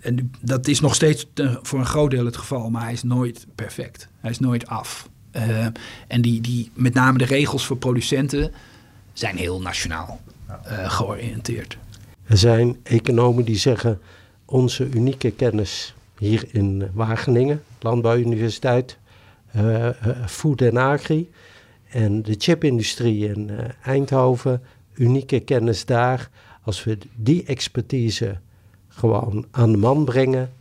en 0.00 0.30
dat 0.40 0.66
is 0.66 0.80
nog 0.80 0.94
steeds 0.94 1.26
voor 1.62 1.78
een 1.78 1.86
groot 1.86 2.10
deel 2.10 2.24
het 2.24 2.36
geval, 2.36 2.70
maar 2.70 2.82
hij 2.82 2.92
is 2.92 3.02
nooit 3.02 3.46
perfect. 3.54 4.08
Hij 4.20 4.30
is 4.30 4.38
nooit 4.38 4.66
af. 4.66 5.08
Uh, 5.36 5.66
en 6.06 6.22
die, 6.22 6.40
die, 6.40 6.70
met 6.74 6.94
name 6.94 7.18
de 7.18 7.24
regels 7.24 7.66
voor 7.66 7.76
producenten 7.76 8.52
zijn 9.12 9.36
heel 9.36 9.60
nationaal 9.60 10.20
uh, 10.48 10.90
georiënteerd. 10.90 11.78
Er 12.24 12.36
zijn 12.36 12.76
economen 12.82 13.44
die 13.44 13.56
zeggen 13.56 14.00
onze 14.44 14.88
unieke 14.90 15.30
kennis 15.30 15.94
hier 16.18 16.44
in 16.50 16.90
Wageningen, 16.92 17.62
Landbouwuniversiteit, 17.80 18.98
uh, 19.56 19.88
Food 20.26 20.60
en 20.60 20.76
Agri 20.76 21.30
en 21.88 22.22
de 22.22 22.34
chipindustrie 22.38 23.28
in 23.28 23.50
Eindhoven, 23.82 24.62
unieke 24.94 25.40
kennis 25.40 25.84
daar. 25.84 26.30
Als 26.62 26.84
we 26.84 26.98
die 27.14 27.44
expertise 27.44 28.38
gewoon 28.96 29.46
aan 29.50 29.72
de 29.72 29.78
man 29.78 30.04
brengen, 30.04 30.52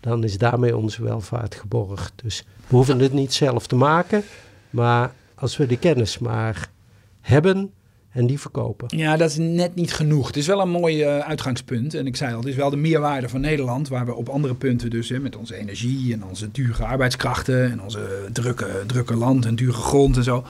dan 0.00 0.24
is 0.24 0.38
daarmee 0.38 0.76
onze 0.76 1.02
welvaart 1.02 1.54
geborgd. 1.54 2.12
Dus 2.22 2.44
we 2.66 2.76
hoeven 2.76 2.98
het 2.98 3.12
niet 3.12 3.32
zelf 3.32 3.66
te 3.66 3.76
maken, 3.76 4.22
maar 4.70 5.12
als 5.34 5.56
we 5.56 5.66
de 5.66 5.78
kennis 5.78 6.18
maar 6.18 6.70
hebben 7.20 7.70
en 8.10 8.26
die 8.26 8.40
verkopen. 8.40 8.98
Ja, 8.98 9.16
dat 9.16 9.30
is 9.30 9.36
net 9.36 9.74
niet 9.74 9.92
genoeg. 9.92 10.26
Het 10.26 10.36
is 10.36 10.46
wel 10.46 10.60
een 10.60 10.70
mooi 10.70 11.04
uh, 11.04 11.18
uitgangspunt. 11.18 11.94
En 11.94 12.06
ik 12.06 12.16
zei 12.16 12.32
al, 12.32 12.38
het 12.38 12.48
is 12.48 12.54
wel 12.54 12.70
de 12.70 12.76
meerwaarde 12.76 13.28
van 13.28 13.40
Nederland, 13.40 13.88
waar 13.88 14.06
we 14.06 14.14
op 14.14 14.28
andere 14.28 14.54
punten 14.54 14.90
dus, 14.90 15.08
hè, 15.08 15.18
met 15.18 15.36
onze 15.36 15.56
energie 15.56 16.12
en 16.12 16.24
onze 16.24 16.50
dure 16.50 16.84
arbeidskrachten 16.84 17.70
en 17.70 17.82
onze 17.82 18.28
drukke, 18.32 18.82
drukke 18.86 19.16
land 19.16 19.44
en 19.44 19.54
dure 19.54 19.72
grond 19.72 20.16
en 20.16 20.24
zo, 20.24 20.36
eh, 20.36 20.44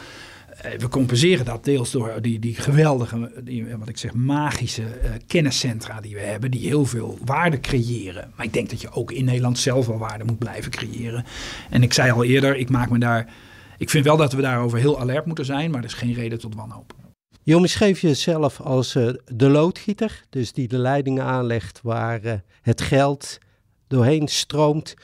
we 0.78 0.88
compenseren 0.88 1.44
dat 1.44 1.64
deels 1.64 1.90
door 1.90 2.18
die, 2.20 2.38
die 2.38 2.54
geweldige, 2.54 3.32
die, 3.44 3.76
wat 3.76 3.88
ik 3.88 3.98
zeg, 3.98 4.14
magische 4.14 4.82
uh, 4.82 5.10
kenniscentra 5.26 6.00
die 6.00 6.14
we 6.14 6.20
hebben, 6.20 6.50
die 6.50 6.66
heel 6.66 6.84
veel 6.84 7.18
waarde 7.24 7.60
creëren. 7.60 8.32
Maar 8.36 8.46
ik 8.46 8.52
denk 8.52 8.70
dat 8.70 8.80
je 8.80 8.90
ook 8.90 9.12
in 9.12 9.24
Nederland 9.24 9.58
zelf 9.58 9.86
wel 9.86 9.98
waarde 9.98 10.24
moet 10.24 10.38
blijven 10.38 10.70
creëren. 10.70 11.24
En 11.70 11.82
ik 11.82 11.92
zei 11.92 12.10
al 12.10 12.24
eerder, 12.24 12.56
ik 12.56 12.70
maak 12.70 12.90
me 12.90 12.98
daar. 12.98 13.32
Ik 13.78 13.90
vind 13.90 14.04
wel 14.04 14.16
dat 14.16 14.32
we 14.32 14.42
daarover 14.42 14.78
heel 14.78 15.00
alert 15.00 15.26
moeten 15.26 15.44
zijn, 15.44 15.70
maar 15.70 15.80
er 15.80 15.86
is 15.86 15.94
geen 15.94 16.14
reden 16.14 16.38
tot 16.38 16.54
wanhoop. 16.54 16.94
Je 17.42 17.56
omschreef 17.56 18.00
jezelf 18.00 18.60
als 18.60 18.94
uh, 18.94 19.10
de 19.26 19.48
loodgieter, 19.48 20.24
dus 20.30 20.52
die 20.52 20.68
de 20.68 20.78
leidingen 20.78 21.24
aanlegt 21.24 21.80
waar 21.82 22.42
het 22.62 22.80
geld 22.80 23.38
doorheen 23.86 24.28
stroomt. 24.28 24.94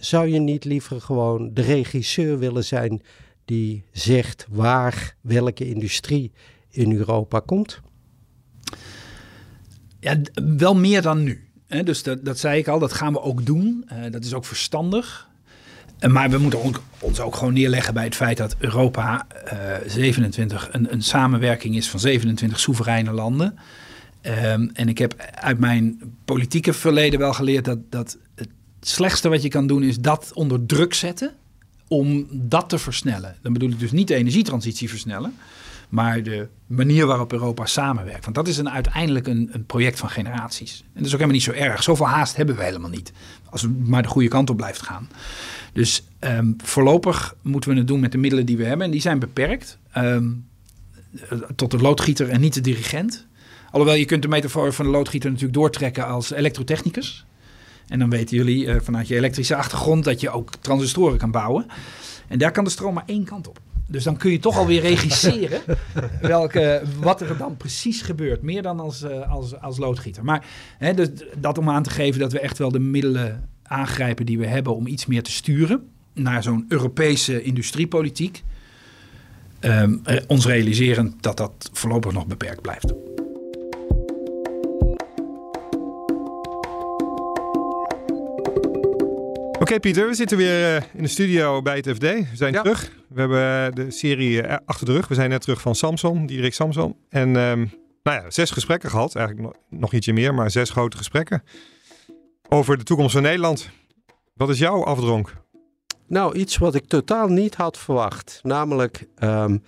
Zou 0.00 0.28
je 0.28 0.38
niet 0.38 0.64
liever 0.64 1.00
gewoon 1.00 1.50
de 1.54 1.62
regisseur 1.62 2.38
willen 2.38 2.64
zijn 2.64 3.02
die 3.48 3.84
zegt 3.92 4.46
waar 4.50 5.14
welke 5.20 5.68
industrie 5.68 6.32
in 6.70 6.92
Europa 6.96 7.40
komt? 7.40 7.80
Ja, 10.00 10.20
wel 10.56 10.74
meer 10.74 11.02
dan 11.02 11.22
nu. 11.22 11.48
Dus 11.84 12.02
dat, 12.02 12.24
dat 12.24 12.38
zei 12.38 12.58
ik 12.58 12.68
al, 12.68 12.78
dat 12.78 12.92
gaan 12.92 13.12
we 13.12 13.20
ook 13.20 13.46
doen. 13.46 13.88
Uh, 13.92 14.12
dat 14.12 14.24
is 14.24 14.34
ook 14.34 14.44
verstandig. 14.44 15.28
Uh, 16.00 16.10
maar 16.10 16.30
we 16.30 16.38
moeten 16.38 16.60
ons 16.98 17.20
ook 17.20 17.36
gewoon 17.36 17.52
neerleggen 17.52 17.94
bij 17.94 18.04
het 18.04 18.14
feit 18.14 18.36
dat 18.36 18.56
Europa 18.58 19.26
uh, 19.52 19.74
eh, 19.74 19.82
27 19.86 20.68
een, 20.72 20.92
een, 20.92 21.02
samenwerking 21.02 21.76
is 21.76 21.90
van 21.90 22.00
27 22.00 22.60
soevereine 22.60 23.12
landen. 23.12 23.58
Um, 24.22 24.70
en 24.72 24.88
ik 24.88 24.98
heb 24.98 25.14
uit 25.34 25.58
mijn 25.58 26.00
politieke 26.24 26.72
verleden 26.72 27.18
wel 27.18 27.32
geleerd 27.32 27.64
dat, 27.64 27.78
dat 27.90 28.18
het 28.34 28.48
slechtste 28.80 29.28
wat 29.28 29.42
je 29.42 29.48
kan 29.48 29.66
doen 29.66 29.82
is 29.82 29.98
dat 29.98 30.30
onder 30.34 30.66
druk 30.66 30.94
zetten 30.94 31.34
om 31.88 32.26
dat 32.30 32.68
te 32.68 32.78
versnellen. 32.78 33.36
Dan 33.42 33.52
bedoel 33.52 33.70
ik 33.70 33.78
dus 33.78 33.92
niet 33.92 34.08
de 34.08 34.14
energietransitie 34.14 34.88
versnellen, 34.88 35.34
maar 35.88 36.22
de 36.22 36.48
manier 36.66 37.06
waarop 37.06 37.32
Europa 37.32 37.66
samenwerkt. 37.66 38.24
Want 38.24 38.36
dat 38.36 38.48
is 38.48 38.58
een, 38.58 38.70
uiteindelijk 38.70 39.26
een, 39.26 39.48
een 39.52 39.66
project 39.66 39.98
van 39.98 40.10
generaties. 40.10 40.80
En 40.80 40.88
dat 40.94 41.06
is 41.06 41.12
ook 41.12 41.20
helemaal 41.20 41.34
niet 41.34 41.42
zo 41.42 41.52
erg. 41.52 41.82
Zoveel 41.82 42.08
haast 42.08 42.36
hebben 42.36 42.56
we 42.56 42.64
helemaal 42.64 42.90
niet. 42.90 43.12
Als 43.50 43.62
we 43.62 43.68
maar 43.68 44.02
de 44.02 44.08
goede 44.08 44.28
kant 44.28 44.50
op 44.50 44.56
blijft 44.56 44.82
gaan. 44.82 45.08
Dus 45.72 46.04
um, 46.20 46.56
voorlopig 46.64 47.34
moeten 47.42 47.70
we 47.70 47.76
het 47.76 47.86
doen 47.86 48.00
met 48.00 48.12
de 48.12 48.18
middelen 48.18 48.46
die 48.46 48.56
we 48.56 48.64
hebben. 48.64 48.86
En 48.86 48.92
die 48.92 49.00
zijn 49.00 49.18
beperkt. 49.18 49.78
Um, 49.96 50.46
tot 51.56 51.70
de 51.70 51.78
loodgieter 51.78 52.28
en 52.28 52.40
niet 52.40 52.54
de 52.54 52.60
dirigent. 52.60 53.26
Alhoewel 53.70 53.96
je 53.96 54.04
kunt 54.04 54.22
de 54.22 54.28
metafoor 54.28 54.72
van 54.72 54.84
de 54.84 54.90
loodgieter 54.90 55.30
natuurlijk 55.30 55.58
doortrekken 55.58 56.06
als 56.06 56.30
elektrotechnicus. 56.30 57.26
En 57.88 57.98
dan 57.98 58.10
weten 58.10 58.36
jullie 58.36 58.64
uh, 58.64 58.76
vanuit 58.80 59.08
je 59.08 59.16
elektrische 59.16 59.56
achtergrond 59.56 60.04
dat 60.04 60.20
je 60.20 60.30
ook 60.30 60.54
transistoren 60.60 61.18
kan 61.18 61.30
bouwen. 61.30 61.66
En 62.28 62.38
daar 62.38 62.52
kan 62.52 62.64
de 62.64 62.70
stroom 62.70 62.94
maar 62.94 63.06
één 63.06 63.24
kant 63.24 63.48
op. 63.48 63.60
Dus 63.86 64.04
dan 64.04 64.16
kun 64.16 64.30
je 64.30 64.38
toch 64.38 64.56
alweer 64.56 64.80
regisseren 64.90 65.60
welke, 66.20 66.82
wat 67.00 67.20
er 67.20 67.36
dan 67.36 67.56
precies 67.56 68.02
gebeurt. 68.02 68.42
Meer 68.42 68.62
dan 68.62 68.80
als, 68.80 69.02
uh, 69.02 69.30
als, 69.32 69.60
als 69.60 69.78
loodgieter. 69.78 70.24
Maar 70.24 70.46
hè, 70.78 70.94
dus 70.94 71.08
dat 71.36 71.58
om 71.58 71.70
aan 71.70 71.82
te 71.82 71.90
geven 71.90 72.20
dat 72.20 72.32
we 72.32 72.40
echt 72.40 72.58
wel 72.58 72.70
de 72.70 72.78
middelen 72.78 73.48
aangrijpen 73.62 74.26
die 74.26 74.38
we 74.38 74.46
hebben 74.46 74.76
om 74.76 74.86
iets 74.86 75.06
meer 75.06 75.22
te 75.22 75.30
sturen 75.30 75.88
naar 76.14 76.42
zo'n 76.42 76.64
Europese 76.68 77.42
industriepolitiek. 77.42 78.42
Ehm, 79.60 79.96
ons 80.26 80.46
realiseren 80.46 81.14
dat 81.20 81.36
dat 81.36 81.70
voorlopig 81.72 82.12
nog 82.12 82.26
beperkt 82.26 82.62
blijft. 82.62 82.92
Oké 89.58 89.80
Pieter, 89.80 90.06
we 90.06 90.14
zitten 90.14 90.36
weer 90.36 90.76
eh, 90.76 90.82
in 90.94 91.02
de 91.02 91.08
studio 91.08 91.62
bij 91.62 91.76
het 91.76 91.88
FD. 91.88 92.00
We 92.00 92.26
zijn 92.32 92.52
terug. 92.52 92.92
We 93.08 93.20
hebben 93.20 93.74
de 93.74 93.90
serie 93.90 94.42
eh, 94.42 94.56
achter 94.64 94.86
de 94.86 94.92
rug. 94.92 95.08
We 95.08 95.14
zijn 95.14 95.30
net 95.30 95.40
terug 95.40 95.60
van 95.60 95.74
Samson, 95.74 96.26
Diederik 96.26 96.54
Samson. 96.54 96.96
En 97.08 97.36
ehm, 97.36 97.66
nou 98.02 98.22
ja, 98.22 98.30
zes 98.30 98.50
gesprekken 98.50 98.90
gehad. 98.90 99.14
Eigenlijk 99.14 99.56
nog 99.70 99.92
ietsje 99.92 100.12
meer, 100.12 100.34
maar 100.34 100.50
zes 100.50 100.70
grote 100.70 100.96
gesprekken. 100.96 101.42
Over 102.48 102.78
de 102.78 102.84
toekomst 102.84 103.12
van 103.12 103.22
Nederland. 103.22 103.70
Wat 104.34 104.48
is 104.48 104.58
jouw 104.58 104.84
afdronk? 104.84 105.34
Nou, 106.06 106.36
iets 106.36 106.56
wat 106.56 106.74
ik 106.74 106.86
totaal 106.86 107.28
niet 107.28 107.54
had 107.54 107.78
verwacht. 107.78 108.40
Namelijk, 108.42 109.06
um, 109.18 109.62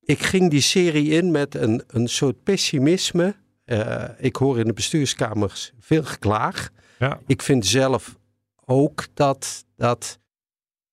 ik 0.00 0.22
ging 0.22 0.50
die 0.50 0.60
serie 0.60 1.10
in 1.10 1.30
met 1.30 1.54
een, 1.54 1.82
een 1.86 2.08
soort 2.08 2.42
pessimisme. 2.42 3.34
Uh, 3.66 4.04
ik 4.18 4.36
hoor 4.36 4.58
in 4.58 4.66
de 4.66 4.72
bestuurskamers 4.72 5.72
veel 5.80 6.04
geklaag. 6.04 6.70
Ja. 6.98 7.18
Ik 7.26 7.42
vind 7.42 7.66
zelf 7.66 8.16
ook 8.64 9.06
dat, 9.14 9.64
dat 9.76 10.18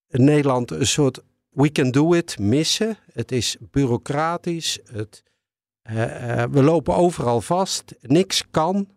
Nederland 0.08 0.72
een 0.72 0.88
soort 0.88 1.22
we 1.52 1.72
can 1.72 1.92
do 1.92 2.14
it 2.14 2.40
missen. 2.40 2.98
Het 3.14 3.32
is 3.32 3.58
bureaucratisch. 3.72 4.80
Het, 4.92 5.24
uh, 5.92 5.96
uh, 5.98 6.44
we 6.52 6.64
lopen 6.64 6.96
overal 6.96 7.42
vast. 7.42 7.96
Niks 8.02 8.44
kan. 8.52 8.88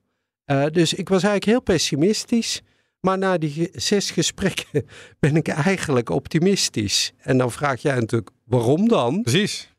Uh, 0.47 0.67
dus 0.73 0.95
ik 0.95 1.09
was 1.09 1.23
eigenlijk 1.23 1.45
heel 1.45 1.77
pessimistisch. 1.77 2.63
Maar 3.01 3.19
na 3.19 3.39
die 3.39 3.69
zes 3.73 4.11
gesprekken 4.11 4.87
ben 5.21 5.37
ik 5.37 5.49
eigenlijk 5.49 6.11
optimistisch. 6.11 7.13
En 7.19 7.39
dan 7.39 7.53
vraag 7.53 7.83
jij 7.83 7.95
natuurlijk, 7.95 8.31
waarom 8.45 8.89
dan? 8.89 9.23
Precies. 9.23 9.74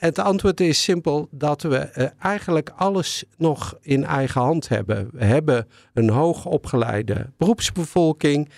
Het 0.00 0.18
antwoord 0.18 0.60
is 0.60 0.82
simpel 0.82 1.28
dat 1.30 1.62
we 1.62 1.76
eigenlijk 2.18 2.70
alles 2.76 3.24
nog 3.36 3.78
in 3.80 4.04
eigen 4.04 4.40
hand 4.40 4.68
hebben. 4.68 5.08
We 5.12 5.24
hebben 5.24 5.68
een 5.92 6.10
hoogopgeleide 6.10 7.32
beroepsbevolking. 7.36 8.48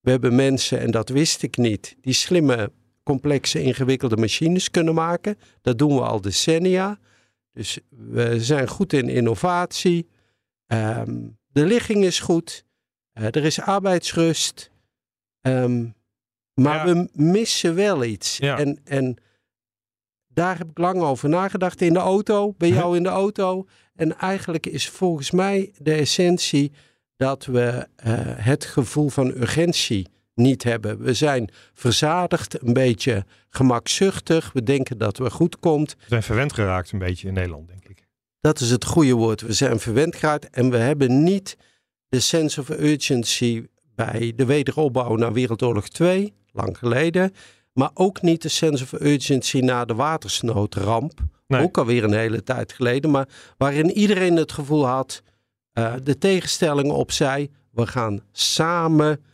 We 0.00 0.10
hebben 0.10 0.34
mensen, 0.34 0.80
en 0.80 0.90
dat 0.90 1.08
wist 1.08 1.42
ik 1.42 1.56
niet, 1.56 1.96
die 2.00 2.12
slimme, 2.12 2.72
complexe, 3.02 3.62
ingewikkelde 3.62 4.16
machines 4.16 4.70
kunnen 4.70 4.94
maken. 4.94 5.38
Dat 5.62 5.78
doen 5.78 5.94
we 5.94 6.00
al 6.00 6.20
decennia. 6.20 6.98
Dus 7.52 7.78
we 7.88 8.40
zijn 8.40 8.68
goed 8.68 8.92
in 8.92 9.08
innovatie. 9.08 10.08
Um, 10.66 11.38
de 11.52 11.64
ligging 11.64 12.04
is 12.04 12.20
goed. 12.20 12.64
Uh, 13.14 13.24
er 13.24 13.44
is 13.44 13.60
arbeidsrust. 13.60 14.70
Um, 15.40 15.94
maar 16.54 16.86
ja. 16.86 16.94
we 16.94 17.08
missen 17.12 17.74
wel 17.74 18.04
iets. 18.04 18.36
Ja. 18.36 18.58
En, 18.58 18.80
en 18.84 19.16
daar 20.32 20.58
heb 20.58 20.70
ik 20.70 20.78
lang 20.78 21.00
over 21.00 21.28
nagedacht 21.28 21.80
in 21.80 21.92
de 21.92 21.98
auto, 21.98 22.54
bij 22.58 22.68
jou 22.68 22.96
in 22.96 23.02
de 23.02 23.08
auto. 23.08 23.66
En 23.94 24.18
eigenlijk 24.18 24.66
is 24.66 24.88
volgens 24.88 25.30
mij 25.30 25.72
de 25.78 25.94
essentie 25.94 26.72
dat 27.16 27.44
we 27.44 27.60
uh, 28.06 28.14
het 28.24 28.64
gevoel 28.64 29.08
van 29.08 29.26
urgentie 29.26 30.08
niet 30.34 30.62
hebben. 30.62 31.02
We 31.02 31.14
zijn 31.14 31.50
verzadigd, 31.72 32.62
een 32.62 32.72
beetje 32.72 33.24
gemakzuchtig. 33.48 34.52
We 34.52 34.62
denken 34.62 34.98
dat 34.98 35.18
we 35.18 35.30
goed 35.30 35.58
komt. 35.58 35.96
We 35.98 36.04
zijn 36.08 36.22
verwend 36.22 36.52
geraakt 36.52 36.92
een 36.92 36.98
beetje 36.98 37.28
in 37.28 37.34
Nederland, 37.34 37.68
denk 37.68 37.88
ik. 37.88 38.06
Dat 38.40 38.60
is 38.60 38.70
het 38.70 38.84
goede 38.84 39.12
woord. 39.12 39.40
We 39.40 39.52
zijn 39.52 39.78
verwend 39.78 40.16
geraakt 40.16 40.50
en 40.50 40.70
we 40.70 40.76
hebben 40.76 41.22
niet 41.22 41.56
de 42.08 42.20
sense 42.20 42.60
of 42.60 42.68
urgency 42.68 43.66
bij 43.94 44.32
de 44.36 44.44
wederopbouw 44.44 45.16
na 45.16 45.32
Wereldoorlog 45.32 45.88
2, 45.88 46.32
lang 46.52 46.78
geleden. 46.78 47.32
Maar 47.72 47.90
ook 47.94 48.22
niet 48.22 48.42
de 48.42 48.48
sense 48.48 48.82
of 48.84 48.92
urgency 48.92 49.58
na 49.58 49.84
de 49.84 49.94
watersnoodramp. 49.94 51.20
Nee. 51.46 51.62
Ook 51.62 51.78
alweer 51.78 52.04
een 52.04 52.12
hele 52.12 52.42
tijd 52.42 52.72
geleden. 52.72 53.10
Maar 53.10 53.28
waarin 53.56 53.90
iedereen 53.90 54.36
het 54.36 54.52
gevoel 54.52 54.86
had, 54.86 55.22
uh, 55.74 55.94
de 56.02 56.18
tegenstellingen 56.18 56.94
opzij. 56.94 57.50
We 57.70 57.86
gaan 57.86 58.20
samen 58.32 59.24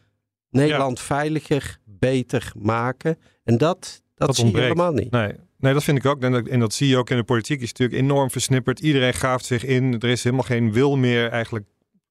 Nederland 0.50 0.98
ja. 0.98 1.04
veiliger, 1.04 1.78
beter 1.84 2.52
maken. 2.58 3.18
En 3.44 3.58
dat, 3.58 4.02
dat, 4.14 4.26
dat 4.26 4.36
zie 4.36 4.50
je 4.50 4.58
helemaal 4.58 4.92
niet. 4.92 5.10
Nee. 5.10 5.32
nee, 5.58 5.72
dat 5.72 5.84
vind 5.84 5.98
ik 5.98 6.06
ook. 6.06 6.22
En 6.22 6.32
dat, 6.32 6.46
en 6.46 6.60
dat 6.60 6.72
zie 6.72 6.88
je 6.88 6.96
ook 6.96 7.10
in 7.10 7.16
de 7.16 7.24
politiek. 7.24 7.60
is 7.60 7.72
natuurlijk 7.72 8.00
enorm 8.00 8.30
versnipperd. 8.30 8.80
Iedereen 8.80 9.14
gaaft 9.14 9.44
zich 9.44 9.64
in. 9.64 10.00
Er 10.00 10.08
is 10.08 10.24
helemaal 10.24 10.44
geen 10.44 10.72
wil 10.72 10.96
meer 10.96 11.30
eigenlijk 11.30 11.66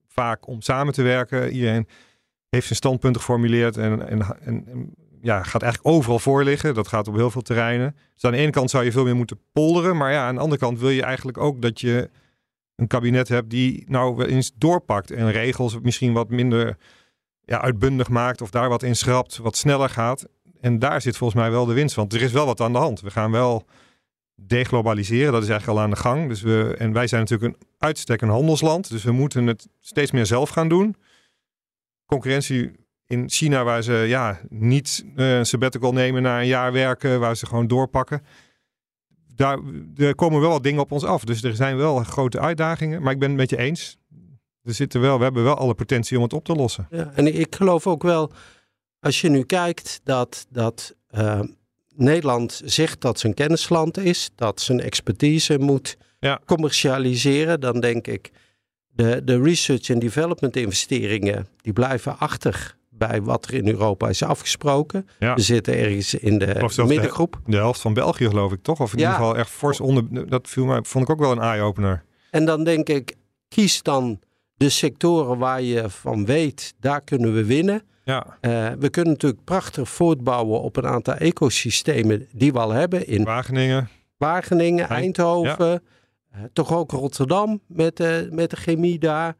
vaak 0.07 0.47
om 0.47 0.61
samen 0.61 0.93
te 0.93 1.01
werken. 1.01 1.51
Iedereen 1.51 1.88
heeft 2.49 2.65
zijn 2.65 2.78
standpunt 2.78 3.17
geformuleerd 3.17 3.78
en, 3.78 4.07
en, 4.07 4.39
en, 4.41 4.93
ja, 5.26 5.43
gaat 5.43 5.61
eigenlijk 5.61 5.95
overal 5.95 6.19
voor 6.19 6.43
liggen. 6.43 6.73
Dat 6.73 6.88
gaat 6.88 7.07
op 7.07 7.15
heel 7.15 7.32
veel 7.32 7.41
terreinen. 7.41 7.95
Dus 8.13 8.23
aan 8.23 8.32
de 8.32 8.38
ene 8.38 8.51
kant 8.51 8.69
zou 8.69 8.84
je 8.84 8.91
veel 8.91 9.03
meer 9.03 9.15
moeten 9.15 9.39
polderen. 9.51 9.97
Maar 9.97 10.11
ja, 10.11 10.28
aan 10.28 10.36
de 10.36 10.41
andere 10.41 10.61
kant 10.61 10.80
wil 10.80 10.89
je 10.89 11.03
eigenlijk 11.03 11.38
ook 11.38 11.61
dat 11.61 11.82
je 11.82 12.09
een 12.76 12.88
kabinet 12.88 13.28
hebt 13.28 13.49
die 13.49 13.84
nou 13.88 14.15
wel 14.15 14.28
eens 14.28 14.51
doorpakt. 14.55 15.11
En 15.11 15.32
regels 15.32 15.80
misschien 15.82 16.13
wat 16.13 16.30
minder 16.30 16.78
ja, 17.41 17.61
uitbundig 17.61 18.09
maakt 18.09 18.41
of 18.41 18.49
daar 18.49 18.69
wat 18.69 18.84
in 18.84 18.95
schrapt, 18.95 19.38
wat 19.38 19.57
sneller 19.57 19.89
gaat. 19.89 20.26
En 20.61 20.80
daar 20.80 21.01
zit 21.01 21.17
volgens 21.17 21.39
mij 21.39 21.51
wel 21.51 21.65
de 21.65 21.73
winst. 21.73 21.95
Want 21.95 22.13
er 22.13 22.21
is 22.21 22.32
wel 22.32 22.45
wat 22.45 22.61
aan 22.61 22.73
de 22.73 22.80
hand. 22.80 23.01
We 23.01 23.11
gaan 23.11 23.32
wel 23.32 23.65
deglobaliseren. 24.36 25.32
Dat 25.32 25.43
is 25.43 25.49
eigenlijk 25.49 25.80
al 25.80 25.86
aan 25.86 25.91
de 25.91 25.95
gang. 25.95 26.28
Dus 26.28 26.41
we, 26.41 26.76
en 26.78 26.93
wij 26.93 27.07
zijn 27.07 27.21
natuurlijk 27.21 27.53
een 27.53 27.67
uitstek 27.78 28.21
een 28.21 28.30
handelsland. 28.30 28.89
Dus 28.89 29.03
we 29.03 29.11
moeten 29.11 29.47
het 29.47 29.67
steeds 29.80 30.11
meer 30.11 30.26
zelf 30.26 30.49
gaan 30.49 30.69
doen. 30.69 30.95
Concurrentie 32.05 32.84
in 33.07 33.29
China, 33.29 33.63
waar 33.63 33.83
ze 33.83 33.93
ja, 33.93 34.39
niet 34.49 35.05
uh, 35.15 35.37
een 35.37 35.45
sabbatical 35.45 35.93
nemen 35.93 36.21
na 36.21 36.39
een 36.39 36.47
jaar 36.47 36.71
werken, 36.71 37.19
waar 37.19 37.35
ze 37.35 37.45
gewoon 37.45 37.67
doorpakken. 37.67 38.21
Daar 39.35 39.59
er 39.97 40.15
komen 40.15 40.41
wel 40.41 40.49
wat 40.49 40.63
dingen 40.63 40.81
op 40.81 40.91
ons 40.91 41.03
af. 41.03 41.23
Dus 41.23 41.43
er 41.43 41.55
zijn 41.55 41.77
wel 41.77 42.03
grote 42.03 42.39
uitdagingen. 42.39 43.01
Maar 43.01 43.13
ik 43.13 43.19
ben 43.19 43.29
het 43.29 43.37
met 43.37 43.49
je 43.49 43.57
eens. 43.57 43.97
Er 44.63 44.73
zitten 44.73 45.01
wel, 45.01 45.17
we 45.17 45.23
hebben 45.23 45.43
wel 45.43 45.57
alle 45.57 45.73
potentie 45.73 46.17
om 46.17 46.23
het 46.23 46.33
op 46.33 46.45
te 46.45 46.53
lossen. 46.53 46.87
Ja, 46.89 47.11
en 47.15 47.39
ik 47.39 47.55
geloof 47.55 47.87
ook 47.87 48.03
wel, 48.03 48.31
als 48.99 49.21
je 49.21 49.29
nu 49.29 49.43
kijkt, 49.43 50.01
dat, 50.03 50.45
dat 50.49 50.95
uh, 51.11 51.39
Nederland 51.95 52.61
zegt 52.65 53.01
dat 53.01 53.19
zijn 53.19 53.33
kennisland 53.33 53.97
is, 53.97 54.29
dat 54.35 54.61
zijn 54.61 54.79
expertise 54.79 55.59
moet 55.59 55.97
ja. 56.19 56.39
commercialiseren, 56.45 57.59
dan 57.59 57.79
denk 57.79 58.07
ik, 58.07 58.31
de, 58.87 59.21
de 59.23 59.41
research 59.41 59.89
en 59.89 59.99
development 59.99 60.55
investeringen, 60.55 61.47
die 61.61 61.73
blijven 61.73 62.17
achter 62.19 62.75
bij 62.97 63.21
wat 63.21 63.45
er 63.45 63.53
in 63.53 63.67
Europa 63.67 64.09
is 64.09 64.23
afgesproken. 64.23 65.07
Ja. 65.19 65.33
We 65.33 65.41
zitten 65.41 65.77
ergens 65.77 66.13
in 66.13 66.37
de 66.37 66.83
middengroep. 66.87 67.39
De, 67.45 67.51
de, 67.51 67.57
helft 67.57 67.81
van 67.81 67.93
België 67.93 68.27
geloof 68.27 68.51
ik 68.51 68.63
toch? 68.63 68.79
Of 68.79 68.93
in 68.93 68.99
ja. 68.99 69.03
ieder 69.03 69.19
geval 69.19 69.37
echt 69.37 69.49
fors 69.49 69.79
onder. 69.79 70.29
Dat 70.29 70.49
viel 70.49 70.65
mij, 70.65 70.79
vond 70.83 71.03
ik 71.03 71.09
ook 71.09 71.19
wel 71.19 71.31
een 71.31 71.41
eye-opener. 71.41 72.03
En 72.31 72.45
dan 72.45 72.63
denk 72.63 72.89
ik, 72.89 73.15
kies 73.47 73.83
dan 73.83 74.19
de 74.57 74.69
sectoren 74.69 75.37
waar 75.37 75.61
je 75.61 75.89
van 75.89 76.25
weet, 76.25 76.73
daar 76.79 77.01
kunnen 77.01 77.33
we 77.33 77.45
winnen. 77.45 77.83
Ja. 78.03 78.25
Uh, 78.41 78.71
we 78.79 78.89
kunnen 78.89 79.13
natuurlijk 79.13 79.43
prachtig 79.43 79.89
voortbouwen 79.89 80.61
op 80.61 80.77
een 80.77 80.87
aantal 80.87 81.13
ecosystemen 81.13 82.27
die 82.31 82.53
we 82.53 82.59
al 82.59 82.71
hebben. 82.71 83.07
In 83.07 83.23
Wageningen. 83.23 83.89
Wageningen, 84.17 84.89
Eindhoven, 84.89 85.69
ja. 85.69 85.79
uh, 86.35 86.43
toch 86.53 86.73
ook 86.73 86.91
Rotterdam 86.91 87.61
met, 87.67 87.99
uh, 87.99 88.29
met 88.29 88.49
de 88.49 88.55
chemie 88.55 88.99
daar. 88.99 89.35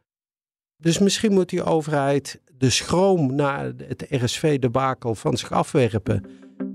Dus 0.76 0.98
misschien 0.98 1.32
moet 1.32 1.48
die 1.48 1.64
overheid 1.64 2.40
de 2.58 2.70
schroom 2.70 3.34
naar 3.34 3.72
het 3.88 4.06
RSV-debakel 4.08 5.14
van 5.14 5.36
zich 5.36 5.52
afwerpen. 5.52 6.24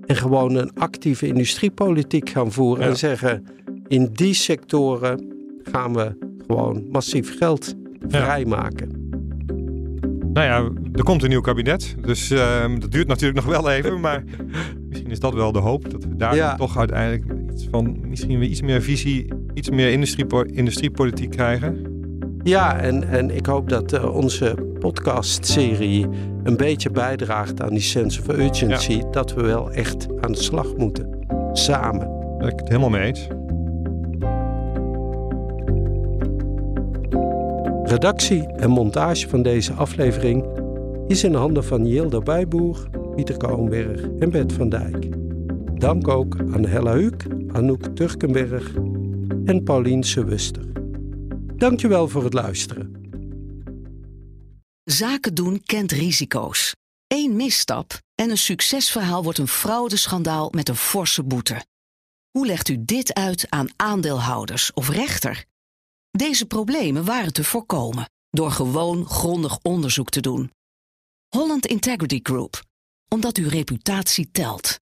En 0.05 0.15
gewoon 0.15 0.55
een 0.55 0.73
actieve 0.73 1.27
industriepolitiek 1.27 2.29
gaan 2.29 2.51
voeren. 2.51 2.83
Ja. 2.83 2.89
En 2.89 2.97
zeggen, 2.97 3.45
in 3.87 4.09
die 4.13 4.33
sectoren 4.33 5.33
gaan 5.63 5.93
we 5.93 6.17
gewoon 6.47 6.87
massief 6.91 7.37
geld 7.37 7.75
vrijmaken. 8.07 9.01
Nou 10.33 10.47
ja, 10.47 10.69
er 10.93 11.03
komt 11.03 11.23
een 11.23 11.29
nieuw 11.29 11.41
kabinet. 11.41 11.95
Dus 12.01 12.31
uh, 12.31 12.61
dat 12.79 12.91
duurt 12.91 13.07
natuurlijk 13.07 13.45
nog 13.45 13.61
wel 13.61 13.71
even. 13.71 13.99
Maar 13.99 14.23
misschien 14.89 15.11
is 15.11 15.19
dat 15.19 15.33
wel 15.33 15.51
de 15.51 15.59
hoop. 15.59 15.91
Dat 15.91 16.03
we 16.03 16.15
daar 16.15 16.35
ja. 16.35 16.55
toch 16.55 16.77
uiteindelijk 16.77 17.51
iets 17.51 17.67
van, 17.71 18.09
misschien 18.09 18.39
weer 18.39 18.49
iets 18.49 18.61
meer 18.61 18.81
visie, 18.81 19.27
iets 19.53 19.69
meer 19.69 19.91
industrie, 19.91 20.25
industriepolitiek 20.45 21.29
krijgen. 21.29 21.85
Ja, 22.43 22.79
en, 22.79 23.09
en 23.09 23.35
ik 23.35 23.45
hoop 23.45 23.69
dat 23.69 23.93
uh, 23.93 24.15
onze 24.15 24.70
podcastserie 24.81 26.07
een 26.43 26.57
beetje 26.57 26.89
bijdraagt 26.89 27.61
aan 27.61 27.69
die 27.69 27.79
sense 27.79 28.21
of 28.21 28.27
urgency. 28.27 28.91
Ja. 28.91 29.09
Dat 29.11 29.33
we 29.33 29.41
wel 29.41 29.71
echt 29.71 30.07
aan 30.21 30.31
de 30.31 30.41
slag 30.41 30.75
moeten. 30.77 31.19
Samen. 31.53 32.35
Ben 32.37 32.47
ik 32.47 32.59
het 32.59 32.67
helemaal 32.67 32.89
mee 32.89 33.05
eens. 33.05 33.27
Redactie 37.83 38.47
en 38.47 38.69
montage 38.69 39.29
van 39.29 39.41
deze 39.41 39.73
aflevering 39.73 40.45
is 41.07 41.23
in 41.23 41.33
handen 41.33 41.63
van 41.63 41.85
Jilda 41.85 42.19
Bijboer, 42.19 42.87
Pieter 43.15 43.37
Kouwenberg 43.37 44.01
en 44.19 44.29
Bert 44.29 44.53
van 44.53 44.69
Dijk. 44.69 45.07
Dank 45.75 46.07
ook 46.07 46.37
aan 46.53 46.65
Hella 46.65 46.93
Huuk, 46.93 47.25
Anouk 47.51 47.85
Turkenberg 47.85 48.73
en 49.45 49.63
Paulien 49.63 50.03
Sewuster. 50.03 50.65
Dankjewel 51.55 52.07
voor 52.07 52.23
het 52.23 52.33
luisteren. 52.33 53.00
Zaken 54.91 55.35
doen 55.35 55.61
kent 55.65 55.91
risico's. 55.91 56.75
Eén 57.07 57.35
misstap 57.35 58.01
en 58.15 58.29
een 58.29 58.37
succesverhaal 58.37 59.23
wordt 59.23 59.37
een 59.37 59.47
fraudeschandaal 59.47 60.49
met 60.49 60.69
een 60.69 60.75
forse 60.75 61.23
boete. 61.23 61.65
Hoe 62.31 62.45
legt 62.45 62.69
u 62.69 62.85
dit 62.85 63.13
uit 63.13 63.49
aan 63.49 63.67
aandeelhouders 63.75 64.73
of 64.73 64.89
rechter? 64.89 65.45
Deze 66.11 66.45
problemen 66.45 67.05
waren 67.05 67.33
te 67.33 67.43
voorkomen 67.43 68.09
door 68.29 68.51
gewoon 68.51 69.05
grondig 69.05 69.59
onderzoek 69.61 70.09
te 70.09 70.21
doen. 70.21 70.51
Holland 71.29 71.65
Integrity 71.65 72.19
Group, 72.23 72.63
omdat 73.07 73.37
uw 73.37 73.49
reputatie 73.49 74.31
telt. 74.31 74.79